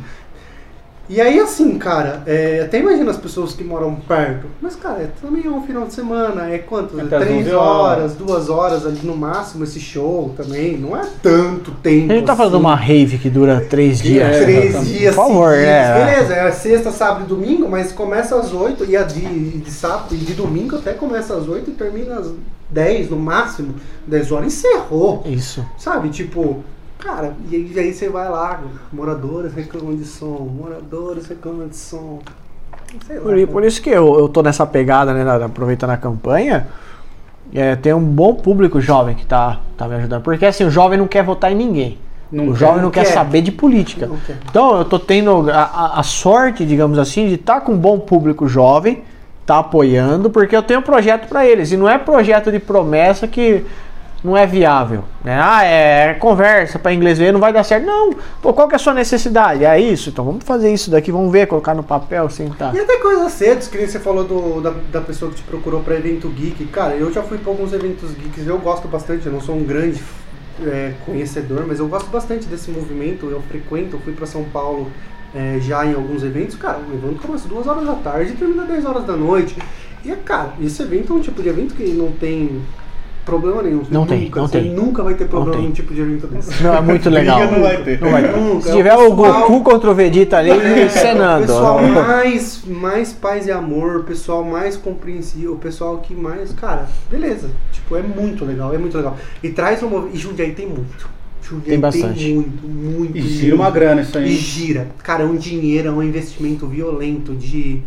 [1.09, 4.47] E aí, assim, cara, é, até imagina as pessoas que moram perto.
[4.61, 6.51] Mas, cara, é, também é um final de semana.
[6.51, 7.01] É quanto?
[7.01, 8.15] Até as Três 11 horas, horas.
[8.15, 10.77] duas horas ali no máximo esse show também.
[10.77, 12.13] Não é tanto tempo.
[12.13, 12.57] A gente tá assim.
[12.57, 14.37] uma rave que dura três dias.
[14.37, 16.05] é, Três dias Por favor, é.
[16.07, 19.21] Beleza, é sexta, sábado e domingo, mas começa às 8 e a de,
[19.61, 22.31] de sábado e de domingo até começa às 8 e termina às
[22.71, 23.75] 10 no máximo.
[24.07, 25.23] 10 horas encerrou.
[25.25, 25.65] Isso.
[25.79, 26.65] Sabe, tipo,
[26.99, 28.61] cara, e aí, e aí você vai lá,
[28.93, 32.21] moradores reclamam de som, moradores reclamam de som.
[33.07, 33.23] Sei lá.
[33.23, 36.69] Por, por isso que eu, eu tô nessa pegada, né, na- aproveitando a campanha,
[37.55, 40.23] é, tem um bom público jovem que tá, tá me ajudando.
[40.23, 41.99] Porque assim, o jovem não quer votar em ninguém.
[42.31, 43.13] Não o quer, jovem não quer quer.
[43.13, 44.11] saber de política.
[44.51, 47.99] Então eu tô tendo a, a- a sorte, digamos assim, de estar com um bom
[48.01, 49.03] público jovem,
[49.45, 51.71] tá apoiando, porque eu tenho um projeto para eles.
[51.71, 53.65] E não é projeto de promessa que
[54.23, 55.05] não é viável.
[55.25, 55.39] Né?
[55.41, 57.85] Ah, é conversa para inglês ver, não vai dar certo.
[57.85, 59.65] Não, pô, qual que é a sua necessidade?
[59.65, 60.11] É isso?
[60.11, 62.75] Então vamos fazer isso daqui, vamos ver, colocar no papel, sentar.
[62.75, 65.81] E até coisas cedo, que nem você falou do, da, da pessoa que te procurou
[65.81, 66.67] pra evento geek.
[66.67, 69.65] Cara, eu já fui pra alguns eventos geeks, eu gosto bastante, eu não sou um
[69.65, 70.03] grande
[70.65, 74.91] é, conhecedor, mas eu gosto bastante desse movimento, eu frequento, eu fui pra São Paulo
[75.35, 78.65] é, já em alguns eventos, cara, o evento começa duas horas da tarde e termina
[78.65, 79.57] 10 horas da noite.
[80.05, 82.63] E, cara, esse evento é um tipo de evento que não tem
[83.27, 83.83] problema nenhum.
[83.91, 84.71] Não nunca, tem, não você tem.
[84.73, 86.63] nunca vai ter problema num tipo de evento desse.
[86.63, 87.39] Não, é muito legal.
[87.41, 88.01] Briga não vai ter.
[88.01, 88.37] Não vai ter.
[88.41, 88.63] Nunca.
[88.63, 91.45] Se É tiver o o pessoal- Goku contra o Vegeta ali, É, cenando.
[91.45, 96.53] O pessoal mais, mais paz e amor, o pessoal mais compreensível, o pessoal que mais.
[96.53, 97.51] Cara, beleza.
[97.73, 99.17] Tipo, é muito legal, é muito legal.
[99.43, 100.09] E traz um.
[100.15, 101.09] E Jundiaí tem muito.
[101.43, 102.25] Jundiaí Tem bastante.
[102.25, 103.19] Tem muito, muito.
[103.19, 103.75] E gira uma muito.
[103.75, 104.35] grana isso E aí.
[104.37, 104.89] gira.
[105.03, 107.83] Cara, é um dinheiro, é um investimento violento de.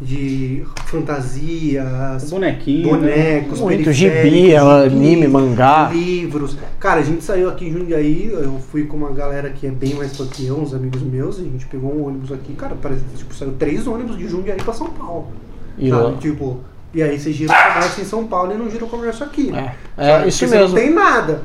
[0.00, 2.96] De fantasias, Bonequinho.
[2.96, 3.40] né?
[3.40, 5.88] bonecos, Muito gibi, anime, gibis, mangá.
[5.92, 6.56] livros.
[6.78, 9.94] Cara, a gente saiu aqui em Jundiaí, eu fui com uma galera que é bem
[9.94, 12.76] mais fã que eu, uns amigos meus, e a gente pegou um ônibus aqui, cara,
[12.80, 15.28] parece tipo, saiu três ônibus de Jundiaí pra São Paulo.
[15.76, 16.02] E sabe?
[16.02, 16.60] lá- Tipo,
[16.94, 19.50] e aí você gira o comércio em São Paulo e não gira o comércio aqui.
[19.54, 20.24] É, Sabe?
[20.24, 20.68] é isso mesmo.
[20.68, 21.42] Não tem nada.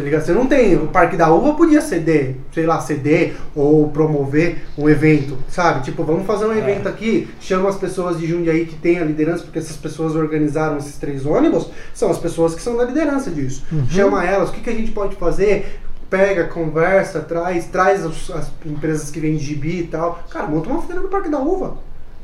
[0.00, 0.22] Tá ligado?
[0.22, 0.76] Você não tem.
[0.76, 5.84] O Parque da Uva podia ceder, sei lá, ceder ou promover um evento, sabe?
[5.84, 6.48] Tipo, vamos fazer É.
[6.48, 10.16] um evento aqui, chama as pessoas de Jundiaí que tem a liderança, porque essas pessoas
[10.16, 13.62] organizaram esses três ônibus, são as pessoas que são da liderança disso.
[13.70, 13.86] Uhum.
[13.90, 15.80] Chama elas, o que, que a gente pode fazer?
[16.08, 20.24] Pega, conversa, traz, traz os- as empresas que vendem gibi e tal.
[20.30, 21.76] Cara, monta uma feira no Parque da Uva.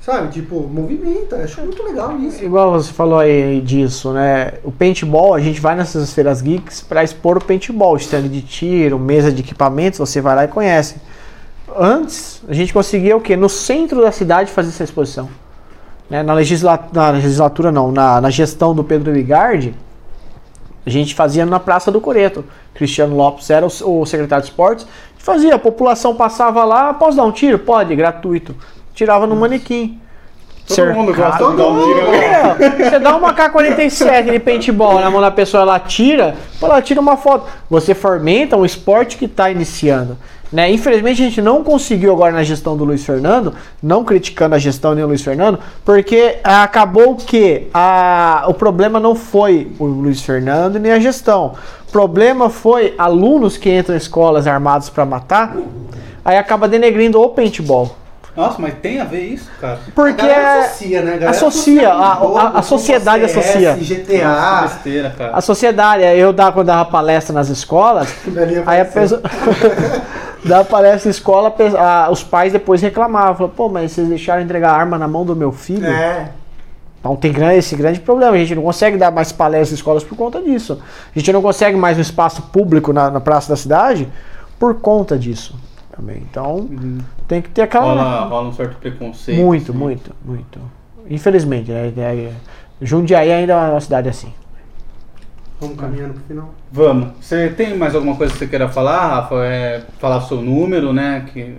[0.07, 0.29] Sabe?
[0.29, 1.35] Tipo, movimenta.
[1.35, 2.45] Acho muito legal isso.
[2.45, 4.53] Igual você falou aí disso, né?
[4.63, 9.01] O paintball, a gente vai nessas feiras geeks para expor o paintball, stand de tiro,
[9.01, 11.01] mesa de equipamentos, você vai lá e conhece.
[11.77, 13.35] Antes, a gente conseguia o quê?
[13.35, 15.29] No centro da cidade fazer essa exposição.
[16.09, 16.23] Né?
[16.23, 16.89] Na, legisla...
[16.93, 19.75] na legislatura, não, na, na gestão do Pedro Vigardi,
[20.87, 22.45] a gente fazia na Praça do Coreto.
[22.75, 24.85] Cristiano Lopes era o, o secretário de esportes.
[24.85, 27.59] A gente fazia, a população passava lá, posso dar um tiro?
[27.59, 28.55] Pode, gratuito.
[28.97, 30.01] Tirava no manequim.
[30.67, 32.01] Todo mundo gosta de dar um tiro.
[32.15, 36.99] É, você dá uma K-47 de paintball na mão da pessoa, ela tira, ela tira
[36.99, 37.47] uma foto.
[37.69, 40.17] Você fomenta um esporte que está iniciando.
[40.51, 40.71] Né?
[40.73, 43.53] Infelizmente a gente não conseguiu agora na gestão do Luiz Fernando,
[43.83, 49.15] não criticando a gestão nem o Luiz Fernando, porque acabou que a, o problema não
[49.15, 51.55] foi o Luiz Fernando nem a gestão.
[51.87, 55.55] O problema foi alunos que entram em escolas armados para matar,
[56.25, 57.95] aí acaba denegrindo o paintball.
[58.37, 59.79] Nossa, mas tem a ver isso, cara?
[59.95, 61.09] Porque a é- associa, né?
[61.15, 63.71] A galera associa, a- com a- a sociedade CS, associa.
[63.73, 64.61] Nossa, GTA.
[64.63, 65.37] besteira, cara.
[65.37, 68.15] A sociedade, eu dava, quando dava palestra nas escolas,
[68.67, 69.23] aí a pessoa.
[70.45, 74.71] dava palestra na escola, a os pais depois reclamavam, falavam, pô, mas vocês deixaram entregar
[74.73, 75.87] a arma na mão do meu filho?
[75.87, 76.31] É.
[77.01, 80.17] Então tem esse grande problema, a gente não consegue dar mais palestras em escolas por
[80.17, 80.79] conta disso.
[81.15, 84.09] A gente não consegue mais um espaço público na, na praça da cidade
[84.59, 85.55] por conta disso.
[85.97, 86.27] Também.
[86.29, 86.69] Então
[87.27, 87.85] tem que ter aquela.
[87.85, 89.41] Rola, rola um certo preconceito.
[89.41, 89.79] Muito, assim.
[89.79, 90.61] muito, muito.
[91.09, 92.33] Infelizmente, é, é,
[92.81, 94.33] Jundiaí ainda é uma cidade assim.
[95.61, 96.55] Vamos caminhando pro final.
[96.71, 97.13] Vamos.
[97.21, 99.37] Você tem mais alguma coisa que você queira falar, Rafa?
[99.45, 101.27] É falar seu número, né?
[101.33, 101.57] Que,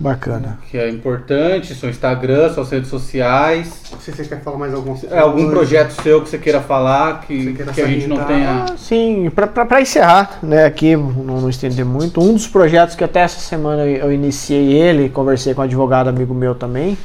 [0.00, 0.58] Bacana.
[0.70, 3.82] que é importante, seu Instagram, suas redes sociais.
[3.92, 5.14] Não sei se você quer falar mais alguma coisa.
[5.14, 8.64] É, algum projeto seu que você queira falar, que, queira que a gente não tenha.
[8.70, 13.20] Ah, sim, para encerrar, né, aqui, não, não estender muito, um dos projetos que até
[13.20, 16.96] essa semana eu eu iniciei ele, conversei com um advogado amigo meu também,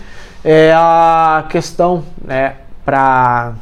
[0.44, 2.56] é a questão, né,
[2.86, 3.53] para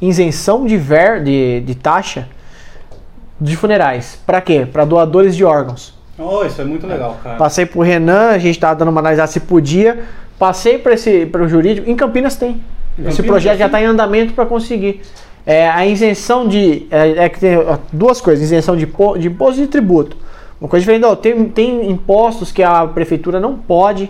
[0.00, 2.28] isenção de, ver, de, de taxa
[3.40, 4.18] de funerais.
[4.24, 4.66] Para quê?
[4.70, 5.94] Para doadores de órgãos.
[6.18, 7.36] Oh, isso é muito legal, cara.
[7.36, 10.00] Passei pro Renan, a gente tava dando uma analisada se podia.
[10.38, 11.88] Passei para esse pro jurídico.
[11.88, 12.60] Em Campinas tem.
[12.98, 15.00] Em esse Campinas projeto já está em andamento para conseguir.
[15.46, 16.86] É, a isenção de.
[16.90, 17.58] É, é que tem
[17.92, 18.86] duas coisas: isenção de,
[19.18, 20.16] de imposto e de tributo.
[20.60, 24.08] Uma coisa diferente, ó, tem, tem impostos que a prefeitura não pode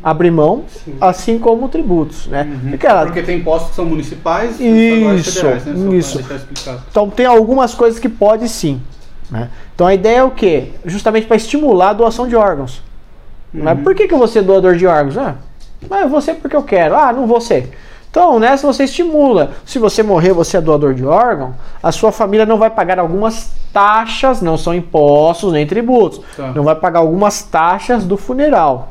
[0.00, 0.62] abrir mão,
[1.00, 2.46] assim como tributos, né?
[2.70, 5.74] Porque ela- Porque tem impostos que são municipais e Isso, federais, né?
[5.74, 6.24] Só isso.
[6.88, 8.80] Então tem algumas coisas que pode sim.
[9.28, 9.50] né?
[9.78, 10.72] Então a ideia é o quê?
[10.84, 12.82] Justamente para estimular a doação de órgãos.
[13.54, 15.16] Mas por que, que eu vou ser doador de órgãos?
[15.16, 15.36] Ah,
[15.88, 16.96] mas eu vou ser porque eu quero.
[16.96, 17.70] Ah, não vou ser.
[18.10, 19.52] Então, nessa você estimula.
[19.64, 23.52] Se você morrer, você é doador de órgão, a sua família não vai pagar algumas
[23.72, 26.22] taxas, não são impostos nem tributos.
[26.36, 26.50] Tá.
[26.56, 28.88] Não vai pagar algumas taxas do funeral.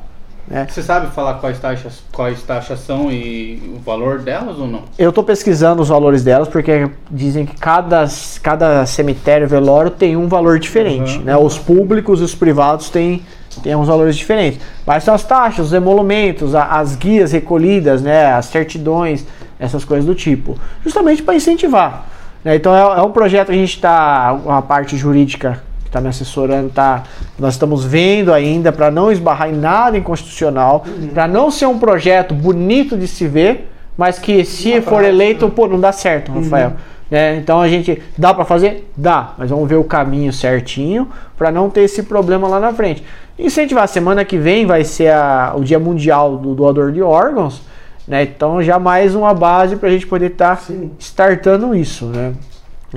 [0.48, 0.66] Né?
[0.70, 4.84] Você sabe falar quais taxas, quais taxas são e o valor delas ou não?
[4.98, 8.06] Eu estou pesquisando os valores delas, porque dizem que cada,
[8.42, 11.18] cada cemitério velório tem um valor diferente.
[11.18, 11.24] Uhum.
[11.26, 11.36] Né?
[11.38, 13.24] Os públicos e os privados têm,
[13.62, 14.62] têm uns valores diferentes.
[14.86, 18.32] Mas são as taxas, os emolumentos, a- as guias recolhidas, né?
[18.32, 19.26] as certidões,
[19.60, 20.58] essas coisas do tipo.
[20.82, 22.06] Justamente para incentivar.
[22.42, 22.56] né?
[22.56, 26.10] Então é, é um projeto que a gente está, a parte jurídica que está me
[26.10, 27.04] assessorando, tá,
[27.40, 30.84] nós estamos vendo ainda para não esbarrar em nada inconstitucional,
[31.14, 35.48] para não ser um projeto bonito de se ver, mas que se Na for eleito,
[35.50, 36.74] pô, não dá certo, Rafael.
[37.10, 37.38] né?
[37.38, 38.92] então a gente dá para fazer?
[38.98, 41.08] Dá, mas vamos ver o caminho certinho
[41.38, 43.02] para não ter esse problema lá na frente.
[43.40, 47.62] Incentivar, semana que vem vai ser a- o Dia Mundial do Doador de Órgãos,
[48.06, 48.24] né?
[48.24, 50.92] Então já mais uma base para a gente poder estar Sim.
[51.00, 52.34] startando isso, né?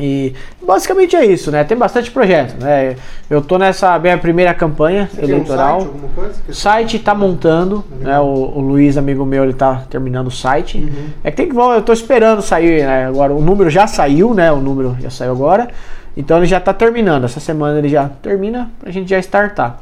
[0.01, 0.35] E
[0.67, 1.63] basicamente é isso, né?
[1.63, 2.97] Tem bastante projeto, né?
[3.29, 5.79] Eu tô nessa minha primeira campanha Você tem eleitoral.
[5.79, 6.43] Um site, coisa?
[6.49, 8.19] O site tá montando, né?
[8.19, 10.79] O, o Luiz, amigo meu, ele tá terminando o site.
[10.79, 11.09] Uhum.
[11.23, 13.07] É que tem que eu tô esperando sair, né?
[13.07, 14.51] Agora o número já saiu, né?
[14.51, 15.69] O número já saiu agora.
[16.17, 17.25] Então ele já tá terminando.
[17.25, 19.81] Essa semana ele já termina pra gente já startar.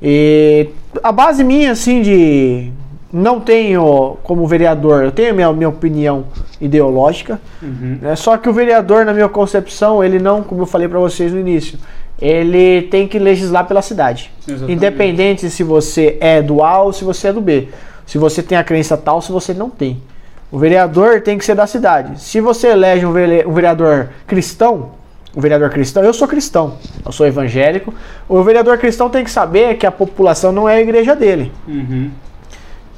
[0.00, 0.68] E
[1.02, 2.70] a base minha, assim, de.
[3.12, 6.26] Não tenho como vereador, eu tenho a minha, minha opinião
[6.60, 7.40] ideológica,
[8.02, 8.14] né?
[8.16, 11.40] só que o vereador, na minha concepção, ele não, como eu falei pra vocês no
[11.40, 11.78] início,
[12.20, 14.30] ele tem que legislar pela cidade.
[14.46, 14.72] Exatamente.
[14.72, 17.68] Independente se você é do A ou se você é do B.
[18.04, 20.02] Se você tem a crença tal, se você não tem.
[20.50, 22.20] O vereador tem que ser da cidade.
[22.20, 24.90] Se você elege um vereador cristão,
[25.36, 27.94] um vereador cristão, eu sou cristão, eu sou evangélico.
[28.28, 31.52] O vereador cristão tem que saber que a população não é a igreja dele.
[31.66, 32.10] Uhum.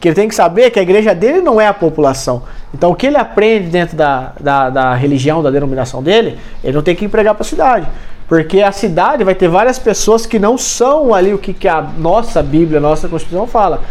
[0.01, 2.43] Que ele tem que saber que a igreja dele não é a população.
[2.73, 6.83] Então o que ele aprende dentro da, da, da religião, da denominação dele, ele não
[6.83, 7.87] tem que empregar para a cidade.
[8.27, 11.83] Porque a cidade vai ter várias pessoas que não são ali o que, que a
[11.83, 13.83] nossa Bíblia, a nossa Constituição fala.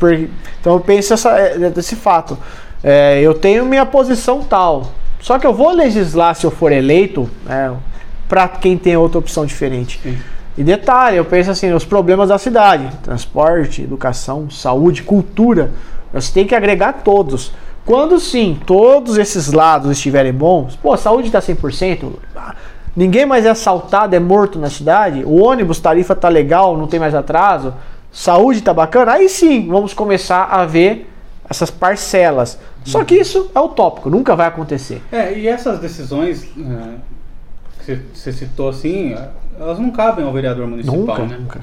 [0.00, 0.28] Por-
[0.60, 2.36] então eu penso essa, é, desse fato.
[2.82, 4.90] É, eu tenho minha posição tal.
[5.20, 7.72] Só que eu vou legislar se eu for eleito né,
[8.26, 10.00] para quem tem outra opção diferente.
[10.02, 10.16] Sim.
[10.56, 15.70] E detalhe, eu penso assim, os problemas da cidade, transporte, educação, saúde, cultura,
[16.12, 17.52] nós tem que agregar todos.
[17.86, 22.54] Quando sim, todos esses lados estiverem bons, pô, a saúde está 100%, ah,
[22.94, 27.00] ninguém mais é assaltado, é morto na cidade, o ônibus, tarifa tá legal, não tem
[27.00, 27.74] mais atraso,
[28.12, 31.10] saúde tá bacana, aí sim, vamos começar a ver
[31.48, 32.58] essas parcelas.
[32.84, 35.02] Só que isso é utópico, nunca vai acontecer.
[35.10, 36.48] É, e essas decisões é,
[37.78, 39.14] que você- você citou assim,
[39.58, 41.36] elas não cabem ao vereador municipal, Nunca, né?
[41.38, 41.60] nunca.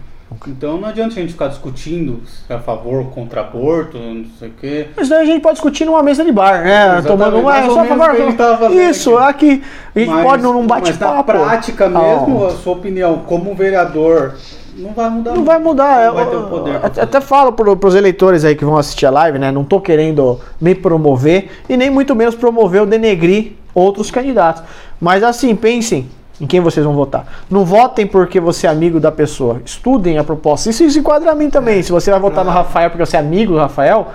[0.47, 4.25] Então não adianta a gente ficar discutindo se é a favor ou contra aborto, não
[4.37, 4.87] sei o quê.
[4.95, 6.97] Mas daí a gente pode discutir numa mesa de bar, né?
[6.99, 7.59] Exatamente, Tomando uma.
[7.61, 9.63] ou Só favor, a fazendo Isso, aqui.
[9.95, 11.15] A gente Mas- pode num Mas bate-papo.
[11.15, 14.35] na prática Ah, mesmo, a sua opinião como vereador
[14.77, 15.33] não vai mudar.
[15.33, 16.05] Não vai mudar.
[16.05, 16.75] Não vai eu- poder.
[16.85, 19.51] até, até falo pro, pros eleitores aí que vão assistir a live, né?
[19.51, 24.61] Não tô querendo me promover e nem muito menos promover ou denegrir outros candidatos.
[25.01, 26.07] Mas assim, pensem
[26.39, 27.25] em quem vocês vão votar.
[27.49, 29.61] Não votem porque você é amigo da pessoa.
[29.65, 30.69] Estudem a proposta.
[30.69, 31.81] Isso se enquadra a mim também.
[31.83, 32.55] Se você vai votar no Ah.
[32.55, 34.07] Rafael porque você é amigo do Rafael,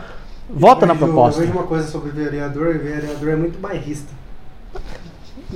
[0.49, 1.41] vota Eu na vejo- proposta.
[1.43, 4.13] Eu vejo uma coisa sobre vereador, e vereador é muito bairrista.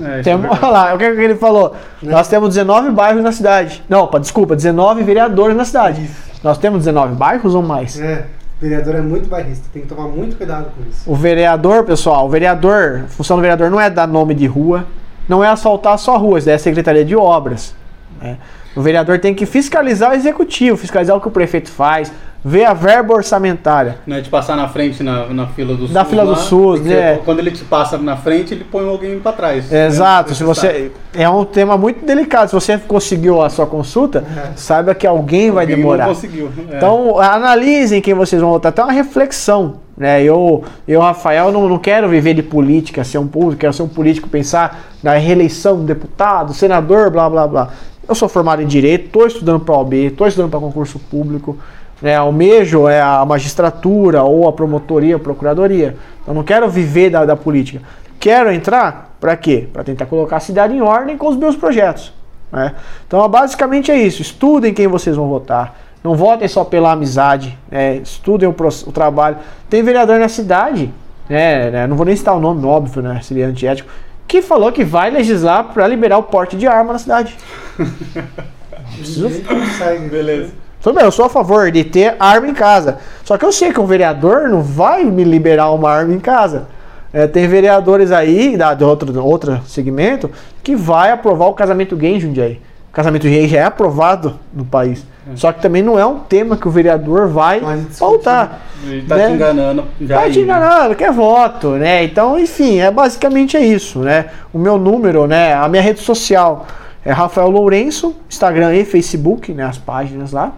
[0.00, 1.74] É, isso é olha lá, o que, que ele falou?
[2.02, 2.12] Né?
[2.12, 3.82] Nós temos 19 bairros na cidade.
[3.88, 6.08] Não, pá, desculpa, 19 vereadores na cidade.
[6.42, 7.98] Nós temos 19 bairros ou mais?
[7.98, 8.26] É,
[8.60, 11.10] vereador é muito bairrista, tem que tomar muito cuidado com isso.
[11.10, 14.84] O vereador, pessoal, o vereador, a função do vereador não é dar nome de rua,
[15.28, 17.74] não é asfaltar só ruas, é a Secretaria de Obras.
[18.20, 18.36] né?
[18.76, 22.12] O vereador tem que fiscalizar o executivo, fiscalizar o que o prefeito faz,
[22.44, 23.96] ver a verba orçamentária.
[24.06, 25.90] Não é de passar na frente na, na fila do SUS.
[25.90, 27.18] Na fila do lá, SUS, porque né?
[27.24, 29.68] Quando ele te passa na frente, ele põe alguém pra trás.
[29.68, 29.86] né?
[29.86, 30.92] Exato, se Você.
[31.12, 32.48] É um tema muito delicado.
[32.50, 34.52] Se você conseguiu a sua consulta, É.
[34.55, 36.06] saiba que alguém vai Alguém demorar.
[36.06, 36.48] Não conseguiu.
[36.70, 36.76] é.
[36.76, 38.70] Então, analisem quem vocês vão votar.
[38.70, 39.80] Até uma reflexão.
[39.98, 40.22] Né?
[40.22, 43.88] Eu, eu, Rafael, não, não quero viver de política, ser um político, quero ser um
[43.88, 47.70] político, pensar na reeleição, deputado, senador, blá blá blá.
[48.08, 51.58] Eu sou formado em Direito, estou estudando para a OAB, estou estudando para concurso público.
[52.00, 52.14] Né?
[52.14, 55.96] Almejo é a magistratura ou a promotoria, a procuradoria.
[56.26, 57.82] Eu não quero viver da, da política.
[58.20, 59.68] Quero entrar para quê?
[59.72, 62.12] Para tentar colocar a cidade em ordem com os meus projetos.
[62.52, 62.74] né?
[63.06, 64.22] Então, basicamente é isso.
[64.22, 65.76] Estudem quem vocês vão votar.
[66.02, 67.58] Não votem só pela amizade.
[67.70, 67.96] né?
[67.96, 69.36] Estudem o, pro- o trabalho.
[69.68, 70.92] Tem vereador na cidade,
[71.28, 71.70] né?
[71.70, 71.86] né?
[71.86, 73.20] Não vou nem citar o nome, óbvio, né?
[73.22, 73.90] Seria antiético.
[74.26, 77.36] Que falou que vai legislar para liberar o porte de arma na cidade.
[78.96, 80.08] Preciso- consegue.
[80.08, 80.52] Beleza.
[80.82, 82.98] Tudo bem, eu sou a favor de ter arma em casa.
[83.24, 86.68] Só que eu sei que um vereador não vai me liberar uma arma em casa.
[87.12, 90.30] É, tem vereadores aí, da, de outro, outro segmento,
[90.62, 92.60] que vai aprovar o casamento gay em Jundiaí.
[92.98, 95.06] O casamento gay já é aprovado no país.
[95.36, 97.98] Só que também não é um tema que o vereador vai discutir.
[98.00, 98.58] pautar.
[98.84, 99.26] Ele tá Né?
[99.28, 99.84] te enganando.
[100.00, 100.44] Já Tá aí, te né?
[100.44, 102.02] enganando, quer voto, né?
[102.02, 104.30] Então, enfim, é basicamente é isso, né?
[104.52, 105.54] O meu número, né?
[105.54, 106.66] A minha rede social
[107.04, 109.62] é Rafael Lourenço, Instagram e Facebook, né?
[109.62, 110.54] As páginas lá.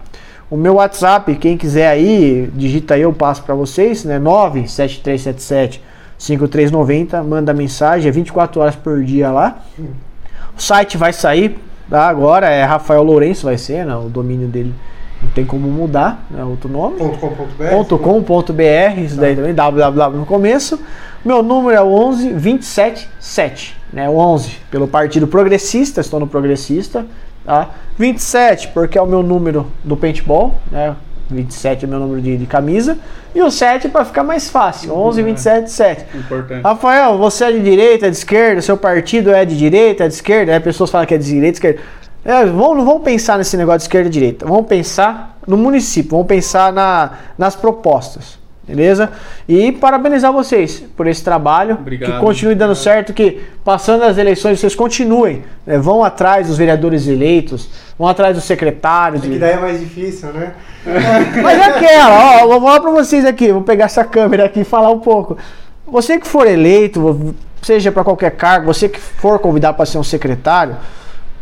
[0.49, 4.17] O meu WhatsApp, quem quiser aí, digita aí, eu passo pra vocês, né?
[4.17, 5.79] 97377
[6.17, 9.59] 5390, manda mensagem, é 24 horas por dia lá.
[10.57, 11.59] O site vai sair
[11.91, 12.07] tá?
[12.07, 13.95] agora, é Rafael Lourenço vai ser, né?
[13.95, 14.73] O domínio dele
[15.21, 16.43] não tem como mudar, né?
[16.43, 17.97] Outro nome .com.br.
[17.97, 20.79] .com.br, isso daí também, www no começo.
[21.23, 24.09] Meu número é o 11 27 7, né?
[24.09, 27.05] O 11 pelo Partido Progressista, estou no Progressista,
[27.45, 27.69] tá?
[27.99, 30.95] 27 porque é o meu número do paintball, né?
[31.33, 32.97] 27 é meu número de, de camisa.
[33.33, 34.93] E o 7 para ficar mais fácil.
[34.93, 36.17] 11, 27, 7.
[36.17, 36.61] Importante.
[36.63, 38.61] Rafael, você é de direita, é de esquerda?
[38.61, 40.53] Seu partido é de direita, é de esquerda?
[40.53, 41.81] Aí pessoas falam que é de direita, esquerda.
[42.23, 44.45] É, vamos, não vamos pensar nesse negócio de esquerda e direita.
[44.45, 48.40] Vamos pensar no município, vamos pensar na, nas propostas.
[48.71, 49.11] Beleza?
[49.47, 51.75] E parabenizar vocês por esse trabalho.
[51.75, 52.13] Obrigado.
[52.13, 55.43] Que continue dando certo, que passando as eleições vocês continuem.
[55.65, 57.69] né, vão atrás dos vereadores eleitos,
[57.99, 59.21] vão atrás dos secretários.
[59.21, 60.53] Que de- daí é mais difícil, né?
[61.43, 64.63] mas é aquela, ó, vou falar pra vocês aqui, vou pegar essa câmera aqui e
[64.63, 65.37] falar um pouco.
[65.85, 70.03] Você que for eleito, seja para qualquer cargo, você que for convidado para ser um
[70.03, 70.77] secretário,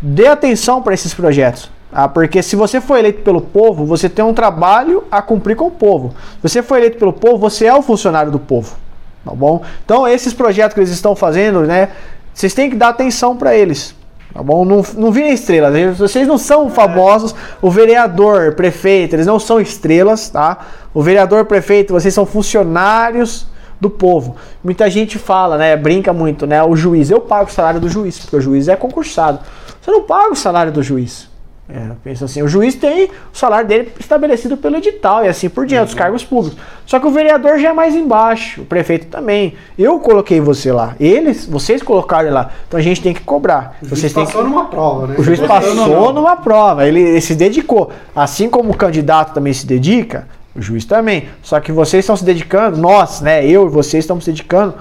[0.02, 1.70] dê atenção para esses projetos.
[1.92, 2.08] Tá?
[2.08, 5.72] porque se você for eleito pelo povo, você tem um trabalho a cumprir com o
[5.72, 6.14] povo.
[6.42, 8.76] Se você for eleito pelo povo, você é o funcionário do povo.
[9.24, 9.62] Tá bom?
[9.84, 11.90] Então, esses projetos que eles estão fazendo, né?
[12.34, 13.96] Vocês têm que dar atenção para eles.
[14.34, 14.64] Tá bom?
[14.64, 15.98] Não, não virem estrelas.
[15.98, 17.36] Vocês não são famosos.
[17.62, 20.58] O vereador, prefeito, eles não são estrelas, tá?
[20.94, 23.48] O vereador, prefeito, vocês são funcionários
[23.80, 24.36] do povo.
[24.64, 25.76] Muita gente fala, né?
[25.78, 26.64] Brinca muito, né?
[26.64, 29.40] O juiz, eu pago o salário do juiz, porque o juiz é concursado.
[29.82, 31.29] Você não paga o salário do juiz.
[31.72, 35.68] É, pensa assim, o juiz tem o salário dele estabelecido pelo edital e assim por
[35.68, 36.58] diante, os cargos públicos.
[36.84, 39.54] Só que o vereador já é mais embaixo, o prefeito também.
[39.78, 42.50] Eu coloquei você lá, eles, vocês colocaram ele lá.
[42.68, 43.78] Então a gente tem que cobrar.
[43.84, 44.50] O Vocês juiz passou que...
[44.50, 45.16] numa prova, né?
[45.20, 46.14] O juiz passou não, não.
[46.14, 47.92] numa prova, ele, ele se dedicou.
[48.16, 51.30] Assim como o candidato também se dedica, o juiz também.
[51.44, 54.74] Só que vocês estão se dedicando, nós, né, eu e vocês estamos se dedicando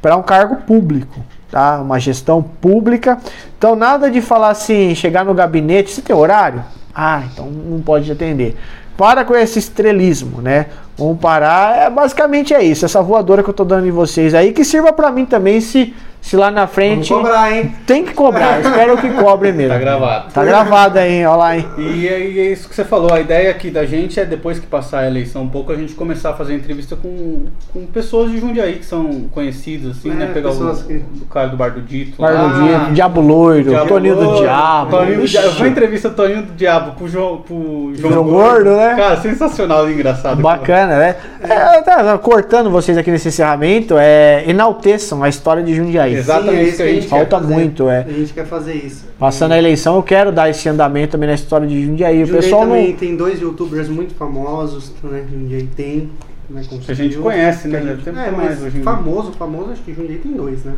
[0.00, 1.20] para um cargo público,
[1.52, 1.80] tá?
[1.80, 3.18] Uma gestão pública.
[3.56, 6.64] Então nada de falar assim, chegar no gabinete, você tem horário?
[6.92, 8.56] Ah, então não pode atender.
[8.96, 10.66] Para com esse estrelismo, né?
[10.96, 11.76] Vamos parar.
[11.76, 12.84] É, basicamente é isso.
[12.84, 15.94] Essa voadora que eu tô dando em vocês aí, que sirva para mim também se,
[16.22, 17.08] se lá na Vamos frente.
[17.12, 17.74] cobrar, hein?
[17.86, 19.72] Tem que cobrar, espero que cobre mesmo.
[19.74, 20.32] Tá gravado.
[20.32, 21.66] Tá gravado aí, olha lá, hein?
[21.76, 24.58] E é, e é isso que você falou, a ideia aqui da gente é depois
[24.58, 28.30] que passar a eleição um pouco, a gente começar a fazer entrevista com, com pessoas
[28.30, 30.30] de Jundiaí que são conhecidas, assim, É, né?
[30.32, 32.22] Pegar o, que- o cara do Bar do Dito.
[32.22, 32.46] Bar lá.
[32.46, 34.90] do Dia, Diabo Loiro, Diabo Toninho do Diabo.
[34.90, 35.26] Toninho do.
[35.26, 35.46] Diabo.
[35.48, 38.94] Eu vou entrevista Toninho do Diabo pro João, pro João, João Gordo, né?
[38.96, 40.40] Cara, sensacional e engraçado.
[40.40, 41.16] Bacana, né?
[41.42, 46.11] É, tá, cortando vocês aqui nesse encerramento, é, enalteçam a história de Jundiaí.
[46.18, 47.54] Exatamente Sim, é isso que a gente quer Falta fazer.
[47.54, 47.98] muito, é.
[48.00, 49.04] A gente quer fazer isso.
[49.18, 52.22] Passando a eleição, eu quero dar esse andamento também na história de Jundiaí.
[52.24, 52.96] O pessoal também não.
[52.98, 55.24] tem dois youtubers muito famosos, né?
[55.30, 56.10] Jundiaí tem.
[56.50, 57.80] Né, Que a gente conhece, né?
[57.80, 60.74] Gente- É, mais mas famoso, famoso, acho que Jundiaí tem dois, né?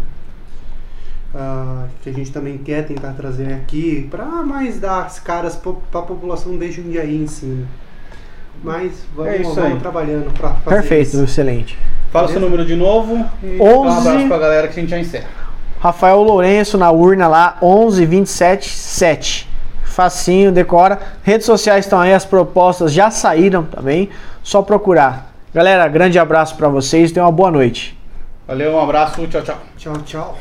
[1.35, 5.73] Ah, que a gente também quer tentar trazer aqui para mais dar as caras para
[6.01, 7.65] a população de Jundiaí em si.
[8.63, 11.25] Mas vamos, É vamos trabalhando para fazer Perfeito, isso.
[11.25, 11.77] excelente.
[12.15, 13.61] Fala seu número de novo e 11.
[13.61, 15.27] dá um abraço pra galera que a gente já encerra.
[15.81, 19.49] Rafael Lourenço na urna lá, 11 27 7.
[19.83, 21.01] Facinho, decora.
[21.25, 24.11] Redes sociais estão aí, as propostas já saíram também.
[24.45, 25.33] Só procurar.
[25.53, 27.11] Galera, grande abraço pra vocês.
[27.11, 27.99] Tenham uma boa noite.
[28.47, 29.59] Valeu, um abraço, tchau, tchau.
[29.77, 30.39] Tchau, tchau.